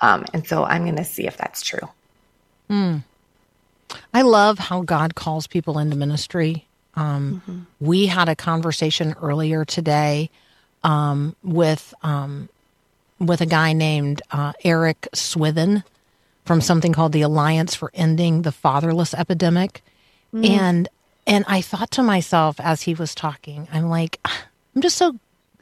Um, 0.00 0.24
and 0.32 0.46
so 0.46 0.64
I'm 0.64 0.84
going 0.84 0.96
to 0.96 1.04
see 1.04 1.26
if 1.26 1.36
that's 1.36 1.62
true. 1.62 1.88
Mm. 2.68 3.02
I 4.14 4.22
love 4.22 4.58
how 4.58 4.82
God 4.82 5.14
calls 5.14 5.46
people 5.46 5.78
into 5.78 5.96
ministry. 5.96 6.66
Um, 6.94 7.42
mm-hmm. 7.46 7.60
We 7.80 8.06
had 8.06 8.28
a 8.28 8.36
conversation 8.36 9.14
earlier 9.20 9.64
today 9.64 10.30
um, 10.82 11.36
with 11.42 11.92
um, 12.02 12.48
with 13.18 13.40
a 13.40 13.46
guy 13.46 13.72
named 13.72 14.22
uh, 14.30 14.52
Eric 14.64 15.08
Swithin 15.12 15.84
from 16.44 16.60
something 16.60 16.92
called 16.92 17.12
the 17.12 17.22
Alliance 17.22 17.74
for 17.74 17.90
Ending 17.94 18.42
the 18.42 18.52
Fatherless 18.52 19.14
Epidemic, 19.14 19.82
mm. 20.34 20.48
and 20.48 20.88
and 21.26 21.44
I 21.46 21.60
thought 21.60 21.90
to 21.92 22.02
myself 22.02 22.58
as 22.60 22.82
he 22.82 22.94
was 22.94 23.14
talking, 23.14 23.68
I'm 23.72 23.88
like, 23.88 24.18
I'm 24.24 24.82
just 24.82 24.96
so 24.96 25.16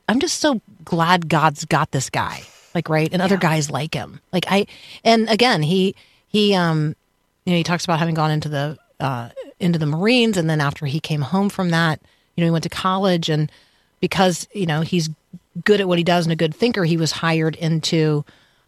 I'm 0.08 0.20
just 0.20 0.38
so 0.38 0.60
glad 0.84 1.28
God's 1.28 1.64
got 1.64 1.90
this 1.90 2.08
guy 2.10 2.42
like 2.78 2.88
right? 2.88 3.08
And 3.12 3.20
yeah. 3.20 3.24
other 3.24 3.36
guys 3.36 3.70
like 3.70 3.94
him. 3.94 4.20
Like 4.32 4.44
i 4.48 4.66
and 5.04 5.28
again 5.28 5.62
he 5.62 5.94
he 6.28 6.54
um 6.54 6.94
you 7.44 7.52
know 7.52 7.56
he 7.56 7.64
talks 7.64 7.84
about 7.84 7.98
having 7.98 8.14
gone 8.14 8.30
into 8.30 8.48
the 8.48 8.78
uh 9.00 9.30
into 9.58 9.78
the 9.78 9.86
marines 9.86 10.36
and 10.36 10.48
then 10.48 10.60
after 10.60 10.86
he 10.86 11.00
came 11.00 11.20
home 11.20 11.48
from 11.48 11.70
that 11.70 12.00
you 12.36 12.42
know 12.42 12.46
he 12.46 12.50
went 12.50 12.62
to 12.62 12.68
college 12.68 13.28
and 13.28 13.50
because 14.00 14.46
you 14.52 14.66
know 14.66 14.82
he's 14.82 15.10
good 15.64 15.80
at 15.80 15.88
what 15.88 15.98
he 15.98 16.04
does 16.04 16.24
and 16.24 16.32
a 16.32 16.36
good 16.36 16.54
thinker 16.54 16.84
he 16.84 16.96
was 16.96 17.10
hired 17.10 17.56
into 17.56 18.24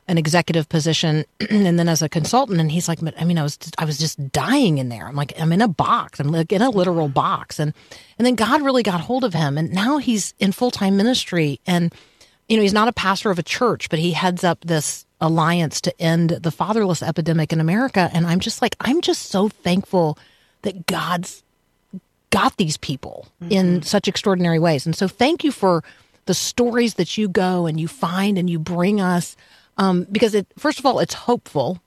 an 0.08 0.18
executive 0.18 0.68
position 0.68 1.24
and 1.50 1.78
then 1.78 1.88
as 1.88 2.02
a 2.02 2.08
consultant. 2.08 2.60
And 2.60 2.72
he's 2.72 2.88
like 2.88 2.98
i 3.18 3.24
mean 3.24 3.38
i 3.38 3.42
was 3.44 3.56
i 3.78 3.84
was 3.84 3.96
just 3.96 4.32
dying 4.32 4.78
in 4.78 4.88
there. 4.88 5.06
I'm 5.06 5.14
like 5.14 5.32
i'm 5.40 5.52
in 5.52 5.62
a 5.62 5.68
box. 5.68 6.18
I'm 6.18 6.28
like 6.28 6.52
in 6.52 6.62
a 6.62 6.70
literal 6.70 7.08
box. 7.08 7.60
And 7.60 7.72
and 8.18 8.26
then 8.26 8.34
god 8.34 8.62
really 8.62 8.82
got 8.82 9.00
hold 9.00 9.24
of 9.24 9.34
him. 9.34 9.56
And 9.56 9.72
now 9.72 9.98
he's 9.98 10.34
in 10.40 10.50
full-time 10.52 10.96
ministry. 10.96 11.60
And 11.66 11.94
you 12.50 12.56
know, 12.56 12.62
he's 12.62 12.74
not 12.74 12.88
a 12.88 12.92
pastor 12.92 13.30
of 13.30 13.38
a 13.38 13.44
church, 13.44 13.88
but 13.88 14.00
he 14.00 14.10
heads 14.10 14.42
up 14.42 14.60
this 14.62 15.06
alliance 15.20 15.80
to 15.82 16.00
end 16.02 16.30
the 16.30 16.50
fatherless 16.50 17.00
epidemic 17.00 17.52
in 17.52 17.60
America. 17.60 18.10
And 18.12 18.26
I'm 18.26 18.40
just 18.40 18.60
like, 18.60 18.74
I'm 18.80 19.00
just 19.02 19.26
so 19.26 19.48
thankful 19.48 20.18
that 20.62 20.86
God's 20.86 21.44
got 22.30 22.56
these 22.56 22.76
people 22.76 23.28
in 23.48 23.82
such 23.82 24.08
extraordinary 24.08 24.58
ways. 24.58 24.84
And 24.84 24.96
so 24.96 25.06
thank 25.06 25.44
you 25.44 25.52
for 25.52 25.84
the 26.26 26.34
stories 26.34 26.94
that 26.94 27.16
you 27.16 27.28
go 27.28 27.66
and 27.66 27.78
you 27.78 27.86
find 27.86 28.36
and 28.36 28.50
you 28.50 28.58
bring 28.58 29.00
us. 29.00 29.36
Um, 29.78 30.08
because 30.10 30.34
it, 30.34 30.46
first 30.58 30.80
of 30.80 30.86
all, 30.86 30.98
it's 30.98 31.14
hopeful. 31.14 31.80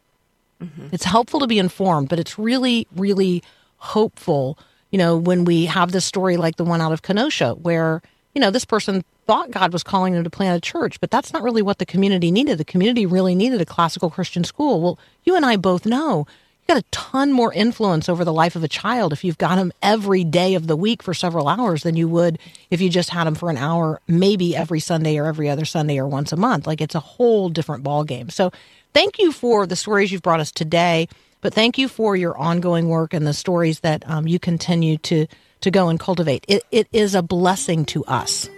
It's 0.93 1.03
helpful 1.03 1.41
to 1.41 1.47
be 1.47 1.59
informed, 1.59 2.07
but 2.07 2.19
it's 2.19 2.39
really, 2.39 2.87
really 2.95 3.43
hopeful, 3.77 4.57
you 4.91 4.97
know, 4.97 5.17
when 5.17 5.43
we 5.43 5.65
have 5.65 5.91
this 5.91 6.05
story 6.05 6.37
like 6.37 6.55
the 6.55 6.63
one 6.63 6.79
out 6.79 6.93
of 6.93 7.01
Kenosha, 7.01 7.55
where, 7.55 8.01
you 8.33 8.39
know, 8.39 8.49
this 8.49 8.63
person 8.63 9.03
thought 9.25 9.51
God 9.51 9.73
was 9.73 9.83
calling 9.83 10.13
them 10.13 10.23
to 10.23 10.29
plant 10.29 10.57
a 10.57 10.61
church, 10.61 10.99
but 10.99 11.11
that's 11.11 11.33
not 11.33 11.43
really 11.43 11.61
what 11.61 11.79
the 11.79 11.85
community 11.85 12.31
needed. 12.31 12.57
The 12.57 12.65
community 12.65 13.05
really 13.05 13.35
needed 13.35 13.61
a 13.61 13.65
classical 13.65 14.09
Christian 14.09 14.43
school. 14.43 14.81
Well, 14.81 14.99
you 15.23 15.35
and 15.35 15.45
I 15.45 15.55
both 15.55 15.85
know 15.85 16.27
you 16.63 16.75
got 16.75 16.81
a 16.81 16.89
ton 16.91 17.33
more 17.33 17.51
influence 17.51 18.07
over 18.07 18.23
the 18.23 18.31
life 18.31 18.55
of 18.55 18.63
a 18.63 18.69
child 18.69 19.11
if 19.11 19.25
you've 19.25 19.37
got 19.37 19.55
them 19.55 19.73
every 19.81 20.23
day 20.23 20.55
of 20.55 20.67
the 20.67 20.77
week 20.77 21.03
for 21.03 21.13
several 21.13 21.49
hours 21.49 21.83
than 21.83 21.97
you 21.97 22.07
would 22.07 22.39
if 22.69 22.79
you 22.79 22.89
just 22.89 23.09
had 23.09 23.25
them 23.25 23.35
for 23.35 23.49
an 23.49 23.57
hour, 23.57 23.99
maybe 24.07 24.55
every 24.55 24.79
Sunday 24.79 25.17
or 25.17 25.25
every 25.25 25.49
other 25.49 25.65
Sunday 25.65 25.97
or 25.97 26.07
once 26.07 26.31
a 26.31 26.37
month. 26.37 26.65
Like 26.65 26.79
it's 26.79 26.95
a 26.95 27.01
whole 27.01 27.49
different 27.49 27.83
ball 27.83 28.05
game. 28.05 28.29
So 28.29 28.51
thank 28.93 29.19
you 29.19 29.33
for 29.33 29.67
the 29.67 29.75
stories 29.75 30.11
you've 30.11 30.21
brought 30.21 30.39
us 30.39 30.51
today, 30.51 31.09
but 31.41 31.53
thank 31.53 31.77
you 31.77 31.89
for 31.89 32.15
your 32.15 32.37
ongoing 32.37 32.87
work 32.87 33.13
and 33.13 33.27
the 33.27 33.33
stories 33.33 33.81
that 33.81 34.09
um, 34.09 34.25
you 34.27 34.39
continue 34.39 34.97
to 34.99 35.27
to 35.59 35.71
go 35.71 35.87
and 35.89 35.99
cultivate. 35.99 36.45
It, 36.47 36.63
it 36.71 36.87
is 36.91 37.15
a 37.15 37.21
blessing 37.21 37.85
to 37.85 38.03
us. 38.05 38.49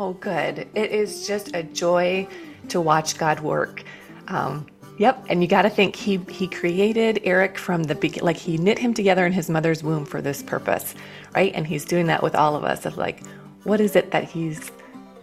Oh, 0.00 0.14
good. 0.14 0.66
It 0.74 0.92
is 0.92 1.26
just 1.26 1.54
a 1.54 1.62
joy 1.62 2.26
to 2.70 2.80
watch 2.80 3.18
God 3.18 3.40
work. 3.40 3.82
Um, 4.28 4.66
yep, 4.96 5.22
and 5.28 5.42
you 5.42 5.46
got 5.46 5.62
to 5.62 5.68
think 5.68 5.94
he 5.94 6.16
he 6.30 6.48
created 6.48 7.20
Eric 7.22 7.58
from 7.58 7.82
the 7.82 7.94
beginning, 7.94 8.24
like 8.24 8.38
he 8.38 8.56
knit 8.56 8.78
him 8.78 8.94
together 8.94 9.26
in 9.26 9.32
his 9.34 9.50
mother's 9.50 9.82
womb 9.82 10.06
for 10.06 10.22
this 10.22 10.42
purpose, 10.42 10.94
right? 11.36 11.52
And 11.54 11.66
he's 11.66 11.84
doing 11.84 12.06
that 12.06 12.22
with 12.22 12.34
all 12.34 12.56
of 12.56 12.64
us. 12.64 12.86
Of 12.86 12.96
like, 12.96 13.26
what 13.64 13.78
is 13.78 13.94
it 13.94 14.10
that 14.12 14.24
he's 14.24 14.72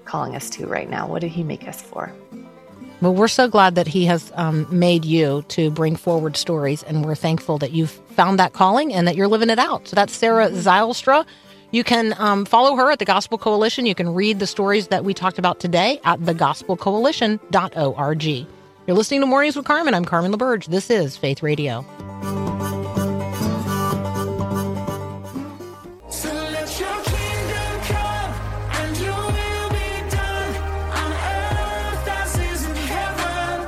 calling 0.06 0.36
us 0.36 0.48
to 0.52 0.68
right 0.68 0.88
now? 0.88 1.08
What 1.08 1.22
did 1.22 1.32
he 1.32 1.42
make 1.42 1.68
us 1.68 1.82
for? 1.82 2.14
Well, 3.02 3.16
we're 3.16 3.28
so 3.30 3.48
glad 3.48 3.74
that 3.76 3.88
he 3.88 4.06
has 4.06 4.32
um, 4.36 4.68
made 4.70 5.06
you 5.06 5.44
to 5.48 5.72
bring 5.72 5.96
forward 5.96 6.38
stories, 6.38 6.84
and 6.84 7.04
we're 7.04 7.16
thankful 7.16 7.58
that 7.58 7.72
you've 7.72 7.90
found 7.92 8.38
that 8.38 8.54
calling 8.54 8.94
and 8.94 9.08
that 9.08 9.16
you're 9.16 9.28
living 9.28 9.50
it 9.50 9.58
out. 9.58 9.88
So 9.88 9.96
that's 9.96 10.16
Sarah 10.16 10.52
Zylstra. 10.52 11.26
You 11.72 11.84
can 11.84 12.16
um, 12.18 12.46
follow 12.46 12.78
her 12.78 12.90
at 12.92 13.00
the 13.00 13.06
Gospel 13.06 13.38
Coalition. 13.38 13.86
You 13.86 13.94
can 13.96 14.14
read 14.14 14.40
the 14.40 14.48
stories 14.48 14.88
that 14.88 15.04
we 15.04 15.14
talked 15.14 15.38
about 15.38 15.60
today 15.60 16.00
at 16.06 16.22
thegospelcoalition.org. 16.22 18.48
You're 18.88 18.96
listening 18.96 19.20
to 19.20 19.28
Mornings 19.28 19.58
with 19.58 19.66
Carmen. 19.66 19.94
I'm 19.94 20.06
Carmen 20.06 20.32
LaBerge. 20.32 20.68
This 20.68 20.90
is 20.90 21.18
Faith 21.18 21.44
Radio. 21.44 21.82
So 26.10 26.34
let 26.34 26.80
your 26.80 27.04
kingdom 27.04 27.82
come 27.84 28.34
and 28.72 28.98
your 28.98 29.14
will 29.14 29.70
be 29.70 30.10
done 30.10 30.56
on 30.96 31.12
earth 31.12 32.08
as 32.08 32.38
is 32.40 32.66
in 32.66 32.76
heaven. 32.78 33.68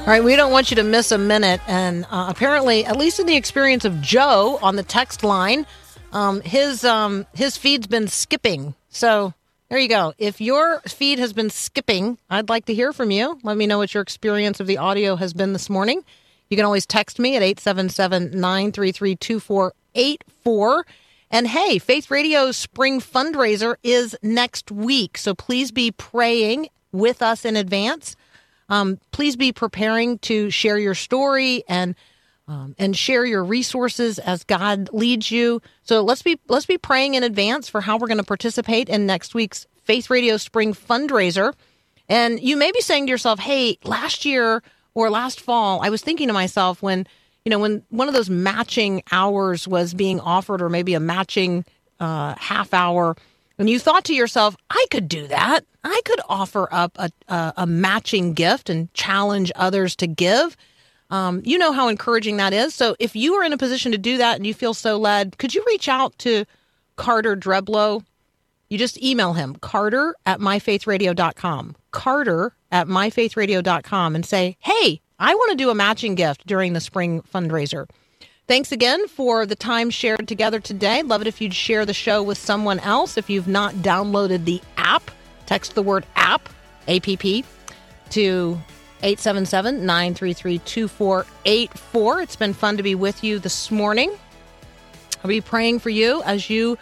All 0.00 0.06
right, 0.06 0.24
we 0.24 0.36
don't 0.36 0.52
want 0.52 0.70
you 0.70 0.76
to 0.76 0.82
miss 0.84 1.12
a 1.12 1.18
minute. 1.18 1.60
And 1.68 2.06
uh, 2.10 2.28
apparently, 2.30 2.86
at 2.86 2.96
least 2.96 3.20
in 3.20 3.26
the 3.26 3.36
experience 3.36 3.84
of 3.84 4.00
Joe 4.00 4.58
on 4.62 4.76
the 4.76 4.82
text 4.82 5.22
line, 5.22 5.66
um, 6.12 6.40
his 6.40 6.84
um, 6.84 7.26
his 7.34 7.56
feed's 7.56 7.86
been 7.86 8.08
skipping. 8.08 8.74
So 8.88 9.34
there 9.68 9.78
you 9.78 9.88
go. 9.88 10.12
If 10.18 10.40
your 10.40 10.80
feed 10.80 11.18
has 11.18 11.32
been 11.32 11.50
skipping, 11.50 12.18
I'd 12.28 12.48
like 12.48 12.66
to 12.66 12.74
hear 12.74 12.92
from 12.92 13.10
you. 13.10 13.38
Let 13.42 13.56
me 13.56 13.66
know 13.66 13.78
what 13.78 13.94
your 13.94 14.02
experience 14.02 14.58
of 14.60 14.66
the 14.66 14.78
audio 14.78 15.16
has 15.16 15.32
been 15.32 15.52
this 15.52 15.70
morning. 15.70 16.04
You 16.48 16.56
can 16.56 16.66
always 16.66 16.86
text 16.86 17.20
me 17.20 17.36
at 17.36 17.42
877 17.42 18.32
933 18.32 19.16
2484. 19.16 20.86
And 21.30 21.46
hey, 21.46 21.78
Faith 21.78 22.10
Radio's 22.10 22.56
spring 22.56 23.00
fundraiser 23.00 23.76
is 23.84 24.16
next 24.22 24.72
week. 24.72 25.16
So 25.16 25.34
please 25.34 25.70
be 25.70 25.92
praying 25.92 26.68
with 26.90 27.22
us 27.22 27.44
in 27.44 27.56
advance. 27.56 28.16
Um, 28.68 28.98
please 29.12 29.36
be 29.36 29.52
preparing 29.52 30.18
to 30.20 30.50
share 30.50 30.78
your 30.78 30.94
story 30.94 31.62
and 31.68 31.94
um, 32.50 32.74
and 32.78 32.96
share 32.96 33.24
your 33.24 33.44
resources 33.44 34.18
as 34.18 34.42
God 34.42 34.90
leads 34.92 35.30
you. 35.30 35.62
So 35.84 36.02
let's 36.02 36.22
be 36.22 36.36
let's 36.48 36.66
be 36.66 36.78
praying 36.78 37.14
in 37.14 37.22
advance 37.22 37.68
for 37.68 37.80
how 37.80 37.96
we're 37.96 38.08
going 38.08 38.18
to 38.18 38.24
participate 38.24 38.88
in 38.88 39.06
next 39.06 39.34
week's 39.34 39.68
Faith 39.84 40.10
Radio 40.10 40.36
Spring 40.36 40.74
fundraiser. 40.74 41.54
And 42.08 42.40
you 42.40 42.56
may 42.56 42.72
be 42.72 42.80
saying 42.80 43.06
to 43.06 43.10
yourself, 43.10 43.38
"Hey, 43.38 43.78
last 43.84 44.24
year 44.24 44.64
or 44.94 45.10
last 45.10 45.40
fall, 45.40 45.80
I 45.80 45.90
was 45.90 46.02
thinking 46.02 46.26
to 46.26 46.34
myself 46.34 46.82
when 46.82 47.06
you 47.44 47.50
know 47.50 47.60
when 47.60 47.84
one 47.90 48.08
of 48.08 48.14
those 48.14 48.28
matching 48.28 49.04
hours 49.12 49.68
was 49.68 49.94
being 49.94 50.18
offered, 50.18 50.60
or 50.60 50.68
maybe 50.68 50.94
a 50.94 51.00
matching 51.00 51.64
uh, 52.00 52.34
half 52.36 52.74
hour." 52.74 53.16
And 53.58 53.70
you 53.70 53.78
thought 53.78 54.04
to 54.06 54.14
yourself, 54.14 54.56
I 54.70 54.86
could 54.90 55.06
do 55.06 55.26
that. 55.26 55.66
I 55.84 56.00
could 56.06 56.20
offer 56.30 56.66
up 56.72 56.96
a, 56.96 57.10
a, 57.28 57.52
a 57.58 57.66
matching 57.66 58.32
gift 58.32 58.70
and 58.70 58.92
challenge 58.94 59.52
others 59.54 59.94
to 59.96 60.06
give. 60.06 60.56
Um, 61.10 61.42
you 61.44 61.58
know 61.58 61.72
how 61.72 61.88
encouraging 61.88 62.36
that 62.36 62.52
is. 62.52 62.74
So 62.74 62.96
if 62.98 63.16
you 63.16 63.34
are 63.34 63.44
in 63.44 63.52
a 63.52 63.58
position 63.58 63.92
to 63.92 63.98
do 63.98 64.18
that 64.18 64.36
and 64.36 64.46
you 64.46 64.54
feel 64.54 64.74
so 64.74 64.96
led, 64.96 65.38
could 65.38 65.54
you 65.54 65.64
reach 65.66 65.88
out 65.88 66.16
to 66.20 66.44
Carter 66.96 67.36
Dreblow? 67.36 68.04
You 68.68 68.78
just 68.78 69.02
email 69.02 69.32
him, 69.32 69.56
carter 69.56 70.14
at 70.26 70.38
myfaithradio.com, 70.38 71.76
carter 71.90 72.54
at 72.70 72.86
myfaithradio.com, 72.86 74.14
and 74.14 74.24
say, 74.24 74.56
hey, 74.60 75.00
I 75.18 75.34
want 75.34 75.50
to 75.50 75.56
do 75.56 75.70
a 75.70 75.74
matching 75.74 76.14
gift 76.14 76.46
during 76.46 76.72
the 76.72 76.80
spring 76.80 77.22
fundraiser. 77.22 77.88
Thanks 78.46 78.72
again 78.72 79.06
for 79.08 79.46
the 79.46 79.54
time 79.54 79.90
shared 79.90 80.26
together 80.26 80.60
today. 80.60 81.02
Love 81.02 81.20
it 81.20 81.26
if 81.26 81.40
you'd 81.40 81.54
share 81.54 81.84
the 81.84 81.94
show 81.94 82.22
with 82.22 82.38
someone 82.38 82.78
else. 82.80 83.16
If 83.16 83.28
you've 83.28 83.48
not 83.48 83.74
downloaded 83.76 84.44
the 84.44 84.60
app, 84.76 85.10
text 85.46 85.74
the 85.74 85.82
word 85.82 86.06
app, 86.16 86.48
APP, 86.88 87.44
to 88.10 88.58
877 89.02 89.84
933 89.86 90.58
2484. 90.58 92.20
It's 92.22 92.36
been 92.36 92.54
fun 92.54 92.76
to 92.76 92.82
be 92.82 92.94
with 92.94 93.24
you 93.24 93.38
this 93.38 93.70
morning. 93.70 94.12
I'll 95.22 95.28
be 95.28 95.40
praying 95.40 95.80
for 95.80 95.90
you 95.90 96.22
as 96.24 96.48
you 96.48 96.78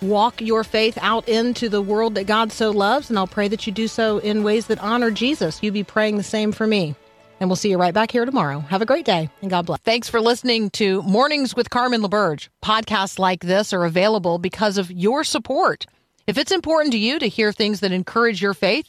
walk 0.00 0.40
your 0.40 0.64
faith 0.64 0.98
out 1.00 1.28
into 1.28 1.68
the 1.68 1.82
world 1.82 2.14
that 2.14 2.26
God 2.26 2.52
so 2.52 2.70
loves, 2.70 3.10
and 3.10 3.18
I'll 3.18 3.26
pray 3.26 3.48
that 3.48 3.66
you 3.66 3.72
do 3.72 3.88
so 3.88 4.18
in 4.18 4.42
ways 4.42 4.66
that 4.66 4.82
honor 4.82 5.10
Jesus. 5.10 5.62
You 5.62 5.72
be 5.72 5.84
praying 5.84 6.16
the 6.16 6.22
same 6.22 6.52
for 6.52 6.66
me. 6.66 6.94
And 7.40 7.48
we'll 7.48 7.56
see 7.56 7.70
you 7.70 7.78
right 7.78 7.94
back 7.94 8.10
here 8.10 8.24
tomorrow. 8.24 8.60
Have 8.60 8.82
a 8.82 8.86
great 8.86 9.04
day 9.04 9.30
and 9.42 9.50
God 9.50 9.66
bless. 9.66 9.80
Thanks 9.80 10.08
for 10.08 10.20
listening 10.20 10.70
to 10.70 11.02
Mornings 11.02 11.54
with 11.54 11.70
Carmen 11.70 12.02
LaBerge. 12.02 12.48
Podcasts 12.64 13.18
like 13.18 13.42
this 13.42 13.72
are 13.72 13.84
available 13.84 14.38
because 14.38 14.76
of 14.76 14.90
your 14.90 15.22
support. 15.22 15.86
If 16.26 16.36
it's 16.36 16.50
important 16.50 16.92
to 16.92 16.98
you 16.98 17.18
to 17.20 17.28
hear 17.28 17.52
things 17.52 17.80
that 17.80 17.92
encourage 17.92 18.42
your 18.42 18.54
faith, 18.54 18.88